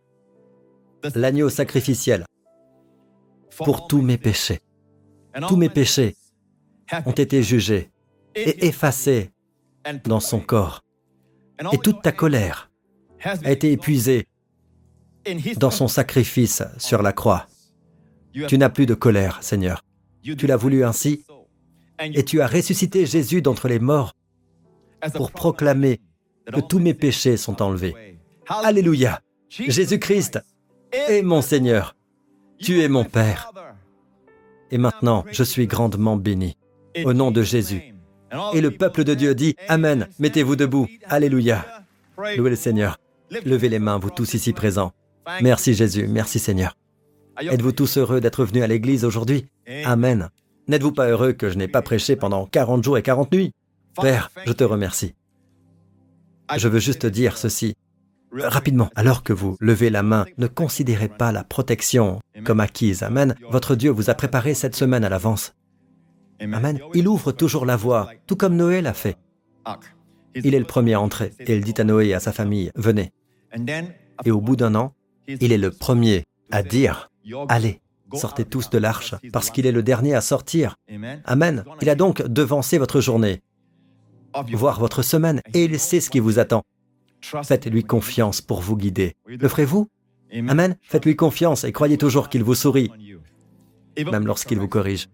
l'agneau 1.16 1.50
sacrificiel, 1.50 2.26
pour 3.58 3.88
tous 3.88 4.02
mes 4.02 4.18
péchés. 4.18 4.60
Tous 5.48 5.58
mes 5.58 5.70
péchés 5.70 6.16
ont 7.06 7.12
été 7.12 7.44
jugés 7.44 7.90
et 8.36 8.68
effacés 8.68 9.32
dans 10.06 10.20
son 10.20 10.40
corps. 10.40 10.85
Et 11.72 11.78
toute 11.78 12.02
ta 12.02 12.12
colère 12.12 12.70
a 13.24 13.52
été 13.52 13.72
épuisée 13.72 14.28
dans 15.58 15.72
son 15.72 15.88
sacrifice 15.88 16.64
sur 16.78 17.02
la 17.02 17.14
croix. 17.14 17.48
Tu 18.48 18.58
n'as 18.58 18.70
plus 18.70 18.86
de 18.86 18.94
colère, 18.94 19.42
Seigneur. 19.42 19.82
Tu 20.22 20.48
l'as 20.48 20.58
voulu 20.58 20.84
ainsi, 20.84 21.26
et 22.02 22.24
tu 22.24 22.42
as 22.42 22.48
ressuscité 22.48 23.06
Jésus 23.06 23.42
d'entre 23.42 23.68
les 23.68 23.80
morts 23.80 24.14
pour 25.14 25.32
proclamer 25.32 26.02
que 26.52 26.60
tous 26.60 26.80
mes 26.80 26.94
péchés 26.94 27.38
sont 27.38 27.62
enlevés. 27.62 28.18
Alléluia. 28.48 29.22
Jésus-Christ 29.50 30.40
est 30.92 31.22
mon 31.22 31.42
Seigneur. 31.42 31.96
Tu 32.60 32.82
es 32.82 32.90
mon 32.90 33.04
Père. 33.06 33.52
Et 34.72 34.78
maintenant, 34.78 35.24
je 35.32 35.44
suis 35.44 35.68
grandement 35.68 36.18
béni. 36.18 36.58
Au 37.04 37.14
nom 37.14 37.32
de 37.32 37.42
Jésus. 37.42 37.95
Et 38.54 38.62
le 38.62 38.72
peuple 38.72 39.04
de 39.04 39.14
Dieu 39.14 39.36
dit 39.36 39.56
Amen. 39.68 40.08
Mettez-vous 40.20 40.56
debout. 40.56 40.88
Alléluia. 41.08 41.66
Louez 42.18 42.50
le 42.50 42.56
Seigneur. 42.56 42.98
Levez 43.46 43.70
les 43.70 43.80
mains, 43.80 43.98
vous 43.98 44.10
tous 44.10 44.34
ici 44.34 44.54
présents. 44.54 44.94
Merci 45.42 45.74
Jésus. 45.74 46.08
Merci 46.08 46.40
Seigneur. 46.40 46.78
Êtes-vous 47.40 47.72
tous 47.72 47.98
heureux 47.98 48.22
d'être 48.22 48.46
venus 48.46 48.64
à 48.64 48.68
l'église 48.68 49.04
aujourd'hui? 49.04 49.48
Amen. 49.84 50.30
N'êtes-vous 50.68 50.92
pas 50.92 51.08
heureux 51.08 51.34
que 51.34 51.50
je 51.50 51.58
n'ai 51.58 51.68
pas 51.68 51.82
prêché 51.82 52.16
pendant 52.16 52.46
40 52.46 52.84
jours 52.84 52.98
et 52.98 53.04
40 53.04 53.32
nuits? 53.34 53.52
Père, 54.02 54.32
je 54.46 54.54
te 54.54 54.64
remercie. 54.64 55.14
Je 56.56 56.68
veux 56.68 56.80
juste 56.80 57.06
dire 57.06 57.38
ceci. 57.38 57.76
Rapidement, 58.32 58.90
alors 58.96 59.24
que 59.24 59.34
vous 59.34 59.56
levez 59.60 59.90
la 59.90 60.04
main, 60.04 60.26
ne 60.38 60.48
considérez 60.48 61.08
pas 61.08 61.32
la 61.32 61.44
protection 61.44 62.20
comme 62.44 62.60
acquise. 62.60 63.04
Amen. 63.04 63.36
Votre 63.50 63.76
Dieu 63.76 63.92
vous 63.92 64.10
a 64.10 64.14
préparé 64.14 64.54
cette 64.54 64.76
semaine 64.76 65.04
à 65.04 65.10
l'avance. 65.10 65.54
Amen. 66.40 66.80
Il 66.94 67.08
ouvre 67.08 67.32
toujours 67.32 67.66
la 67.66 67.76
voie, 67.76 68.10
tout 68.28 68.36
comme 68.36 68.56
Noé 68.56 68.82
l'a 68.82 68.94
fait. 68.94 69.18
Il 70.36 70.54
est 70.54 70.60
le 70.60 70.66
premier 70.66 70.94
à 70.94 71.02
entrer 71.02 71.32
et 71.40 71.56
il 71.56 71.64
dit 71.64 71.74
à 71.78 71.84
Noé 71.84 72.08
et 72.08 72.14
à 72.14 72.20
sa 72.20 72.32
famille, 72.32 72.72
venez. 72.76 73.14
Et 74.26 74.32
au 74.32 74.42
bout 74.42 74.56
d'un 74.56 74.76
an, 74.76 74.94
il 75.28 75.52
est 75.52 75.58
le 75.58 75.72
premier 75.72 76.26
à 76.52 76.62
dire, 76.62 77.10
allez, 77.48 77.80
sortez 78.14 78.46
tous 78.46 78.70
de 78.70 78.78
l'arche, 78.78 79.16
parce 79.32 79.50
qu'il 79.50 79.66
est 79.66 79.72
le 79.72 79.82
dernier 79.82 80.14
à 80.14 80.22
sortir. 80.22 80.76
Amen. 81.26 81.64
Il 81.82 81.90
a 81.90 81.96
donc 81.96 82.22
devancé 82.22 82.78
votre 82.78 83.02
journée, 83.02 83.42
voire 84.52 84.80
votre 84.80 85.02
semaine, 85.02 85.42
et 85.54 85.64
il 85.64 85.80
sait 85.80 86.02
ce 86.02 86.10
qui 86.10 86.20
vous 86.20 86.38
attend. 86.38 86.64
Faites-lui 87.22 87.84
confiance 87.84 88.42
pour 88.42 88.62
vous 88.62 88.78
guider. 88.78 89.16
Le 89.26 89.48
ferez-vous? 89.48 89.90
Amen. 90.34 90.76
Faites-lui 90.84 91.16
confiance 91.16 91.64
et 91.64 91.72
croyez 91.72 91.98
toujours 91.98 92.30
qu'il 92.30 92.44
vous 92.44 92.56
sourit, 92.56 92.92
même 93.98 94.28
lorsqu'il 94.28 94.60
vous 94.60 94.68
corrige. 94.68 95.08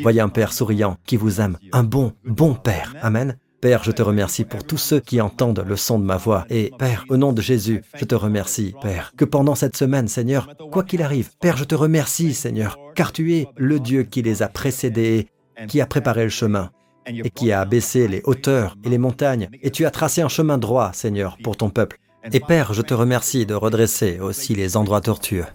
Voyez 0.00 0.20
un 0.20 0.28
Père 0.28 0.52
souriant 0.52 0.96
qui 1.06 1.16
vous 1.16 1.40
aime, 1.40 1.58
un 1.72 1.82
bon, 1.82 2.12
bon 2.24 2.54
Père. 2.54 2.94
Amen. 3.02 3.36
Père, 3.60 3.82
je 3.82 3.92
te 3.92 4.02
remercie 4.02 4.44
pour 4.44 4.64
tous 4.64 4.76
ceux 4.76 5.00
qui 5.00 5.22
entendent 5.22 5.64
le 5.66 5.76
son 5.76 5.98
de 5.98 6.04
ma 6.04 6.18
voix. 6.18 6.44
Et 6.50 6.70
Père, 6.78 7.06
au 7.08 7.16
nom 7.16 7.32
de 7.32 7.40
Jésus, 7.40 7.82
je 7.94 8.04
te 8.04 8.14
remercie, 8.14 8.74
Père, 8.82 9.12
que 9.16 9.24
pendant 9.24 9.54
cette 9.54 9.76
semaine, 9.76 10.06
Seigneur, 10.06 10.48
quoi 10.70 10.82
qu'il 10.84 11.00
arrive, 11.00 11.30
Père, 11.40 11.56
je 11.56 11.64
te 11.64 11.74
remercie, 11.74 12.34
Seigneur, 12.34 12.78
car 12.94 13.12
tu 13.12 13.34
es 13.34 13.46
le 13.56 13.80
Dieu 13.80 14.02
qui 14.02 14.20
les 14.20 14.42
a 14.42 14.48
précédés, 14.48 15.28
qui 15.66 15.80
a 15.80 15.86
préparé 15.86 16.24
le 16.24 16.30
chemin 16.30 16.70
et 17.06 17.30
qui 17.30 17.52
a 17.52 17.60
abaissé 17.60 18.06
les 18.06 18.20
hauteurs 18.24 18.76
et 18.84 18.88
les 18.88 18.98
montagnes, 18.98 19.48
et 19.62 19.70
tu 19.70 19.86
as 19.86 19.90
tracé 19.90 20.20
un 20.20 20.28
chemin 20.28 20.58
droit, 20.58 20.92
Seigneur, 20.92 21.38
pour 21.42 21.56
ton 21.56 21.70
peuple. 21.70 21.98
Et 22.32 22.40
Père, 22.40 22.74
je 22.74 22.82
te 22.82 22.94
remercie 22.94 23.46
de 23.46 23.54
redresser 23.54 24.18
aussi 24.20 24.54
les 24.54 24.76
endroits 24.76 25.00
tortueux. 25.00 25.46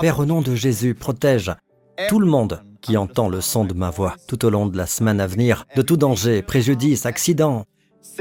Père, 0.00 0.18
au 0.18 0.24
nom 0.24 0.40
de 0.40 0.54
Jésus, 0.54 0.94
protège 0.94 1.52
tout 2.08 2.20
le 2.20 2.26
monde 2.26 2.62
qui 2.84 2.98
entend 2.98 3.30
le 3.30 3.40
son 3.40 3.64
de 3.64 3.72
ma 3.72 3.88
voix 3.88 4.14
tout 4.28 4.44
au 4.44 4.50
long 4.50 4.66
de 4.66 4.76
la 4.76 4.86
semaine 4.86 5.20
à 5.20 5.26
venir, 5.26 5.66
de 5.74 5.80
tout 5.80 5.96
danger, 5.96 6.42
préjudice, 6.42 7.06
accident, 7.06 7.64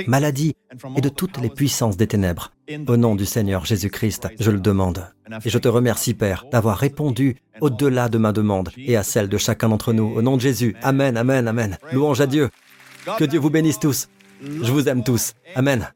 maladie 0.07 0.55
et 0.95 1.01
de 1.01 1.09
toutes 1.09 1.38
les 1.39 1.49
puissances 1.49 1.97
des 1.97 2.07
ténèbres. 2.07 2.51
Au 2.88 2.95
nom 2.95 3.16
du 3.16 3.26
Seigneur 3.26 3.66
Jésus-Christ, 3.66 4.30
je 4.39 4.51
le 4.51 4.59
demande. 4.59 5.05
Et 5.43 5.49
je 5.49 5.57
te 5.57 5.68
remercie, 5.68 6.14
Père, 6.14 6.45
d'avoir 6.49 6.78
répondu 6.78 7.36
au-delà 7.59 8.07
de 8.07 8.18
ma 8.18 8.32
demande 8.32 8.70
et 8.78 8.95
à 8.95 9.03
celle 9.03 9.28
de 9.28 9.38
chacun 9.38 9.70
d'entre 9.70 9.91
nous. 9.91 10.14
Au 10.16 10.22
nom 10.22 10.38
de 10.38 10.41
Jésus, 10.41 10.76
Amen, 10.82 11.18
Amen, 11.18 11.47
Amen. 11.47 11.78
Louange 11.91 12.22
à 12.22 12.26
Dieu. 12.26 12.49
Que 13.18 13.26
Dieu 13.26 13.39
vous 13.39 13.49
bénisse 13.49 13.80
tous. 13.80 14.07
Je 14.41 14.72
vous 14.72 14.88
aime 14.88 15.03
tous. 15.03 15.34
Amen. 15.55 15.89